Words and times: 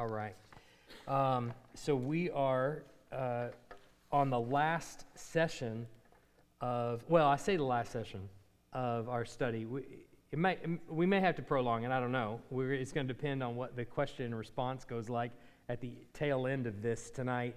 All 0.00 0.08
right. 0.08 0.34
Um, 1.06 1.52
so 1.74 1.94
we 1.94 2.30
are 2.30 2.84
uh, 3.12 3.48
on 4.10 4.30
the 4.30 4.40
last 4.40 5.04
session 5.14 5.86
of, 6.62 7.04
well, 7.06 7.28
I 7.28 7.36
say 7.36 7.56
the 7.56 7.64
last 7.64 7.92
session 7.92 8.26
of 8.72 9.10
our 9.10 9.26
study. 9.26 9.66
We, 9.66 9.82
it 10.32 10.38
may, 10.38 10.56
we 10.88 11.04
may 11.04 11.20
have 11.20 11.36
to 11.36 11.42
prolong 11.42 11.84
it, 11.84 11.90
I 11.90 12.00
don't 12.00 12.12
know. 12.12 12.40
We're, 12.48 12.72
it's 12.72 12.92
going 12.92 13.08
to 13.08 13.12
depend 13.12 13.42
on 13.42 13.56
what 13.56 13.76
the 13.76 13.84
question 13.84 14.24
and 14.24 14.34
response 14.34 14.86
goes 14.86 15.10
like 15.10 15.32
at 15.68 15.82
the 15.82 15.92
tail 16.14 16.46
end 16.46 16.66
of 16.66 16.80
this 16.80 17.10
tonight. 17.10 17.56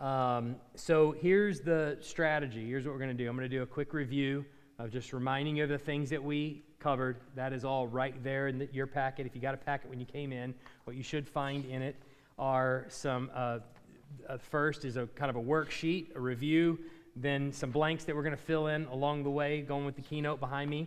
Um, 0.00 0.56
so 0.74 1.12
here's 1.12 1.60
the 1.60 1.96
strategy. 2.00 2.66
Here's 2.66 2.84
what 2.84 2.92
we're 2.94 3.04
going 3.04 3.16
to 3.16 3.22
do. 3.22 3.30
I'm 3.30 3.36
going 3.36 3.48
to 3.48 3.56
do 3.56 3.62
a 3.62 3.66
quick 3.66 3.94
review 3.94 4.44
of 4.80 4.90
just 4.90 5.12
reminding 5.12 5.58
you 5.58 5.62
of 5.62 5.70
the 5.70 5.78
things 5.78 6.10
that 6.10 6.24
we 6.24 6.64
covered. 6.84 7.16
That 7.34 7.54
is 7.54 7.64
all 7.64 7.88
right 7.88 8.22
there 8.22 8.48
in 8.48 8.58
the, 8.58 8.68
your 8.70 8.86
packet. 8.86 9.24
If 9.26 9.34
you 9.34 9.40
got 9.40 9.54
a 9.54 9.56
packet 9.56 9.88
when 9.88 9.98
you 9.98 10.04
came 10.06 10.32
in, 10.32 10.54
what 10.84 10.94
you 10.94 11.02
should 11.02 11.26
find 11.26 11.64
in 11.64 11.80
it 11.80 11.96
are 12.38 12.84
some. 12.88 13.30
Uh, 13.34 13.60
uh, 14.28 14.38
first 14.38 14.84
is 14.84 14.96
a 14.96 15.06
kind 15.16 15.28
of 15.28 15.36
a 15.36 15.42
worksheet, 15.42 16.14
a 16.14 16.20
review, 16.20 16.78
then 17.16 17.52
some 17.52 17.70
blanks 17.70 18.04
that 18.04 18.14
we're 18.14 18.22
going 18.22 18.36
to 18.36 18.42
fill 18.42 18.68
in 18.68 18.84
along 18.86 19.24
the 19.24 19.30
way, 19.30 19.62
going 19.62 19.84
with 19.84 19.96
the 19.96 20.02
keynote 20.02 20.38
behind 20.38 20.70
me. 20.70 20.86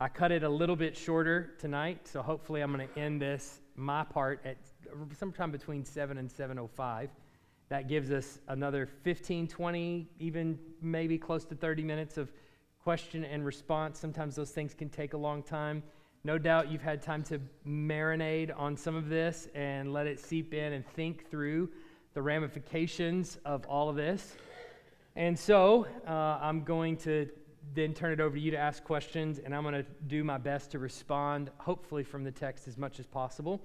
I 0.00 0.08
cut 0.08 0.32
it 0.32 0.42
a 0.42 0.48
little 0.48 0.74
bit 0.74 0.96
shorter 0.96 1.52
tonight, 1.60 2.08
so 2.08 2.20
hopefully 2.20 2.62
I'm 2.62 2.72
going 2.74 2.88
to 2.88 2.98
end 2.98 3.22
this 3.22 3.60
my 3.76 4.02
part 4.02 4.40
at 4.44 4.56
sometime 5.16 5.52
between 5.52 5.84
7 5.84 6.18
and 6.18 6.28
7:05. 6.28 7.10
That 7.68 7.88
gives 7.88 8.10
us 8.10 8.38
another 8.48 8.86
15, 8.86 9.46
20, 9.46 10.08
even 10.18 10.58
maybe 10.82 11.16
close 11.16 11.44
to 11.46 11.54
30 11.54 11.82
minutes 11.84 12.18
of 12.18 12.32
question 12.84 13.24
and 13.24 13.46
response. 13.46 13.98
Sometimes 13.98 14.36
those 14.36 14.50
things 14.50 14.74
can 14.74 14.90
take 14.90 15.14
a 15.14 15.16
long 15.16 15.42
time. 15.42 15.82
No 16.22 16.36
doubt 16.36 16.70
you've 16.70 16.82
had 16.82 17.02
time 17.02 17.22
to 17.24 17.40
marinate 17.66 18.50
on 18.54 18.76
some 18.76 18.94
of 18.94 19.08
this 19.08 19.48
and 19.54 19.92
let 19.92 20.06
it 20.06 20.20
seep 20.20 20.52
in 20.52 20.74
and 20.74 20.86
think 20.88 21.30
through 21.30 21.70
the 22.12 22.20
ramifications 22.20 23.38
of 23.46 23.64
all 23.66 23.88
of 23.88 23.96
this. 23.96 24.36
And 25.16 25.38
so 25.38 25.86
uh, 26.06 26.10
I'm 26.42 26.62
going 26.62 26.98
to 26.98 27.28
then 27.74 27.94
turn 27.94 28.12
it 28.12 28.20
over 28.20 28.36
to 28.36 28.40
you 28.40 28.50
to 28.50 28.58
ask 28.58 28.84
questions, 28.84 29.38
and 29.38 29.54
I'm 29.54 29.62
going 29.62 29.74
to 29.74 29.86
do 30.06 30.22
my 30.22 30.36
best 30.36 30.70
to 30.72 30.78
respond, 30.78 31.50
hopefully 31.56 32.04
from 32.04 32.22
the 32.22 32.32
text 32.32 32.68
as 32.68 32.76
much 32.76 33.00
as 33.00 33.06
possible. 33.06 33.62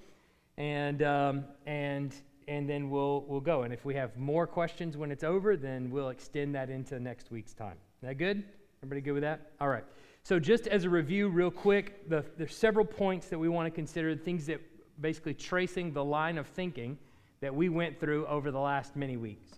And, 0.57 1.03
um, 1.03 1.43
and, 1.65 2.15
and 2.47 2.69
then 2.69 2.89
we'll, 2.89 3.25
we'll 3.27 3.41
go. 3.41 3.63
And 3.63 3.73
if 3.73 3.83
we 3.83 3.95
have 3.95 4.15
more 4.17 4.47
questions 4.47 4.95
when 4.95 5.11
it's 5.11 5.25
over, 5.25 5.57
then 5.57 5.91
we'll 5.91 6.09
extend 6.09 6.55
that 6.55 6.69
into 6.69 6.99
next 7.01 7.31
week's 7.31 7.53
time. 7.53 7.77
Is 8.01 8.07
that 8.07 8.17
good? 8.17 8.45
Everybody 8.81 9.01
good 9.01 9.11
with 9.11 9.23
that? 9.23 9.51
All 9.59 9.67
right. 9.67 9.83
So, 10.23 10.39
just 10.39 10.67
as 10.67 10.85
a 10.85 10.89
review, 10.89 11.27
real 11.27 11.51
quick, 11.51 12.07
the, 12.07 12.23
there's 12.37 12.55
several 12.55 12.85
points 12.85 13.27
that 13.27 13.37
we 13.37 13.49
want 13.49 13.65
to 13.65 13.71
consider, 13.71 14.15
things 14.15 14.45
that 14.45 14.61
basically 15.01 15.33
tracing 15.33 15.91
the 15.91 16.03
line 16.03 16.37
of 16.37 16.47
thinking 16.47 16.97
that 17.41 17.53
we 17.53 17.67
went 17.67 17.99
through 17.99 18.25
over 18.27 18.51
the 18.51 18.59
last 18.59 18.95
many 18.95 19.17
weeks. 19.17 19.49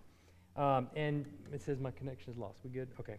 Um, 0.55 0.87
and 0.95 1.25
it 1.53 1.61
says 1.61 1.79
my 1.79 1.91
connection 1.91 2.31
is 2.31 2.37
lost. 2.37 2.61
We 2.63 2.71
good? 2.71 2.87
Okay. 2.99 3.17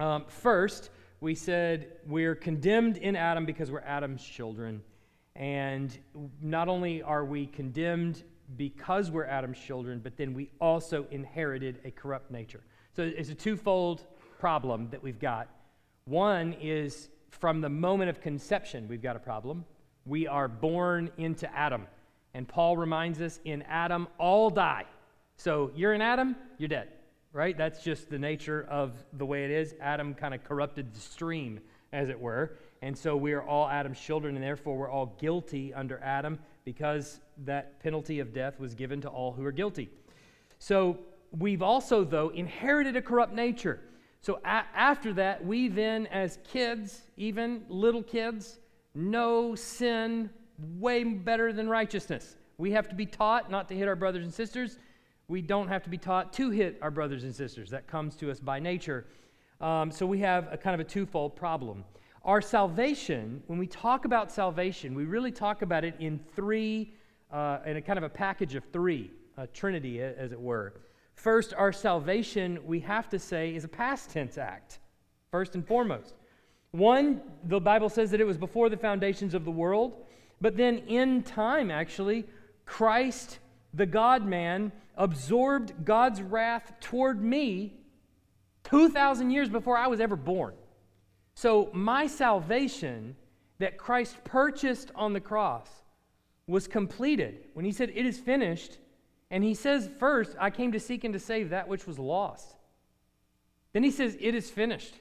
Um, 0.00 0.24
first, 0.26 0.90
we 1.20 1.36
said 1.36 1.92
we're 2.06 2.34
condemned 2.34 2.96
in 2.96 3.14
Adam 3.14 3.46
because 3.46 3.70
we're 3.70 3.80
Adam's 3.80 4.24
children. 4.24 4.82
And 5.36 5.96
not 6.42 6.68
only 6.68 7.02
are 7.02 7.24
we 7.24 7.46
condemned 7.46 8.24
because 8.56 9.10
we're 9.10 9.24
Adam's 9.24 9.58
children, 9.58 10.00
but 10.02 10.16
then 10.16 10.34
we 10.34 10.50
also 10.60 11.06
inherited 11.12 11.80
a 11.84 11.92
corrupt 11.92 12.30
nature. 12.30 12.62
So 12.94 13.02
it's 13.02 13.30
a 13.30 13.34
twofold 13.34 14.04
problem 14.38 14.88
that 14.90 15.02
we've 15.02 15.18
got. 15.18 15.48
One 16.06 16.54
is 16.60 17.08
from 17.30 17.60
the 17.60 17.68
moment 17.68 18.10
of 18.10 18.20
conception, 18.20 18.86
we've 18.88 19.02
got 19.02 19.16
a 19.16 19.20
problem. 19.20 19.64
We 20.04 20.26
are 20.26 20.48
born 20.48 21.10
into 21.16 21.52
Adam. 21.56 21.86
And 22.34 22.46
Paul 22.46 22.76
reminds 22.76 23.20
us 23.20 23.40
in 23.44 23.62
Adam, 23.62 24.08
all 24.18 24.50
die. 24.50 24.84
So 25.36 25.70
you're 25.74 25.94
in 25.94 26.02
Adam, 26.02 26.36
you're 26.58 26.68
dead, 26.68 26.88
right? 27.32 27.56
That's 27.56 27.82
just 27.82 28.08
the 28.08 28.18
nature 28.18 28.66
of 28.70 28.92
the 29.14 29.26
way 29.26 29.44
it 29.44 29.50
is. 29.50 29.74
Adam 29.80 30.14
kind 30.14 30.34
of 30.34 30.44
corrupted 30.44 30.94
the 30.94 31.00
stream, 31.00 31.60
as 31.92 32.08
it 32.08 32.18
were. 32.18 32.56
And 32.82 32.96
so 32.96 33.16
we 33.16 33.32
are 33.32 33.42
all 33.42 33.68
Adam's 33.68 33.98
children, 33.98 34.34
and 34.34 34.44
therefore 34.44 34.76
we're 34.76 34.90
all 34.90 35.16
guilty 35.18 35.72
under 35.74 35.98
Adam 36.02 36.38
because 36.64 37.20
that 37.44 37.80
penalty 37.80 38.20
of 38.20 38.32
death 38.32 38.60
was 38.60 38.74
given 38.74 39.00
to 39.00 39.08
all 39.08 39.32
who 39.32 39.44
are 39.44 39.52
guilty. 39.52 39.88
So 40.58 40.98
we've 41.36 41.62
also, 41.62 42.04
though, 42.04 42.28
inherited 42.30 42.96
a 42.96 43.02
corrupt 43.02 43.32
nature. 43.32 43.80
So 44.26 44.40
a- 44.44 44.66
after 44.74 45.12
that, 45.12 45.46
we 45.46 45.68
then, 45.68 46.06
as 46.08 46.40
kids, 46.42 47.02
even 47.16 47.64
little 47.68 48.02
kids, 48.02 48.58
know 48.92 49.54
sin 49.54 50.30
way 50.58 51.04
better 51.04 51.52
than 51.52 51.68
righteousness. 51.68 52.34
We 52.58 52.72
have 52.72 52.88
to 52.88 52.96
be 52.96 53.06
taught 53.06 53.52
not 53.52 53.68
to 53.68 53.76
hit 53.76 53.86
our 53.86 53.94
brothers 53.94 54.24
and 54.24 54.34
sisters. 54.34 54.80
We 55.28 55.42
don't 55.42 55.68
have 55.68 55.84
to 55.84 55.88
be 55.88 55.96
taught 55.96 56.32
to 56.32 56.50
hit 56.50 56.76
our 56.82 56.90
brothers 56.90 57.22
and 57.22 57.32
sisters. 57.32 57.70
That 57.70 57.86
comes 57.86 58.16
to 58.16 58.28
us 58.28 58.40
by 58.40 58.58
nature. 58.58 59.06
Um, 59.60 59.92
so 59.92 60.04
we 60.04 60.18
have 60.22 60.52
a 60.52 60.56
kind 60.56 60.74
of 60.74 60.84
a 60.84 60.90
twofold 60.90 61.36
problem. 61.36 61.84
Our 62.24 62.42
salvation, 62.42 63.44
when 63.46 63.60
we 63.60 63.68
talk 63.68 64.06
about 64.06 64.32
salvation, 64.32 64.96
we 64.96 65.04
really 65.04 65.30
talk 65.30 65.62
about 65.62 65.84
it 65.84 65.94
in 66.00 66.18
three, 66.34 66.94
uh, 67.30 67.58
in 67.64 67.76
a 67.76 67.80
kind 67.80 67.96
of 67.96 68.02
a 68.02 68.08
package 68.08 68.56
of 68.56 68.64
three, 68.72 69.12
a 69.36 69.46
trinity, 69.46 70.02
as 70.02 70.32
it 70.32 70.40
were. 70.40 70.74
First, 71.16 71.54
our 71.54 71.72
salvation, 71.72 72.60
we 72.64 72.80
have 72.80 73.08
to 73.08 73.18
say, 73.18 73.54
is 73.54 73.64
a 73.64 73.68
past 73.68 74.10
tense 74.10 74.38
act, 74.38 74.78
first 75.30 75.54
and 75.54 75.66
foremost. 75.66 76.14
One, 76.70 77.22
the 77.44 77.60
Bible 77.60 77.88
says 77.88 78.10
that 78.10 78.20
it 78.20 78.26
was 78.26 78.36
before 78.36 78.68
the 78.68 78.76
foundations 78.76 79.34
of 79.34 79.44
the 79.44 79.50
world, 79.50 80.04
but 80.40 80.56
then 80.56 80.78
in 80.86 81.22
time, 81.22 81.70
actually, 81.70 82.26
Christ, 82.66 83.38
the 83.72 83.86
God 83.86 84.26
man, 84.26 84.70
absorbed 84.96 85.84
God's 85.84 86.20
wrath 86.20 86.74
toward 86.80 87.22
me 87.22 87.74
2,000 88.64 89.30
years 89.30 89.48
before 89.48 89.76
I 89.76 89.86
was 89.86 90.00
ever 90.00 90.16
born. 90.16 90.54
So, 91.34 91.70
my 91.72 92.06
salvation 92.06 93.16
that 93.58 93.78
Christ 93.78 94.22
purchased 94.24 94.90
on 94.94 95.12
the 95.12 95.20
cross 95.20 95.68
was 96.46 96.66
completed. 96.68 97.44
When 97.54 97.64
he 97.64 97.72
said, 97.72 97.90
It 97.94 98.06
is 98.06 98.18
finished, 98.18 98.78
and 99.30 99.42
he 99.42 99.54
says, 99.54 99.90
first, 99.98 100.36
I 100.38 100.50
came 100.50 100.72
to 100.72 100.80
seek 100.80 101.04
and 101.04 101.12
to 101.14 101.20
save 101.20 101.50
that 101.50 101.68
which 101.68 101.86
was 101.86 101.98
lost. 101.98 102.56
Then 103.72 103.82
he 103.82 103.90
says, 103.90 104.16
It 104.20 104.34
is 104.34 104.48
finished. 104.48 104.94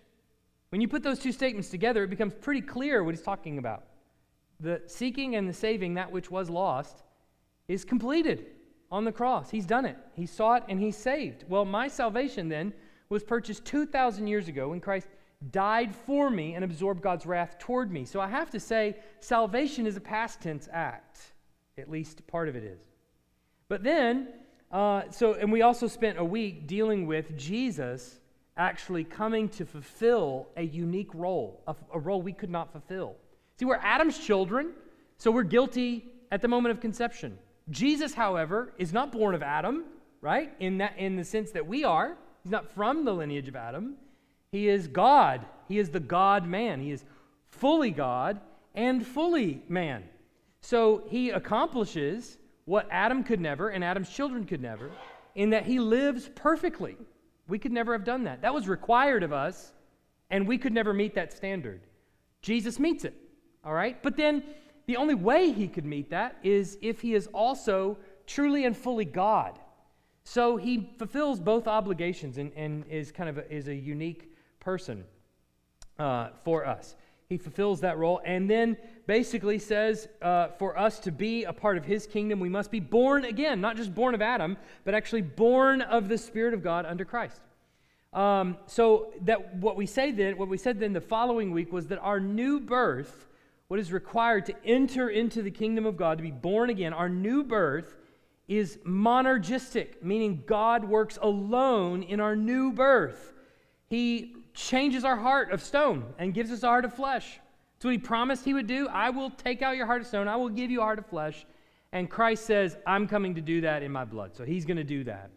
When 0.70 0.82
you 0.82 0.88
put 0.88 1.04
those 1.04 1.20
two 1.20 1.32
statements 1.32 1.70
together, 1.70 2.04
it 2.04 2.10
becomes 2.10 2.34
pretty 2.34 2.62
clear 2.62 3.04
what 3.04 3.16
he's 3.16 3.24
talking 3.24 3.58
about. 3.58 3.86
The 4.60 4.82
seeking 4.88 5.36
and 5.36 5.48
the 5.48 5.54
saving 5.54 5.94
that 5.94 6.12
which 6.12 6.30
was 6.30 6.50
lost 6.50 7.04
is 7.68 7.86
completed 7.86 8.48
on 8.92 9.06
the 9.06 9.12
cross. 9.12 9.50
He's 9.50 9.66
done 9.66 9.86
it. 9.86 9.98
He 10.14 10.26
sought 10.26 10.66
and 10.68 10.80
he 10.80 10.92
saved. 10.92 11.46
Well, 11.48 11.66
my 11.66 11.88
salvation 11.88 12.50
then 12.50 12.74
was 13.10 13.24
purchased 13.24 13.64
2,000 13.66 14.28
years 14.28 14.48
ago 14.48 14.70
when 14.70 14.82
Christ 14.82 15.08
died 15.52 15.96
for 15.96 16.30
me 16.30 16.56
and 16.56 16.64
absorbed 16.66 17.02
God's 17.02 17.26
wrath 17.26 17.58
toward 17.60 17.92
me. 17.92 18.04
So 18.04 18.20
I 18.20 18.28
have 18.28 18.50
to 18.50 18.60
say, 18.60 18.98
salvation 19.20 19.86
is 19.86 19.96
a 19.96 20.02
past 20.02 20.42
tense 20.42 20.68
act. 20.72 21.34
At 21.78 21.90
least 21.90 22.26
part 22.28 22.50
of 22.50 22.56
it 22.56 22.64
is. 22.64 22.95
But 23.68 23.84
then, 23.84 24.28
uh, 24.72 25.04
so, 25.10 25.34
and 25.34 25.52
we 25.52 25.62
also 25.62 25.88
spent 25.88 26.20
a 26.20 26.24
week 26.24 26.68
dealing 26.68 27.08
with 27.08 27.36
Jesus 27.38 28.20
actually 28.58 29.04
coming 29.04 29.50
to 29.50 29.66
fulfill 29.66 30.48
a 30.56 30.64
unique 30.64 31.14
role, 31.14 31.62
a, 31.68 31.76
a 31.94 32.00
role 32.00 32.22
we 32.22 32.34
could 32.34 32.50
not 32.50 32.72
fulfill. 32.72 33.16
See, 33.60 33.66
we're 33.66 33.78
Adam's 33.78 34.18
children, 34.18 34.72
so 35.18 35.32
we're 35.32 35.44
guilty 35.44 36.06
at 36.32 36.42
the 36.42 36.48
moment 36.48 36.74
of 36.74 36.82
conception. 36.82 37.38
Jesus, 37.70 38.14
however, 38.14 38.74
is 38.78 38.94
not 38.94 39.12
born 39.12 39.34
of 39.34 39.42
Adam, 39.42 39.86
right? 40.22 40.54
In 40.60 40.78
that 40.78 40.98
in 40.98 41.16
the 41.16 41.24
sense 41.24 41.52
that 41.52 41.66
we 41.66 41.84
are. 41.84 42.18
He's 42.44 42.52
not 42.52 42.70
from 42.72 43.06
the 43.06 43.14
lineage 43.14 43.48
of 43.48 43.56
Adam. 43.56 43.96
He 44.52 44.68
is 44.68 44.88
God. 44.88 45.46
He 45.68 45.80
is 45.80 45.90
the 45.90 46.00
God 46.00 46.48
man. 46.48 46.80
He 46.80 46.92
is 46.92 47.04
fully 47.48 47.92
God 47.92 48.40
and 48.76 49.06
fully 49.06 49.64
man. 49.68 50.04
So 50.62 51.04
he 51.08 51.32
accomplishes 51.32 52.38
what 52.66 52.88
Adam 52.92 53.24
could 53.24 53.40
never 53.40 53.70
and 53.70 53.84
Adam's 53.84 54.10
children 54.10 54.46
could 54.46 54.62
never, 54.62 54.92
in 55.36 55.52
that 55.52 55.66
he 55.66 55.80
lives 55.80 56.30
perfectly. 56.36 56.98
We 57.48 57.60
could 57.60 57.72
never 57.72 57.94
have 57.94 58.04
done 58.04 58.24
that. 58.24 58.42
That 58.42 58.54
was 58.54 58.68
required 58.68 59.24
of 59.24 59.32
us, 59.32 59.74
and 60.30 60.48
we 60.48 60.58
could 60.58 60.74
never 60.74 60.94
meet 60.94 61.14
that 61.16 61.32
standard. 61.32 61.82
Jesus 62.42 62.80
meets 62.80 63.06
it, 63.06 63.16
all 63.64 63.74
right? 63.74 64.02
But 64.02 64.18
then 64.18 64.44
the 64.88 64.98
only 64.98 65.16
way 65.16 65.52
he 65.52 65.68
could 65.68 65.86
meet 65.86 66.10
that 66.10 66.38
is 66.44 66.78
if 66.82 67.02
he 67.02 67.14
is 67.14 67.28
also 67.28 67.98
truly 68.26 68.66
and 68.66 68.76
fully 68.76 69.06
God. 69.06 69.60
So 70.24 70.58
he 70.58 70.90
fulfills 70.98 71.40
both 71.40 71.68
obligations 71.68 72.40
and, 72.40 72.52
and 72.56 72.84
is 72.90 73.12
kind 73.12 73.30
of 73.30 73.38
a, 73.38 73.54
is 73.54 73.68
a 73.68 73.76
unique 73.76 74.36
person 74.60 75.04
uh, 76.00 76.30
for 76.44 76.66
us. 76.66 76.96
He 77.28 77.38
fulfills 77.38 77.82
that 77.82 77.98
role 77.98 78.22
and 78.24 78.50
then 78.50 78.78
basically 79.08 79.58
says 79.60 80.08
uh, 80.22 80.50
for 80.60 80.78
us 80.78 81.00
to 81.00 81.12
be 81.12 81.44
a 81.44 81.54
part 81.54 81.78
of 81.78 81.86
his 81.86 82.06
kingdom, 82.06 82.40
we 82.40 82.50
must 82.50 82.72
be 82.72 82.80
born 82.80 83.26
again, 83.26 83.62
not 83.62 83.78
just 83.78 83.96
born 83.96 84.14
of 84.14 84.22
Adam, 84.22 84.58
but 84.84 84.94
actually 84.94 85.24
born 85.24 85.82
of 85.82 86.08
the 86.08 86.18
Spirit 86.18 86.54
of 86.54 86.64
God 86.64 86.86
under 86.86 87.06
Christ. 87.06 87.42
Um, 88.14 88.58
so 88.66 89.12
that 89.22 89.56
what 89.56 89.76
we 89.76 89.86
say 89.86 90.12
then, 90.12 90.38
what 90.38 90.48
we 90.48 90.58
said 90.58 90.80
then 90.80 90.94
the 90.94 91.02
following 91.02 91.52
week 91.52 91.74
was 91.74 91.88
that 91.88 92.00
our 92.00 92.20
new 92.20 92.60
birth, 92.60 93.28
what 93.68 93.80
is 93.80 93.92
required 93.92 94.46
to 94.46 94.56
enter 94.64 95.10
into 95.10 95.42
the 95.42 95.52
kingdom 95.52 95.86
of 95.86 95.98
God, 95.98 96.18
to 96.18 96.24
be 96.24 96.32
born 96.32 96.70
again, 96.70 96.94
our 96.94 97.10
new 97.10 97.44
birth 97.44 97.98
is 98.48 98.78
monergistic, 98.86 100.04
meaning 100.04 100.44
God 100.46 100.86
works 100.86 101.18
alone 101.22 102.04
in 102.04 102.20
our 102.20 102.36
new 102.36 102.72
birth. 102.72 103.34
He 103.88 104.35
changes 104.56 105.04
our 105.04 105.18
heart 105.18 105.52
of 105.52 105.62
stone 105.62 106.06
and 106.18 106.34
gives 106.34 106.52
us 106.52 106.64
a 106.64 106.68
heart 106.68 106.86
of 106.86 106.94
flesh. 106.94 107.40
That's 107.76 107.86
what 107.86 107.92
he 107.92 107.98
promised 107.98 108.46
he 108.46 108.54
would 108.54 108.68
do. 108.68 108.88
I 108.88 109.10
will 109.10 109.30
take 109.30 109.62
out 109.62 109.76
your 109.76 109.86
heart 109.86 110.02
of 110.02 110.08
stone, 110.08 110.28
I 110.28 110.38
will 110.38 110.50
give 110.50 110.72
you 110.72 110.80
a 110.80 110.84
heart 110.84 110.98
of 110.98 111.06
flesh. 111.06 111.46
And 111.92 112.10
Christ 112.10 112.46
says, 112.46 112.78
I'm 112.86 113.08
coming 113.08 113.36
to 113.36 113.42
do 113.42 113.62
that 113.62 113.84
in 113.84 113.92
my 113.92 114.04
blood. 114.04 114.36
So 114.36 114.44
he's 114.44 114.66
going 114.66 114.78
to 114.78 114.84
do 114.84 115.04
that. 115.06 115.30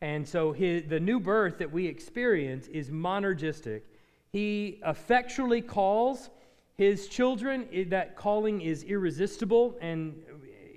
And 0.00 0.26
so 0.26 0.52
his, 0.52 0.84
the 0.88 1.00
new 1.00 1.18
birth 1.18 1.58
that 1.58 1.70
we 1.70 1.86
experience 1.86 2.68
is 2.68 2.90
monergistic. 2.90 3.82
He 4.30 4.80
effectually 4.86 5.60
calls 5.60 6.30
his 6.74 7.08
children. 7.08 7.66
That 7.88 8.16
calling 8.16 8.60
is 8.60 8.82
irresistible. 8.84 9.76
And 9.80 10.22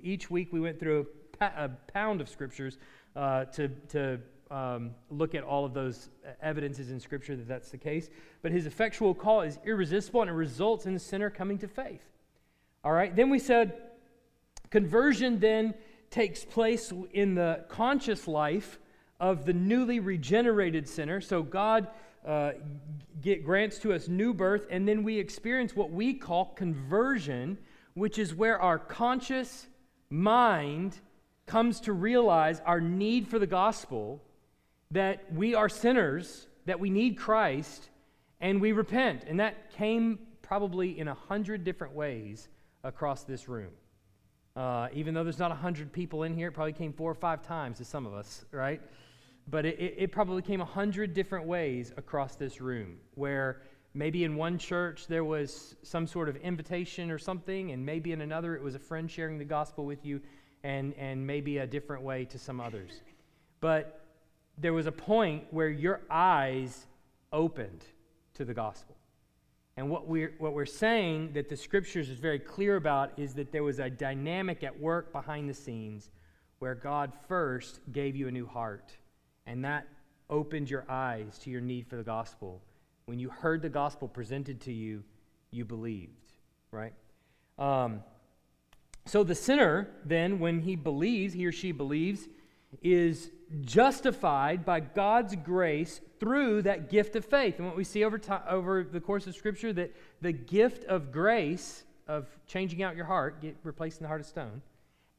each 0.01 0.30
week 0.30 0.51
we 0.51 0.60
went 0.60 0.80
through 0.80 1.07
a, 1.40 1.46
a 1.46 1.69
pound 1.94 2.22
of 2.22 2.30
scriptures 2.30 2.78
uh, 3.16 3.46
to, 3.46 3.68
to 3.90 4.19
um, 4.51 4.92
look 5.10 5.36
at 5.36 5.44
all 5.44 5.66
of 5.66 5.74
those 5.74 6.10
evidences 6.42 6.90
in 6.90 7.00
Scripture 7.00 7.36
that 7.36 7.48
that's 7.48 7.69
the 7.69 7.78
case. 7.78 8.10
But 8.42 8.51
his 8.51 8.66
effectual 8.66 9.13
call 9.13 9.42
is 9.42 9.60
irresistible 9.66 10.22
and 10.22 10.30
it 10.30 10.34
results 10.34 10.86
in 10.86 10.94
the 10.94 11.00
sinner 11.00 11.30
coming 11.30 11.57
to 11.60 11.68
faith. 11.68 12.01
All 12.84 12.92
right, 12.92 13.16
then 13.16 13.30
we 13.30 13.40
said 13.40 13.74
conversion 14.72 15.40
then 15.40 15.74
takes 16.10 16.44
place 16.44 16.92
in 17.13 17.36
the 17.36 17.66
conscious 17.69 18.28
life 18.28 18.80
of 19.19 19.46
the 19.46 19.54
newly 19.54 20.00
regenerated 20.00 20.88
sinner. 20.88 21.22
So 21.22 21.44
God 21.44 21.88
uh, 22.25 22.54
get, 23.22 23.44
grants 23.44 23.78
to 23.80 23.94
us 23.94 24.07
new 24.07 24.34
birth, 24.34 24.66
and 24.72 24.88
then 24.88 25.04
we 25.04 25.19
experience 25.19 25.75
what 25.75 25.92
we 25.92 26.13
call 26.13 26.46
conversion, 26.46 27.57
which 27.94 28.18
is 28.18 28.34
where 28.34 28.60
our 28.60 28.80
conscious 28.80 29.68
mind 30.10 30.98
comes 31.46 31.81
to 31.81 31.94
realize 31.94 32.62
our 32.66 32.81
need 32.81 33.28
for 33.28 33.40
the 33.40 33.48
gospel 33.48 34.24
that 34.91 35.31
we 35.33 35.53
are 35.53 35.69
sinners, 35.69 36.47
that 36.65 36.80
we 36.80 36.89
need 36.89 37.18
Christ, 37.18 37.89
and 38.41 38.59
we 38.59 38.71
repent. 38.71 39.24
And 39.27 39.39
that 39.39 39.71
came 39.74 40.19
probably 40.41 41.00
in 41.00 41.07
a 41.07 41.13
hundred 41.13 41.63
different 41.63 41.94
ways 41.94 42.47
across 42.83 43.24
this 43.24 43.47
room. 43.47 43.71
Uh, 44.56 44.88
even 44.94 45.13
though 45.13 45.24
there's 45.24 45.39
not 45.39 45.51
a 45.51 45.56
hundred 45.56 45.94
people 45.94 46.24
in 46.24 46.33
here, 46.33 46.47
it 46.47 46.53
probably 46.53 46.74
came 46.74 46.91
four 46.91 47.12
or 47.12 47.15
five 47.15 47.44
times 47.44 47.77
to 47.77 47.86
some 47.86 48.06
of 48.06 48.13
us, 48.13 48.45
right? 48.51 48.81
But 49.47 49.65
it, 49.65 49.95
it 49.97 50.12
probably 50.12 50.41
came 50.41 50.59
a 50.59 50.65
hundred 50.65 51.13
different 51.13 51.45
ways 51.45 51.94
across 51.97 52.36
this 52.36 52.59
room 52.59 52.97
where 53.13 53.62
maybe 53.94 54.24
in 54.24 54.36
one 54.36 54.57
church 54.57 55.07
there 55.07 55.24
was 55.24 55.75
some 55.83 56.07
sort 56.07 56.30
of 56.30 56.36
invitation 56.38 57.12
or 57.12 57.19
something, 57.19 57.71
and 57.71 57.86
maybe 57.86 58.12
in 58.12 58.21
another 58.21 58.56
it 58.56 58.63
was 58.63 58.75
a 58.75 58.80
friend 58.80 59.09
sharing 59.09 59.38
the 59.38 59.45
gospel 59.45 59.86
with 59.86 60.03
you, 60.03 60.19
and, 60.63 60.94
and 60.95 61.25
maybe 61.25 61.59
a 61.59 61.68
different 61.68 62.03
way 62.03 62.25
to 62.25 62.39
some 62.39 62.59
others. 62.59 63.01
But 63.62 63.99
there 64.59 64.73
was 64.73 64.85
a 64.85 64.91
point 64.91 65.45
where 65.51 65.69
your 65.69 66.01
eyes 66.09 66.88
opened 67.31 67.85
to 68.33 68.45
the 68.45 68.53
gospel. 68.53 68.95
And 69.77 69.89
what 69.89 70.07
we're, 70.07 70.33
what 70.39 70.53
we're 70.53 70.65
saying 70.65 71.31
that 71.33 71.47
the 71.47 71.56
scriptures 71.56 72.09
is 72.09 72.19
very 72.19 72.39
clear 72.39 72.75
about 72.75 73.17
is 73.17 73.33
that 73.35 73.51
there 73.51 73.63
was 73.63 73.79
a 73.79 73.89
dynamic 73.89 74.63
at 74.63 74.77
work 74.77 75.13
behind 75.13 75.50
the 75.50 75.53
scenes 75.53 76.09
where 76.59 76.75
God 76.75 77.13
first 77.27 77.79
gave 77.91 78.15
you 78.15 78.27
a 78.27 78.31
new 78.31 78.45
heart. 78.45 78.91
And 79.45 79.63
that 79.63 79.88
opened 80.29 80.69
your 80.69 80.85
eyes 80.89 81.38
to 81.39 81.50
your 81.50 81.62
need 81.62 81.88
for 81.88 81.95
the 81.95 82.03
gospel. 82.03 82.62
When 83.05 83.19
you 83.19 83.29
heard 83.29 83.62
the 83.62 83.69
gospel 83.69 84.07
presented 84.07 84.59
to 84.62 84.73
you, 84.73 85.03
you 85.51 85.63
believed, 85.63 86.33
right? 86.71 86.94
Um, 87.57 88.03
so 89.05 89.23
the 89.23 89.33
sinner, 89.33 89.88
then, 90.05 90.39
when 90.39 90.62
he 90.62 90.75
believes, 90.75 91.33
he 91.33 91.45
or 91.45 91.51
she 91.51 91.71
believes, 91.71 92.27
is 92.83 93.31
justified 93.62 94.66
by 94.66 94.80
God's 94.80 95.36
grace 95.36 96.01
through 96.19 96.63
that 96.63 96.90
gift 96.90 97.16
of 97.16 97.25
faith. 97.25 97.57
And 97.57 97.68
what 97.68 97.75
we 97.75 97.84
see 97.84 98.04
over, 98.04 98.18
time, 98.18 98.42
over 98.48 98.84
the 98.84 99.00
course 99.00 99.28
of 99.28 99.36
Scripture, 99.36 99.74
that 99.74 99.96
the 100.22 100.31
gift 100.31 100.84
of 100.86 101.12
grace, 101.12 101.84
of 102.07 102.28
changing 102.48 102.84
out 102.84 102.96
your 102.96 103.06
heart, 103.06 103.42
get, 103.42 103.57
replacing 103.63 104.01
the 104.01 104.07
heart 104.07 104.22
of 104.22 104.28
stone, 104.28 104.62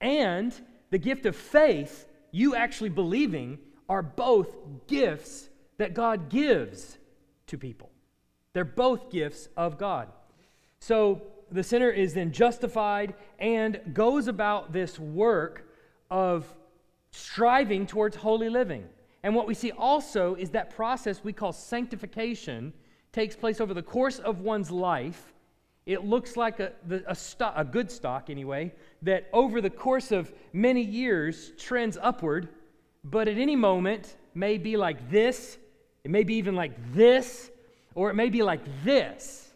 and 0.00 0.54
the 0.90 0.98
gift 0.98 1.26
of 1.26 1.36
faith, 1.36 2.08
you 2.30 2.54
actually 2.54 2.90
believing, 2.90 3.58
are 3.88 4.02
both 4.02 4.56
gifts 4.86 5.48
that 5.78 5.94
God 5.94 6.28
gives 6.28 6.98
to 7.48 7.58
people. 7.58 7.90
They're 8.52 8.64
both 8.64 9.10
gifts 9.10 9.48
of 9.56 9.78
God. 9.78 10.08
So 10.78 11.22
the 11.50 11.62
sinner 11.62 11.90
is 11.90 12.14
then 12.14 12.32
justified 12.32 13.14
and 13.38 13.80
goes 13.92 14.28
about 14.28 14.72
this 14.72 14.98
work 14.98 15.68
of 16.10 16.46
striving 17.12 17.86
towards 17.86 18.16
holy 18.16 18.48
living. 18.48 18.84
And 19.22 19.34
what 19.34 19.46
we 19.46 19.54
see 19.54 19.72
also 19.72 20.34
is 20.34 20.50
that 20.50 20.70
process 20.70 21.22
we 21.22 21.32
call 21.32 21.52
sanctification 21.52 22.72
takes 23.12 23.36
place 23.36 23.60
over 23.60 23.74
the 23.74 23.82
course 23.82 24.18
of 24.18 24.40
one's 24.40 24.70
life. 24.70 25.32
It 25.86 26.04
looks 26.04 26.36
like 26.36 26.60
a, 26.60 26.72
a, 26.88 27.16
a 27.56 27.64
good 27.64 27.90
stock, 27.90 28.30
anyway, 28.30 28.72
that 29.02 29.28
over 29.32 29.60
the 29.60 29.70
course 29.70 30.12
of 30.12 30.32
many 30.52 30.82
years 30.82 31.52
trends 31.58 31.98
upward, 32.00 32.48
but 33.02 33.28
at 33.28 33.38
any 33.38 33.56
moment 33.56 34.16
may 34.34 34.56
be 34.58 34.76
like 34.76 35.10
this, 35.10 35.58
it 36.04 36.10
may 36.10 36.22
be 36.22 36.34
even 36.34 36.54
like 36.54 36.94
this, 36.94 37.50
or 37.94 38.10
it 38.10 38.14
may 38.14 38.28
be 38.28 38.42
like 38.42 38.60
this. 38.84 39.52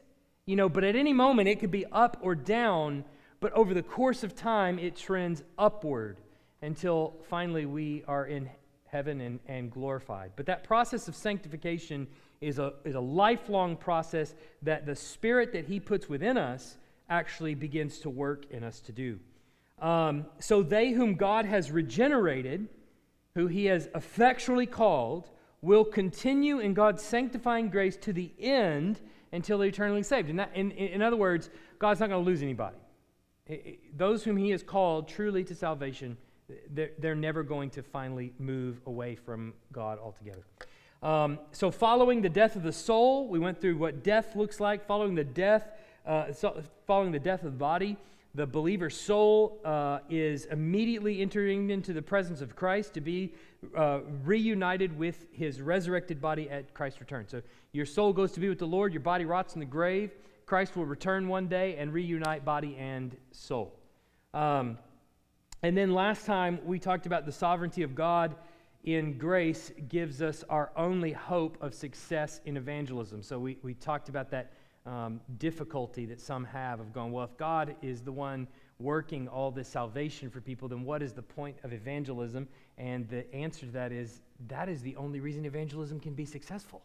You 0.47 0.57
know, 0.57 0.69
but 0.69 0.85
at 0.85 0.97
any 0.97 1.13
moment 1.13 1.49
it 1.49 1.61
could 1.61 1.71
be 1.71 1.87
up 1.87 2.19
or 2.21 2.35
down, 2.35 3.05
but 3.41 3.53
over 3.53 3.73
the 3.73 3.83
course 3.83 4.25
of 4.25 4.35
time 4.35 4.79
it 4.79 4.97
trends 4.97 5.43
upward 5.57 6.19
until 6.65 7.15
finally 7.29 7.67
we 7.67 8.03
are 8.09 8.27
in 8.27 8.49
heaven 8.87 9.21
and, 9.21 9.41
and 9.47 9.71
glorified. 9.71 10.33
But 10.37 10.47
that 10.47 10.65
process 10.65 11.09
of 11.09 11.15
sanctification 11.15 12.07
is 12.41 12.59
a, 12.59 12.75
is 12.85 12.95
a 12.95 13.01
lifelong 13.01 13.77
process 13.77 14.35
that 14.63 14.87
the 14.87 14.97
Spirit 14.97 15.53
that 15.53 15.67
He 15.67 15.81
puts 15.81 16.09
within 16.09 16.39
us 16.39 16.77
actually 17.11 17.55
begins 17.55 17.99
to 18.01 18.11
work 18.11 18.47
in 18.51 18.65
us 18.65 18.81
to 18.81 18.93
do. 18.93 19.19
Um, 19.81 20.27
so 20.39 20.63
they 20.63 20.93
whom 20.93 21.15
God 21.15 21.45
has 21.45 21.71
regenerated, 21.71 22.69
who 23.35 23.47
He 23.47 23.67
has 23.67 23.89
effectually 23.95 24.67
called, 24.67 25.31
will 25.61 25.85
continue 25.85 26.61
in 26.61 26.75
God's 26.75 27.03
sanctifying 27.03 27.71
grace 27.71 27.97
to 27.99 28.13
the 28.13 28.31
end 28.39 29.01
until 29.33 29.59
they're 29.59 29.69
eternally 29.69 30.03
saved. 30.03 30.31
In, 30.31 30.37
that, 30.37 30.51
in, 30.55 30.71
in 30.71 31.03
other 31.03 31.17
words, 31.17 31.51
God's 31.79 32.01
not 32.01 32.09
going 32.11 32.25
to 32.25 32.31
lose 32.31 32.43
anybody. 32.43 32.77
Those 33.97 34.25
whom 34.25 34.37
He 34.37 34.51
has 34.51 34.63
called 34.63 35.09
truly 35.09 35.45
to 35.45 35.55
salvation 35.55 36.17
they're, 36.71 36.91
they're 36.99 37.15
never 37.15 37.43
going 37.43 37.71
to 37.71 37.83
finally 37.83 38.33
move 38.39 38.81
away 38.87 39.15
from 39.15 39.55
God 39.73 39.99
altogether. 39.99 40.45
Um, 41.03 41.39
so, 41.53 41.71
following 41.71 42.23
the 42.23 42.29
death 42.29 42.57
of 42.57 42.63
the 42.63 42.73
soul, 42.73 43.29
we 43.29 43.39
went 43.39 43.61
through 43.61 43.77
what 43.77 44.03
death 44.03 44.35
looks 44.37 44.59
like. 44.59 44.87
Following 44.87 45.15
the 45.15 45.25
death, 45.25 45.69
uh, 46.07 46.33
so 46.33 46.63
following 46.87 47.13
the 47.13 47.19
death 47.19 47.43
of 47.43 47.53
the 47.53 47.59
body, 47.59 47.99
the 48.35 48.47
believer's 48.47 48.99
soul 48.99 49.61
uh, 49.65 49.99
is 50.09 50.47
immediately 50.47 51.21
entering 51.21 51.69
into 51.69 51.93
the 51.93 52.01
presence 52.01 52.41
of 52.41 52.57
Christ 52.57 52.95
to 52.95 53.03
be 53.03 53.35
uh, 53.77 54.01
reunited 54.25 54.99
with 54.99 55.27
his 55.31 55.61
resurrected 55.61 56.23
body 56.23 56.49
at 56.49 56.73
Christ's 56.73 57.01
return. 57.01 57.29
So, 57.29 57.43
your 57.73 57.87
soul 57.87 58.15
goes 58.15 58.33
to 58.33 58.41
be 58.41 58.49
with 58.49 58.59
the 58.59 58.67
Lord. 58.67 58.95
Your 58.95 59.01
body 59.01 59.27
rots 59.27 59.55
in 59.55 59.61
the 59.61 59.67
grave. 59.67 60.11
Christ 60.47 60.75
will 60.75 60.87
return 60.87 61.29
one 61.29 61.49
day 61.49 61.77
and 61.77 61.93
reunite 61.93 62.47
body 62.47 62.77
and 62.79 63.15
soul. 63.33 63.75
Um, 64.33 64.79
and 65.65 65.75
then 65.75 65.95
last 65.95 66.27
time 66.27 66.59
we 66.67 66.79
talked 66.79 67.07
about 67.07 67.25
the 67.25 67.33
sovereignty 67.33 67.83
of 67.85 67.95
God 67.95 68.35
in 68.85 69.17
grace 69.17 69.73
gives 69.89 70.21
us 70.21 70.45
our 70.51 70.71
only 70.77 71.11
hope 71.11 71.57
of 71.63 71.73
success 71.73 72.43
in 72.45 72.59
evangelism. 72.59 73.23
So 73.23 73.39
we, 73.39 73.57
we 73.63 73.73
talked 73.73 74.11
about 74.11 74.31
that 74.31 74.53
um, 74.85 75.23
difficulty 75.39 76.05
that 76.05 76.21
some 76.21 76.45
have 76.45 76.81
of 76.81 76.93
going, 76.93 77.13
well, 77.13 77.25
if 77.25 77.35
God 77.39 77.77
is 77.81 78.03
the 78.03 78.13
one 78.13 78.47
working 78.79 79.27
all 79.27 79.51
this 79.51 79.67
salvation 79.67 80.29
for 80.29 80.43
people, 80.43 80.69
then 80.69 80.85
what 80.85 81.03
is 81.03 81.15
the 81.15 81.23
point 81.23 81.57
of 81.65 81.73
evangelism? 81.73 82.47
And 82.77 83.09
the 83.09 83.35
answer 83.35 83.65
to 83.65 83.73
that 83.73 83.91
is 83.91 84.21
that 84.49 84.69
is 84.69 84.83
the 84.83 84.95
only 84.97 85.21
reason 85.21 85.47
evangelism 85.47 85.99
can 85.99 86.13
be 86.13 86.27
successful, 86.27 86.83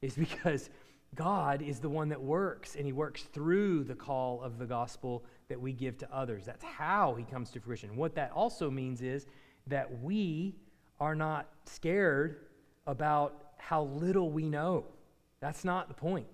is 0.00 0.14
because 0.16 0.70
God 1.14 1.62
is 1.62 1.80
the 1.80 1.88
one 1.88 2.08
that 2.08 2.20
works, 2.20 2.76
and 2.76 2.86
He 2.86 2.92
works 2.92 3.22
through 3.32 3.84
the 3.84 3.94
call 3.94 4.42
of 4.42 4.58
the 4.58 4.66
gospel 4.66 5.24
that 5.48 5.60
we 5.60 5.72
give 5.72 5.98
to 5.98 6.14
others. 6.14 6.44
That's 6.44 6.64
how 6.64 7.14
He 7.14 7.24
comes 7.24 7.50
to 7.50 7.60
fruition. 7.60 7.96
What 7.96 8.14
that 8.14 8.32
also 8.32 8.70
means 8.70 9.02
is 9.02 9.26
that 9.66 10.02
we 10.02 10.54
are 11.00 11.14
not 11.14 11.48
scared 11.66 12.46
about 12.86 13.52
how 13.58 13.84
little 13.84 14.30
we 14.30 14.48
know. 14.48 14.84
That's 15.40 15.64
not 15.64 15.88
the 15.88 15.94
point. 15.94 16.26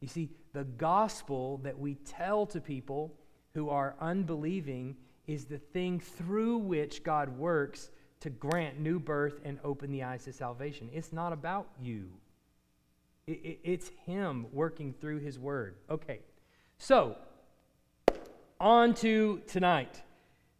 You 0.00 0.08
see, 0.08 0.30
the 0.52 0.64
gospel 0.64 1.58
that 1.58 1.78
we 1.78 1.94
tell 1.94 2.46
to 2.46 2.60
people 2.60 3.14
who 3.54 3.68
are 3.68 3.96
unbelieving 4.00 4.96
is 5.26 5.44
the 5.44 5.58
thing 5.58 6.00
through 6.00 6.58
which 6.58 7.02
God 7.02 7.28
works 7.36 7.90
to 8.20 8.30
grant 8.30 8.80
new 8.80 8.98
birth 8.98 9.40
and 9.44 9.58
open 9.62 9.92
the 9.92 10.02
eyes 10.02 10.24
to 10.24 10.32
salvation. 10.32 10.88
It's 10.92 11.12
not 11.12 11.32
about 11.32 11.68
you. 11.80 12.08
It, 13.28 13.40
it, 13.44 13.58
it's 13.62 13.90
Him 14.06 14.46
working 14.52 14.94
through 14.98 15.18
His 15.18 15.38
Word. 15.38 15.76
Okay, 15.90 16.20
so 16.78 17.16
on 18.58 18.94
to 18.94 19.42
tonight. 19.46 20.02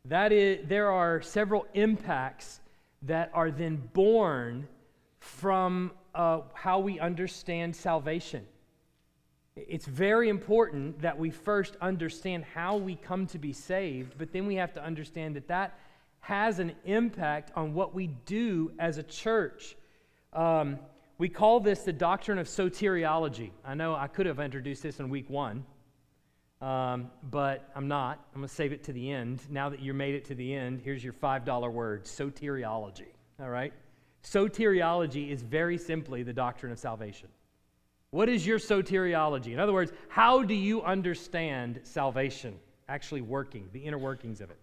That 0.05 0.33
is, 0.33 0.69
there 0.69 0.91
are 0.93 1.23
several 1.23 1.67
impacts 1.73 2.61
that 3.03 3.31
are 3.33 3.51
then 3.51 3.89
born 3.95 4.69
from 5.19 5.93
uh, 6.15 6.41
how 6.53 6.79
we 6.79 7.01
understand 7.01 7.75
salvation. 7.75 8.45
It's 9.57 9.87
very 9.87 10.29
important 10.29 11.01
that 11.01 11.19
we 11.19 11.31
first 11.31 11.77
understand 11.81 12.45
how 12.45 12.77
we 12.77 12.97
come 12.97 13.27
to 13.29 13.39
be 13.39 13.55
saved, 13.55 14.17
but 14.19 14.31
then 14.31 14.47
we 14.47 14.57
have 14.57 14.75
to 14.75 14.85
understand 14.85 15.37
that 15.37 15.49
that 15.49 15.79
has 16.21 16.59
an 16.59 16.73
impact 16.85 17.51
on 17.57 17.73
what 17.73 17.95
we 17.95 18.09
do 18.27 18.73
as 18.79 18.99
a 18.99 19.03
church. 19.03 19.75
Um, 20.35 20.79
we 21.19 21.29
call 21.29 21.59
this 21.59 21.81
the 21.83 21.93
doctrine 21.93 22.39
of 22.39 22.47
soteriology. 22.47 23.51
I 23.65 23.75
know 23.75 23.95
I 23.95 24.07
could 24.07 24.27
have 24.27 24.39
introduced 24.39 24.85
this 24.85 25.01
in 25.01 25.11
week 25.11 25.29
one, 25.29 25.65
um, 26.61 27.11
but 27.31 27.69
I'm 27.75 27.89
not. 27.89 28.25
I'm 28.33 28.41
going 28.41 28.49
to 28.49 28.55
save 28.55 28.73
it 28.73 28.85
to 28.85 28.93
the 28.93 29.11
end. 29.11 29.43
Now 29.51 29.69
that 29.69 29.81
you 29.81 29.93
made 29.93 30.15
it 30.15 30.25
to 30.27 30.37
the 30.37 30.55
end, 30.55 30.81
here's 30.81 31.03
your 31.03 31.13
$5 31.13 31.73
word 31.73 32.05
soteriology. 32.05 33.13
All 33.41 33.51
right? 33.51 33.73
Soteriology 34.23 35.31
is 35.31 35.43
very 35.43 35.77
simply 35.77 36.23
the 36.23 36.33
doctrine 36.33 36.71
of 36.71 36.79
salvation. 36.79 37.29
What 38.11 38.29
is 38.29 38.47
your 38.47 38.59
soteriology? 38.59 39.53
In 39.53 39.59
other 39.59 39.73
words, 39.73 39.93
how 40.09 40.43
do 40.43 40.55
you 40.55 40.83
understand 40.83 41.81
salvation 41.83 42.59
actually 42.89 43.21
working, 43.21 43.69
the 43.73 43.81
inner 43.81 43.99
workings 43.99 44.41
of 44.41 44.51
it? 44.51 44.59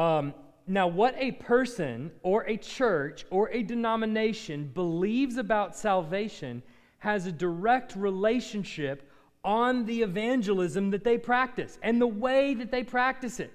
Um, 0.00 0.32
now, 0.70 0.86
what 0.86 1.16
a 1.18 1.32
person 1.32 2.12
or 2.22 2.44
a 2.44 2.56
church 2.56 3.26
or 3.30 3.50
a 3.50 3.64
denomination 3.64 4.70
believes 4.72 5.36
about 5.36 5.76
salvation 5.76 6.62
has 6.98 7.26
a 7.26 7.32
direct 7.32 7.96
relationship 7.96 9.10
on 9.42 9.84
the 9.84 10.02
evangelism 10.02 10.92
that 10.92 11.02
they 11.02 11.18
practice 11.18 11.76
and 11.82 12.00
the 12.00 12.06
way 12.06 12.54
that 12.54 12.70
they 12.70 12.84
practice 12.84 13.40
it. 13.40 13.52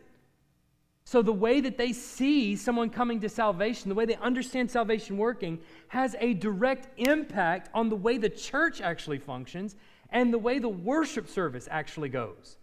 So, 1.05 1.21
the 1.21 1.31
way 1.31 1.61
that 1.61 1.77
they 1.77 1.93
see 1.93 2.57
someone 2.57 2.89
coming 2.89 3.21
to 3.21 3.29
salvation, 3.29 3.87
the 3.87 3.95
way 3.95 4.05
they 4.05 4.17
understand 4.17 4.69
salvation 4.69 5.17
working, 5.17 5.59
has 5.87 6.17
a 6.19 6.33
direct 6.33 6.89
impact 6.99 7.69
on 7.73 7.87
the 7.87 7.95
way 7.95 8.17
the 8.17 8.27
church 8.27 8.81
actually 8.81 9.19
functions 9.19 9.77
and 10.09 10.33
the 10.33 10.39
way 10.39 10.59
the 10.59 10.67
worship 10.67 11.29
service 11.29 11.69
actually 11.71 12.09
goes. 12.09 12.57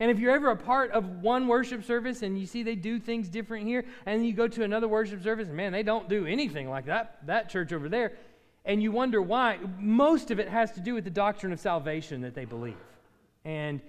And 0.00 0.10
if 0.10 0.18
you're 0.18 0.32
ever 0.32 0.50
a 0.50 0.56
part 0.56 0.90
of 0.90 1.22
one 1.22 1.46
worship 1.46 1.84
service 1.84 2.22
and 2.22 2.38
you 2.38 2.46
see 2.46 2.62
they 2.62 2.74
do 2.74 2.98
things 2.98 3.28
different 3.28 3.66
here, 3.66 3.84
and 4.06 4.26
you 4.26 4.32
go 4.32 4.48
to 4.48 4.64
another 4.64 4.88
worship 4.88 5.22
service, 5.22 5.48
and 5.48 5.56
man, 5.56 5.72
they 5.72 5.84
don't 5.84 6.08
do 6.08 6.26
anything 6.26 6.68
like 6.68 6.86
that, 6.86 7.18
that 7.26 7.48
church 7.48 7.72
over 7.72 7.88
there, 7.88 8.12
and 8.64 8.82
you 8.82 8.90
wonder 8.90 9.22
why, 9.22 9.58
most 9.78 10.30
of 10.30 10.40
it 10.40 10.48
has 10.48 10.72
to 10.72 10.80
do 10.80 10.94
with 10.94 11.04
the 11.04 11.10
doctrine 11.10 11.52
of 11.52 11.60
salvation 11.60 12.22
that 12.22 12.34
they 12.34 12.44
believe. 12.44 12.76
And 13.44 13.80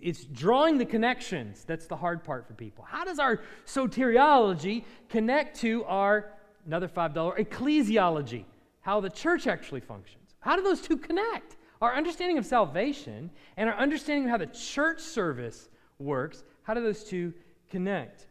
it's 0.00 0.24
drawing 0.24 0.76
the 0.76 0.84
connections 0.84 1.64
that's 1.64 1.86
the 1.86 1.96
hard 1.96 2.24
part 2.24 2.46
for 2.46 2.52
people. 2.52 2.84
How 2.84 3.04
does 3.04 3.18
our 3.18 3.40
soteriology 3.64 4.84
connect 5.08 5.60
to 5.60 5.84
our, 5.84 6.32
another 6.66 6.88
$5, 6.88 7.38
ecclesiology, 7.38 8.44
how 8.80 9.00
the 9.00 9.08
church 9.08 9.46
actually 9.46 9.80
functions? 9.80 10.34
How 10.40 10.56
do 10.56 10.62
those 10.62 10.82
two 10.82 10.98
connect? 10.98 11.56
Our 11.80 11.94
understanding 11.94 12.38
of 12.38 12.46
salvation 12.46 13.30
and 13.56 13.68
our 13.68 13.76
understanding 13.76 14.24
of 14.24 14.30
how 14.30 14.36
the 14.38 14.46
church 14.46 15.00
service 15.00 15.68
works, 15.98 16.44
how 16.62 16.74
do 16.74 16.80
those 16.80 17.04
two 17.04 17.32
connect? 17.70 18.26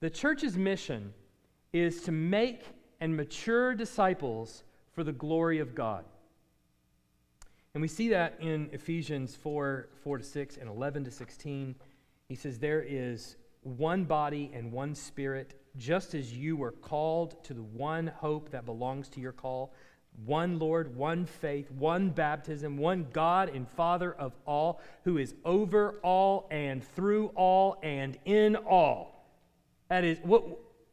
The 0.00 0.10
church's 0.10 0.56
mission 0.56 1.12
is 1.72 2.02
to 2.02 2.12
make 2.12 2.62
and 3.00 3.16
mature 3.16 3.74
disciples 3.74 4.64
for 4.92 5.04
the 5.04 5.12
glory 5.12 5.58
of 5.58 5.74
God. 5.74 6.04
And 7.74 7.82
we 7.82 7.88
see 7.88 8.08
that 8.08 8.38
in 8.40 8.70
Ephesians 8.72 9.36
4 9.36 9.88
4 10.02 10.18
to 10.18 10.24
6 10.24 10.56
and 10.56 10.68
11 10.68 11.04
to 11.04 11.10
16. 11.10 11.74
He 12.28 12.34
says, 12.34 12.58
There 12.58 12.82
is 12.82 13.36
one 13.62 14.04
body 14.04 14.50
and 14.54 14.72
one 14.72 14.94
spirit, 14.94 15.60
just 15.76 16.14
as 16.14 16.32
you 16.32 16.56
were 16.56 16.72
called 16.72 17.44
to 17.44 17.52
the 17.52 17.62
one 17.62 18.06
hope 18.06 18.50
that 18.50 18.64
belongs 18.64 19.08
to 19.10 19.20
your 19.20 19.32
call 19.32 19.74
one 20.24 20.58
Lord, 20.58 20.96
one 20.96 21.26
faith, 21.26 21.70
one 21.70 22.10
baptism, 22.10 22.78
one 22.78 23.06
God 23.12 23.50
and 23.54 23.68
Father 23.68 24.12
of 24.14 24.32
all, 24.46 24.80
who 25.04 25.18
is 25.18 25.34
over 25.44 25.98
all 26.02 26.48
and 26.50 26.82
through 26.82 27.28
all 27.34 27.78
and 27.82 28.18
in 28.24 28.56
all. 28.56 29.26
That 29.88 30.04
is, 30.04 30.18
what, 30.22 30.44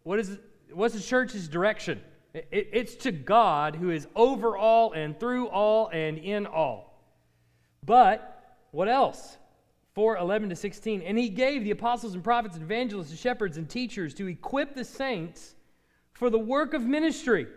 what 0.04 0.20
is, 0.20 0.38
what's 0.72 0.94
the 0.94 1.02
church's 1.02 1.48
direction? 1.48 2.02
It, 2.34 2.70
it's 2.74 2.96
to 2.96 3.12
God 3.12 3.76
who 3.76 3.92
is 3.92 4.08
over 4.16 4.58
all 4.58 4.92
and 4.94 5.20
through 5.20 5.48
all 5.48 5.90
and 5.90 6.18
in 6.18 6.46
all. 6.46 7.02
But 7.86 8.58
what 8.72 8.90
else? 8.90 9.38
4 9.94 10.18
11 10.18 10.50
to 10.50 10.56
16. 10.56 11.02
And 11.02 11.18
he 11.18 11.30
gave 11.30 11.64
the 11.64 11.72
apostles 11.72 12.14
and 12.14 12.24
prophets 12.24 12.56
and 12.56 12.64
evangelists 12.64 13.12
and 13.12 13.20
shepherds 13.20 13.58
and 13.58 13.70
teachers 13.70 14.14
to 14.16 14.28
equip 14.28 14.76
the 14.76 14.84
saints 14.84 15.56
for 16.14 16.30
the 16.30 16.40
work 16.40 16.74
of 16.74 16.84
ministry 16.84 17.48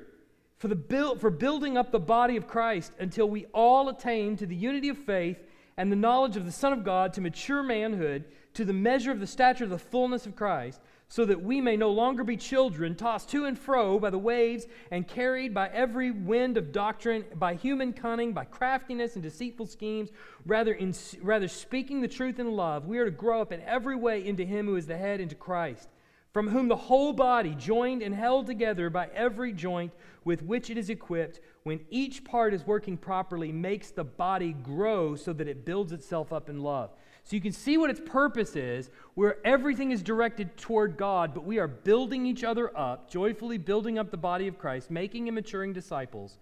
for, 0.58 0.68
the 0.68 0.76
build, 0.76 1.20
for 1.20 1.30
building 1.30 1.76
up 1.76 1.92
the 1.92 1.98
body 1.98 2.36
of 2.36 2.48
Christ 2.48 2.92
until 2.98 3.28
we 3.28 3.46
all 3.46 3.88
attain 3.88 4.36
to 4.36 4.46
the 4.46 4.56
unity 4.56 4.88
of 4.88 4.98
faith 4.98 5.38
and 5.76 5.92
the 5.92 5.96
knowledge 5.96 6.36
of 6.36 6.46
the 6.46 6.52
Son 6.52 6.72
of 6.72 6.84
God 6.84 7.12
to 7.12 7.20
mature 7.20 7.62
manhood, 7.62 8.25
to 8.54 8.64
the 8.64 8.72
measure 8.72 9.12
of 9.12 9.20
the 9.20 9.26
stature 9.26 9.64
of 9.64 9.70
the 9.70 9.78
fullness 9.78 10.25
of 10.25 10.34
Christ, 10.34 10.80
so 11.08 11.25
that 11.26 11.42
we 11.42 11.60
may 11.60 11.76
no 11.76 11.90
longer 11.90 12.25
be 12.25 12.36
children, 12.36 12.94
tossed 12.96 13.28
to 13.28 13.44
and 13.44 13.58
fro 13.58 13.98
by 14.00 14.10
the 14.10 14.18
waves 14.18 14.66
and 14.90 15.06
carried 15.06 15.52
by 15.52 15.68
every 15.68 16.10
wind 16.10 16.56
of 16.56 16.72
doctrine, 16.72 17.25
by 17.34 17.54
human 17.54 17.92
cunning, 17.92 18.32
by 18.32 18.44
craftiness 18.44 19.14
and 19.14 19.22
deceitful 19.22 19.66
schemes. 19.66 20.10
Rather, 20.46 20.72
in, 20.72 20.94
rather 21.20 21.46
speaking 21.46 22.00
the 22.00 22.08
truth 22.08 22.40
in 22.40 22.50
love, 22.50 22.86
we 22.86 22.98
are 22.98 23.04
to 23.04 23.10
grow 23.10 23.42
up 23.42 23.52
in 23.52 23.60
every 23.60 23.94
way 23.94 24.26
into 24.26 24.44
Him 24.44 24.66
who 24.66 24.76
is 24.76 24.86
the 24.86 24.96
head, 24.96 25.20
into 25.20 25.34
Christ 25.34 25.90
from 26.37 26.50
whom 26.50 26.69
the 26.69 26.76
whole 26.76 27.14
body, 27.14 27.55
joined 27.55 28.02
and 28.02 28.14
held 28.14 28.47
together 28.47 28.90
by 28.90 29.09
every 29.14 29.55
joint 29.55 29.90
with 30.26 30.43
which 30.43 30.69
it 30.69 30.76
is 30.76 30.90
equipped, 30.90 31.40
when 31.62 31.81
each 31.88 32.25
part 32.25 32.52
is 32.52 32.66
working 32.66 32.95
properly, 32.95 33.50
makes 33.50 33.90
the 33.90 34.05
body 34.05 34.52
grow 34.52 35.16
so 35.16 35.33
that 35.33 35.49
it 35.49 35.64
builds 35.64 35.93
itself 35.93 36.35
up 36.35 36.50
in 36.50 36.61
love. 36.61 36.90
So 37.25 37.37
you 37.37 37.40
can 37.40 37.52
see 37.52 37.78
what 37.78 37.88
its 37.88 38.02
purpose 38.05 38.55
is, 38.55 38.90
where 39.14 39.38
everything 39.47 39.93
is 39.93 40.02
directed 40.02 40.55
toward 40.59 40.99
God, 40.99 41.33
but 41.33 41.47
we 41.47 41.59
are 41.59 41.66
building 41.66 42.26
each 42.26 42.45
other 42.45 42.71
up, 42.76 43.11
joyfully 43.11 43.57
building 43.57 43.99
up 43.99 44.11
the 44.11 44.19
body 44.19 44.47
of 44.47 44.59
Christ, 44.59 44.90
making 44.90 45.28
and 45.28 45.35
maturing 45.35 45.73
disciples 45.73 46.37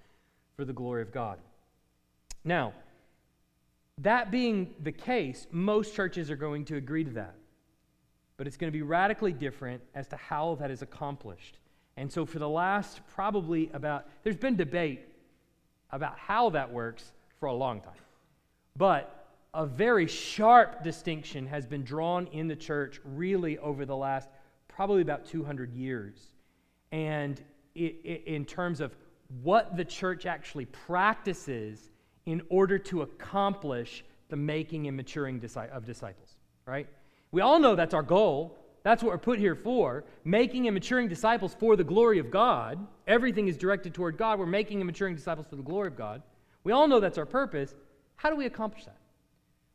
for 0.57 0.65
the 0.65 0.73
glory 0.73 1.03
of 1.03 1.13
God. 1.13 1.39
Now, 2.43 2.73
that 3.99 4.33
being 4.33 4.75
the 4.83 4.91
case, 4.91 5.47
most 5.53 5.95
churches 5.95 6.33
are 6.33 6.37
going 6.37 6.65
to 6.65 6.75
agree 6.75 7.05
to 7.05 7.11
that 7.13 7.37
but 8.37 8.47
it's 8.47 8.57
going 8.57 8.71
to 8.73 8.77
be 8.77 8.83
radically 8.83 9.33
different 9.33 9.83
as 9.95 10.09
to 10.09 10.17
how 10.17 10.57
that 10.57 10.71
is 10.71 10.83
accomplished. 10.83 11.59
And 11.97 12.11
so, 12.11 12.27
for 12.27 12.39
the 12.39 12.49
last 12.49 13.01
probably 13.15 13.71
about, 13.73 14.07
there's 14.23 14.37
been 14.37 14.57
debate 14.57 15.01
about 15.91 16.19
how 16.19 16.51
that 16.51 16.73
works 16.73 17.13
for 17.39 17.47
a 17.47 17.53
long 17.53 17.81
time. 17.81 17.93
But 18.77 19.25
a 19.55 19.65
very 19.65 20.09
sharp 20.09 20.83
distinction 20.83 21.47
has 21.47 21.65
been 21.67 21.85
drawn 21.85 22.27
in 22.29 22.49
the 22.49 22.57
church 22.57 23.01
really 23.05 23.59
over 23.59 23.87
the 23.87 23.97
last 23.97 24.29
probably 24.67 25.03
about 25.03 25.25
200 25.27 25.73
years. 25.73 26.33
And 26.91 27.41
it, 27.77 27.97
it, 28.03 28.25
in 28.27 28.45
terms 28.45 28.81
of 28.81 28.97
what 29.43 29.77
the 29.77 29.85
church 29.85 30.27
actually 30.27 30.65
practices 30.67 31.91
in 32.27 32.43
order 32.49 32.79
to 32.79 33.03
accomplish 33.03 34.05
the 34.29 34.37
making 34.37 34.89
and 34.89 34.97
maturing 34.97 35.37
of 35.73 35.85
disciples, 35.85 36.35
right? 36.67 36.89
We 37.35 37.41
all 37.41 37.59
know 37.59 37.75
that's 37.75 37.95
our 37.95 38.03
goal. 38.05 38.57
That's 38.85 39.03
what 39.03 39.11
we're 39.11 39.19
put 39.19 39.41
here 39.41 39.57
for 39.57 40.05
making 40.23 40.69
and 40.69 40.75
maturing 40.75 41.09
disciples 41.09 41.53
for 41.53 41.75
the 41.75 41.83
glory 41.83 42.21
of 42.21 42.31
God. 42.31 42.87
Everything 43.09 43.49
is 43.49 43.57
directed 43.57 43.93
toward 43.93 44.17
God. 44.17 44.39
We're 44.39 44.47
making 44.47 44.79
and 44.79 44.87
maturing 44.87 45.17
disciples 45.17 45.49
for 45.49 45.57
the 45.57 45.63
glory 45.65 45.89
of 45.89 45.97
God. 45.97 46.23
We 46.63 46.71
all 46.71 46.87
know 46.87 47.01
that's 47.01 47.19
our 47.19 47.27
purpose. 47.27 47.75
How 48.15 48.31
do 48.31 48.37
we 48.37 48.47
accomplish 48.47 48.85
that? 48.85 48.99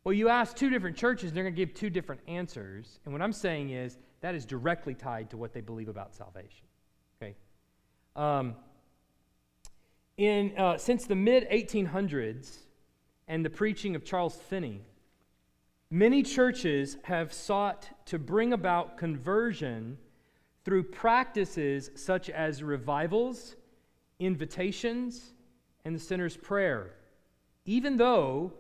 Well, 0.06 0.14
you 0.14 0.30
ask 0.30 0.56
two 0.56 0.70
different 0.70 0.96
churches, 0.96 1.32
and 1.32 1.36
they're 1.36 1.44
going 1.44 1.54
to 1.54 1.66
give 1.66 1.74
two 1.74 1.90
different 1.90 2.22
answers. 2.30 3.02
And 3.04 3.14
what 3.14 3.22
I'm 3.22 3.34
saying 3.34 3.72
is 3.72 3.98
that 4.22 4.36
is 4.36 4.46
directly 4.46 4.96
tied 4.96 5.30
to 5.32 5.38
what 5.38 5.52
they 5.52 5.60
believe 5.60 5.90
about 5.90 6.16
salvation. 6.16 6.66
Okay? 7.22 7.36
Um, 8.16 8.56
in, 10.16 10.58
uh, 10.58 10.78
since 10.78 11.08
the 11.08 11.16
mid 11.16 11.50
1800s 11.50 12.60
and 13.28 13.44
the 13.44 13.50
preaching 13.50 13.98
of 13.98 14.06
Charles 14.06 14.36
Finney, 14.36 14.80
Many 15.92 16.22
churches 16.22 16.98
have 17.04 17.34
sought 17.34 17.90
to 18.06 18.20
bring 18.20 18.54
about 18.54 18.98
conversion 18.98 19.98
through 20.64 20.84
practices 20.84 21.90
such 21.96 22.30
as 22.30 22.62
revivals, 22.62 23.56
invitations, 24.20 25.34
and 25.86 25.96
the 25.96 26.00
sinner's 26.00 26.38
prayer, 26.38 26.94
even 27.66 27.98
though, 27.98 28.54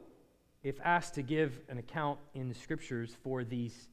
if 0.63 0.79
asked 0.83 1.13
to 1.15 1.21
give 1.21 1.59
an 1.69 1.77
account 1.77 2.17
in 2.33 2.49
the 2.49 2.55
scriptures 2.55 3.15
for 3.23 3.43
these 3.43 3.89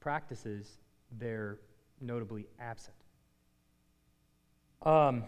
practices, 0.00 0.78
they're 1.18 1.58
notably 2.00 2.46
absent. 2.58 2.96
Um, 4.82 5.24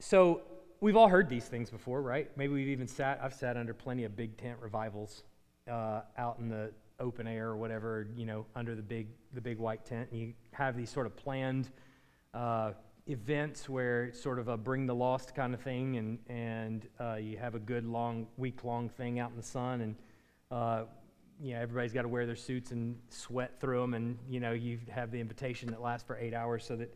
so 0.00 0.42
we've 0.80 0.96
all 0.96 1.08
heard 1.08 1.28
these 1.28 1.44
things 1.44 1.70
before, 1.70 2.02
right? 2.02 2.36
Maybe 2.36 2.52
we've 2.52 2.68
even 2.68 2.88
sat, 2.88 3.20
I've 3.22 3.34
sat 3.34 3.56
under 3.56 3.74
plenty 3.74 4.02
of 4.02 4.16
big 4.16 4.36
tent 4.36 4.58
revivals 4.60 5.22
uh, 5.70 6.02
out 6.18 6.38
in 6.38 6.48
the 6.48 6.72
open 6.98 7.26
air 7.26 7.48
or 7.48 7.56
whatever, 7.56 8.06
you 8.14 8.26
know, 8.26 8.44
under 8.54 8.74
the 8.74 8.82
big 8.82 9.08
the 9.32 9.40
big 9.40 9.58
white 9.58 9.84
tent, 9.84 10.08
and 10.10 10.20
you 10.20 10.32
have 10.52 10.76
these 10.76 10.90
sort 10.90 11.06
of 11.06 11.16
planned 11.16 11.70
uh, 12.34 12.72
events 13.06 13.68
where 13.68 14.04
it's 14.04 14.20
sort 14.20 14.38
of 14.38 14.48
a 14.48 14.56
bring 14.56 14.86
the 14.86 14.94
lost 14.94 15.34
kind 15.34 15.54
of 15.54 15.60
thing, 15.60 15.96
and 15.96 16.18
and 16.28 16.88
uh, 17.00 17.14
you 17.14 17.38
have 17.38 17.54
a 17.54 17.58
good 17.58 17.84
long 17.84 18.26
week 18.36 18.64
long 18.64 18.88
thing 18.88 19.18
out 19.18 19.30
in 19.30 19.36
the 19.36 19.42
sun, 19.42 19.80
and 19.80 19.96
uh, 20.50 20.84
everybody's 21.52 21.92
got 21.92 22.02
to 22.02 22.08
wear 22.08 22.26
their 22.26 22.36
suits 22.36 22.70
and 22.70 22.96
sweat 23.08 23.58
through 23.60 23.80
them, 23.80 23.94
and 23.94 24.18
you 24.28 24.40
know 24.40 24.52
you 24.52 24.78
have 24.90 25.10
the 25.10 25.20
invitation 25.20 25.70
that 25.70 25.80
lasts 25.80 26.06
for 26.06 26.18
eight 26.18 26.34
hours, 26.34 26.64
so 26.64 26.76
that 26.76 26.94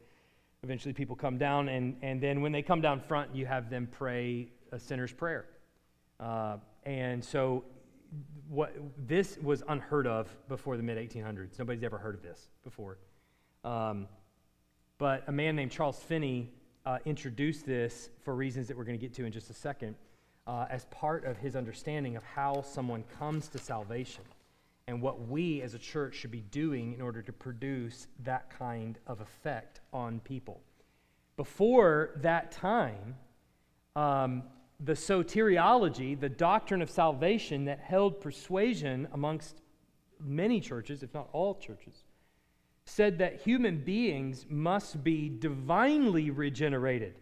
eventually 0.63 0.93
people 0.93 1.17
come 1.17 1.39
down, 1.39 1.69
and 1.69 1.97
and 2.03 2.21
then 2.21 2.41
when 2.43 2.53
they 2.53 2.63
come 2.63 2.81
down 2.81 3.01
front, 3.01 3.35
you 3.35 3.47
have 3.47 3.71
them 3.71 3.89
pray 3.91 4.49
a 4.73 4.79
sinner's 4.79 5.13
prayer, 5.13 5.47
uh, 6.21 6.57
and 6.85 7.25
so. 7.25 7.65
What 8.49 8.75
this 9.07 9.39
was 9.43 9.63
unheard 9.69 10.07
of 10.07 10.35
before 10.49 10.77
the 10.77 10.83
mid 10.83 10.99
1800s. 10.99 11.59
Nobody's 11.59 11.83
ever 11.83 11.99
heard 11.99 12.15
of 12.15 12.23
this 12.23 12.49
before. 12.63 12.99
Um, 13.65 14.09
but 14.99 15.25
a 15.27 15.33
man 15.33 15.57
named 15.57 15.71
Charles 15.71 15.99
Finney 15.99 16.51
uh, 16.87 16.99
introduced 17.05 17.67
this 17.67 18.11
for 18.23 18.35
reasons 18.35 18.69
that 18.69 18.77
we're 18.77 18.85
going 18.85 18.99
to 18.99 19.05
get 19.05 19.15
to 19.15 19.25
in 19.25 19.33
just 19.33 19.51
a 19.51 19.55
second 19.55 19.97
uh, 20.47 20.67
as 20.71 20.85
part 20.87 21.25
of 21.25 21.37
his 21.39 21.57
understanding 21.57 22.17
of 22.17 22.23
how 22.23 22.63
someone 22.63 23.03
comes 23.19 23.49
to 23.49 23.59
salvation 23.59 24.23
and 24.87 25.01
what 25.01 25.29
we 25.29 25.63
as 25.63 25.75
a 25.75 25.79
church 25.79 26.15
should 26.15 26.31
be 26.31 26.43
doing 26.51 26.93
in 26.93 27.01
order 27.01 27.23
to 27.23 27.33
produce 27.33 28.07
that 28.23 28.51
kind 28.51 28.99
of 29.07 29.21
effect 29.21 29.81
on 29.93 30.21
people. 30.21 30.61
Before 31.37 32.11
that 32.17 32.53
time, 32.53 33.17
um, 33.97 34.43
the 34.81 34.93
soteriology, 34.93 36.19
the 36.19 36.29
doctrine 36.29 36.83
of 36.83 36.91
salvation 36.91 37.65
that 37.67 37.81
held 37.81 38.21
persuasion 38.21 39.09
amongst 39.13 39.61
many 40.21 40.61
churches, 40.61 41.03
if 41.03 41.13
not 41.15 41.29
all 41.33 41.55
churches, 41.55 42.05
said 42.85 43.19
that 43.19 43.41
human 43.41 43.79
beings 43.79 44.47
must 44.49 45.03
be 45.03 45.29
divinely 45.29 46.31
regenerated 46.31 47.15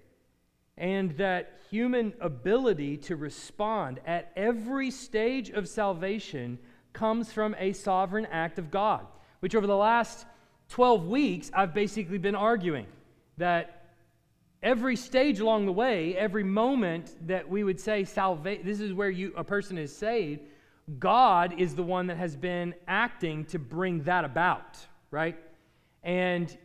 and 0.79 1.13
that 1.13 1.61
human 1.71 2.15
ability 2.21 2.97
to 2.97 3.17
respond 3.17 4.01
at 4.07 4.33
every 4.37 4.91
stage 4.91 5.51
of 5.51 5.69
salvation 5.69 6.59
comes 6.93 7.33
from 7.33 7.55
a 7.59 7.73
sovereign 7.73 8.27
act 8.27 8.59
of 8.59 8.71
God, 8.71 9.07
which 9.41 9.55
over 9.55 9.67
the 9.67 9.77
last 9.77 10.27
12 10.71 11.07
weeks 11.07 11.51
I've 11.55 11.75
basically 11.75 12.19
been 12.19 12.35
arguing 12.35 12.87
that 13.37 13.82
every 14.63 14.97
stage 14.97 15.41
along 15.41 15.67
the 15.67 15.73
way, 15.73 16.17
every 16.17 16.45
moment 16.45 17.17
that 17.27 17.49
we 17.49 17.65
would 17.65 17.81
say 17.81 18.05
salvation, 18.05 18.65
this 18.65 18.81
is 18.81 18.93
where 18.93 19.11
you 19.11 19.33
a 19.37 19.45
person 19.45 19.77
is 19.79 19.95
saved, 19.95 20.41
God 20.99 21.55
is 21.59 21.75
the 21.75 21.83
one 21.83 22.07
that 22.09 22.17
has 22.17 22.37
been 22.37 22.75
acting 22.87 23.45
to 23.47 23.59
bring 23.59 24.03
that 24.05 24.25
about, 24.25 24.79
right? 25.11 25.37
And 26.03 26.57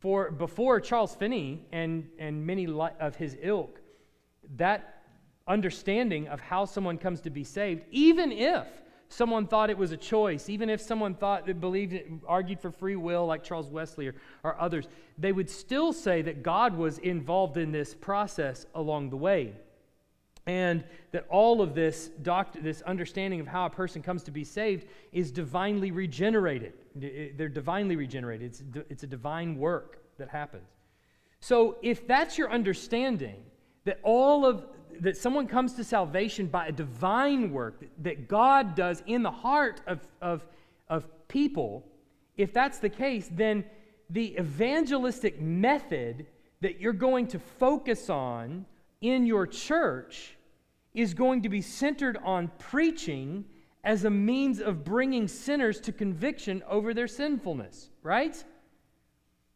for 0.00 0.30
before 0.30 0.80
Charles 0.80 1.14
Finney 1.14 1.66
and, 1.72 2.08
and 2.18 2.46
many 2.46 2.66
of 3.00 3.16
his 3.16 3.36
ilk, 3.42 3.80
that 4.56 5.02
understanding 5.46 6.28
of 6.28 6.40
how 6.40 6.64
someone 6.64 6.98
comes 6.98 7.20
to 7.22 7.30
be 7.30 7.44
saved, 7.44 7.82
even 7.90 8.30
if 8.30 8.66
someone 9.08 9.46
thought 9.46 9.70
it 9.70 9.78
was 9.78 9.92
a 9.92 9.96
choice, 9.96 10.48
even 10.48 10.68
if 10.68 10.80
someone 10.80 11.14
thought 11.14 11.46
that 11.46 11.60
believed 11.60 11.92
it, 11.92 12.08
argued 12.26 12.60
for 12.60 12.70
free 12.70 12.96
will, 12.96 13.26
like 13.26 13.42
Charles 13.42 13.68
Wesley 13.68 14.08
or, 14.08 14.14
or 14.44 14.60
others, 14.60 14.86
they 15.16 15.32
would 15.32 15.48
still 15.48 15.92
say 15.92 16.22
that 16.22 16.42
God 16.42 16.76
was 16.76 16.98
involved 16.98 17.56
in 17.56 17.72
this 17.72 17.94
process 17.94 18.66
along 18.74 19.10
the 19.10 19.16
way 19.16 19.54
and 20.48 20.82
that 21.12 21.26
all 21.28 21.60
of 21.60 21.74
this 21.74 22.08
doctor, 22.22 22.58
this 22.62 22.80
understanding 22.82 23.38
of 23.38 23.46
how 23.46 23.66
a 23.66 23.70
person 23.70 24.02
comes 24.02 24.22
to 24.22 24.30
be 24.30 24.44
saved 24.44 24.86
is 25.12 25.30
divinely 25.30 25.90
regenerated. 25.90 26.72
They're 26.94 27.50
divinely 27.50 27.96
regenerated. 27.96 28.46
It's, 28.46 28.62
it's 28.88 29.02
a 29.02 29.06
divine 29.06 29.58
work 29.58 30.02
that 30.16 30.30
happens. 30.30 30.70
So 31.40 31.76
if 31.82 32.06
that's 32.06 32.38
your 32.38 32.50
understanding, 32.50 33.42
that 33.84 34.00
all 34.02 34.46
of 34.46 34.64
that 35.00 35.16
someone 35.16 35.46
comes 35.46 35.74
to 35.74 35.84
salvation 35.84 36.46
by 36.46 36.66
a 36.66 36.72
divine 36.72 37.52
work 37.52 37.84
that 38.02 38.28
God 38.28 38.74
does 38.74 39.02
in 39.06 39.22
the 39.22 39.30
heart 39.30 39.80
of, 39.86 40.00
of, 40.20 40.46
of 40.88 41.06
people, 41.28 41.84
if 42.36 42.52
that's 42.52 42.78
the 42.78 42.88
case, 42.88 43.28
then 43.32 43.64
the 44.10 44.36
evangelistic 44.38 45.40
method 45.40 46.26
that 46.60 46.80
you're 46.80 46.92
going 46.92 47.26
to 47.28 47.38
focus 47.38 48.10
on 48.10 48.64
in 49.00 49.26
your 49.26 49.46
church 49.46 50.36
is 50.94 51.14
going 51.14 51.42
to 51.42 51.48
be 51.48 51.60
centered 51.60 52.18
on 52.24 52.50
preaching 52.58 53.44
as 53.84 54.04
a 54.04 54.10
means 54.10 54.60
of 54.60 54.84
bringing 54.84 55.28
sinners 55.28 55.80
to 55.80 55.92
conviction 55.92 56.62
over 56.68 56.92
their 56.92 57.06
sinfulness, 57.06 57.90
right? 58.02 58.42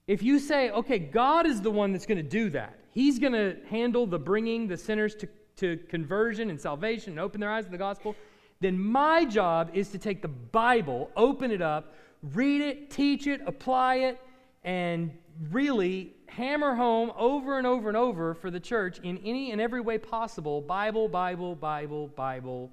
If 0.07 0.22
you 0.22 0.38
say, 0.38 0.70
okay, 0.70 0.98
God 0.98 1.46
is 1.46 1.61
the 1.61 1.70
one 1.70 1.92
that's 1.92 2.07
going 2.07 2.18
to 2.18 2.22
do 2.22 2.50
that, 2.50 2.78
He's 2.92 3.18
going 3.18 3.33
to 3.33 3.57
handle 3.68 4.07
the 4.07 4.18
bringing 4.18 4.68
the 4.68 4.76
sinners 4.76 5.14
to, 5.16 5.28
to 5.57 5.78
conversion 5.88 6.50
and 6.50 6.61
salvation 6.61 7.14
and 7.14 7.20
open 7.20 7.40
their 7.40 7.50
eyes 7.50 7.64
to 7.64 7.70
the 7.70 7.78
gospel, 7.78 8.14
then 8.61 8.78
my 8.78 9.24
job 9.24 9.70
is 9.72 9.88
to 9.88 9.98
take 9.98 10.22
the 10.22 10.28
Bible, 10.28 11.11
open 11.16 11.50
it 11.50 11.62
up, 11.62 11.94
read 12.35 12.61
it, 12.61 12.90
teach 12.90 13.26
it, 13.26 13.40
apply 13.46 13.96
it, 13.96 14.20
and 14.62 15.11
really 15.50 16.12
hammer 16.26 16.74
home 16.74 17.12
over 17.16 17.59
and 17.59 17.66
over 17.66 17.88
and 17.88 17.96
over 17.96 18.35
for 18.35 18.50
the 18.50 18.61
church 18.61 18.98
in 19.02 19.18
any 19.18 19.52
and 19.52 19.61
every 19.61 19.81
way 19.81 19.98
possible 19.98 20.61
Bible, 20.61 21.09
Bible, 21.09 21.55
Bible, 21.55 22.09
Bible, 22.09 22.70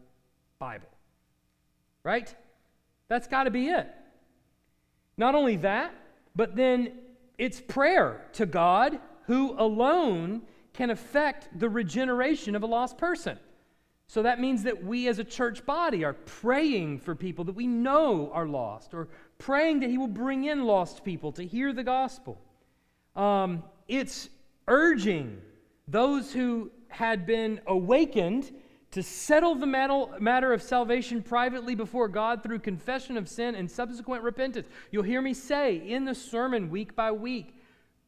Bible. 0.60 0.88
Right? 2.04 2.34
That's 3.08 3.28
got 3.28 3.46
to 3.46 3.52
be 3.52 3.70
it. 3.70 3.88
Not 5.18 5.34
only 5.34 5.56
that, 5.58 5.94
but 6.36 6.56
then 6.56 6.94
it's 7.38 7.60
prayer 7.60 8.26
to 8.34 8.46
God 8.46 9.00
who 9.30 9.54
alone 9.60 10.42
can 10.74 10.90
affect 10.90 11.48
the 11.60 11.70
regeneration 11.70 12.56
of 12.56 12.64
a 12.64 12.66
lost 12.66 12.98
person. 12.98 13.38
So 14.08 14.24
that 14.24 14.40
means 14.40 14.64
that 14.64 14.84
we 14.84 15.08
as 15.08 15.20
a 15.20 15.24
church 15.24 15.64
body 15.68 16.04
are 16.04 16.14
praying 16.14 16.98
for 16.98 17.14
people 17.14 17.46
that 17.46 17.54
we 17.54 17.68
know 17.68 18.32
are 18.34 18.48
lost, 18.48 18.96
or 18.96 19.08
praying 19.38 19.82
that 19.82 19.92
He 19.92 20.00
will 20.00 20.08
bring 20.08 20.46
in 20.46 20.64
lost 20.64 21.04
people 21.04 21.32
to 21.34 21.46
hear 21.46 21.74
the 21.74 21.84
gospel. 21.84 22.42
Um, 23.16 23.62
it's 23.88 24.30
urging 24.68 25.40
those 25.88 26.34
who 26.34 26.72
had 26.88 27.28
been 27.28 27.62
awakened 27.68 28.52
to 28.90 29.04
settle 29.04 29.54
the 29.54 29.68
matter 29.68 30.54
of 30.54 30.64
salvation 30.64 31.22
privately 31.22 31.76
before 31.76 32.08
God 32.08 32.42
through 32.42 32.60
confession 32.60 33.16
of 33.16 33.30
sin 33.30 33.54
and 33.54 33.70
subsequent 33.70 34.24
repentance. 34.24 34.68
You'll 34.90 35.04
hear 35.04 35.22
me 35.22 35.36
say 35.36 35.76
in 35.76 36.06
the 36.06 36.16
sermon 36.16 36.72
week 36.72 36.96
by 36.96 37.12
week 37.12 37.54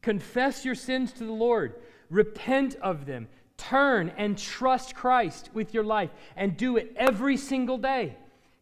confess 0.02 0.64
your 0.64 0.74
sins 0.74 1.12
to 1.14 1.24
the 1.24 1.32
Lord, 1.32 1.74
repent 2.10 2.76
of 2.82 3.06
them, 3.06 3.28
turn 3.56 4.12
and 4.16 4.36
trust 4.36 4.94
Christ 4.94 5.50
with 5.54 5.72
your 5.72 5.84
life, 5.84 6.10
and 6.36 6.56
do 6.56 6.76
it 6.76 6.92
every 6.96 7.36
single 7.36 7.78
day. 7.78 8.16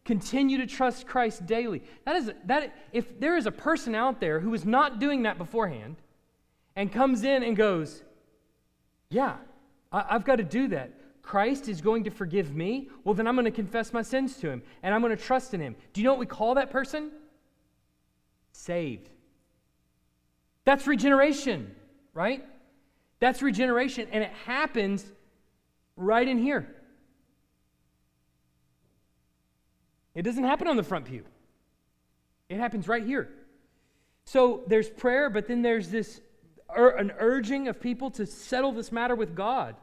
Continue 0.05 0.57
to 0.57 0.65
trust 0.65 1.07
Christ 1.07 1.45
daily. 1.45 1.83
That 2.05 2.15
is, 2.15 2.31
that, 2.45 2.75
if 2.91 3.19
there 3.19 3.37
is 3.37 3.45
a 3.45 3.51
person 3.51 3.93
out 3.95 4.19
there 4.19 4.39
who 4.39 4.53
is 4.53 4.65
not 4.65 4.99
doing 4.99 5.23
that 5.23 5.37
beforehand, 5.37 5.97
and 6.75 6.91
comes 6.91 7.23
in 7.23 7.43
and 7.43 7.55
goes, 7.55 8.03
Yeah, 9.09 9.35
I, 9.91 10.13
have 10.13 10.25
got 10.25 10.37
to 10.37 10.43
do 10.43 10.67
that. 10.69 10.93
Christ 11.21 11.67
is 11.67 11.81
going 11.81 12.03
to 12.05 12.09
forgive 12.09 12.55
me. 12.55 12.89
Well, 13.03 13.13
then 13.13 13.27
I'm 13.27 13.35
going 13.35 13.45
to 13.45 13.51
confess 13.51 13.93
my 13.93 14.01
sins 14.01 14.37
to 14.37 14.49
him 14.49 14.63
and 14.81 14.93
I'm 14.93 15.01
going 15.01 15.15
to 15.15 15.23
trust 15.23 15.53
in 15.53 15.61
him. 15.61 15.75
Do 15.93 16.01
you 16.01 16.05
know 16.05 16.11
what 16.11 16.19
we 16.19 16.25
call 16.25 16.55
that 16.55 16.71
person? 16.71 17.11
Saved. 18.51 19.09
That's 20.65 20.87
regeneration, 20.87 21.75
right? 22.13 22.45
That's 23.19 23.41
regeneration, 23.41 24.07
and 24.11 24.23
it 24.23 24.31
happens 24.45 25.05
right 25.95 26.27
in 26.27 26.37
here. 26.37 26.67
It 30.13 30.23
doesn't 30.23 30.43
happen 30.43 30.67
on 30.67 30.75
the 30.75 30.83
front 30.83 31.05
pew, 31.05 31.23
it 32.49 32.57
happens 32.57 32.87
right 32.87 33.05
here. 33.05 33.29
So 34.25 34.63
there's 34.67 34.89
prayer, 34.89 35.29
but 35.29 35.47
then 35.47 35.61
there's 35.61 35.89
this 35.89 36.21
ur- 36.75 36.95
an 36.95 37.11
urging 37.17 37.67
of 37.67 37.79
people 37.81 38.11
to 38.11 38.25
settle 38.25 38.71
this 38.71 38.91
matter 38.91 39.15
with 39.15 39.35
God. 39.35 39.75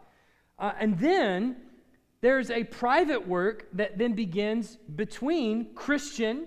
Uh, 0.59 0.73
and 0.79 0.99
then 0.99 1.57
there's 2.21 2.51
a 2.51 2.65
private 2.65 3.27
work 3.27 3.67
that 3.75 3.99
then 3.99 4.15
begins 4.15 4.77
between 4.97 5.75
Christian 5.75 6.47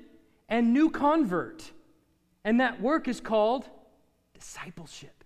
and 0.49 0.73
new 0.73 0.89
convert. 0.89 1.71
And 2.43 2.59
that 2.59 2.81
work 2.81 3.07
is 3.07 3.21
called 3.21 3.69
discipleship 4.41 5.23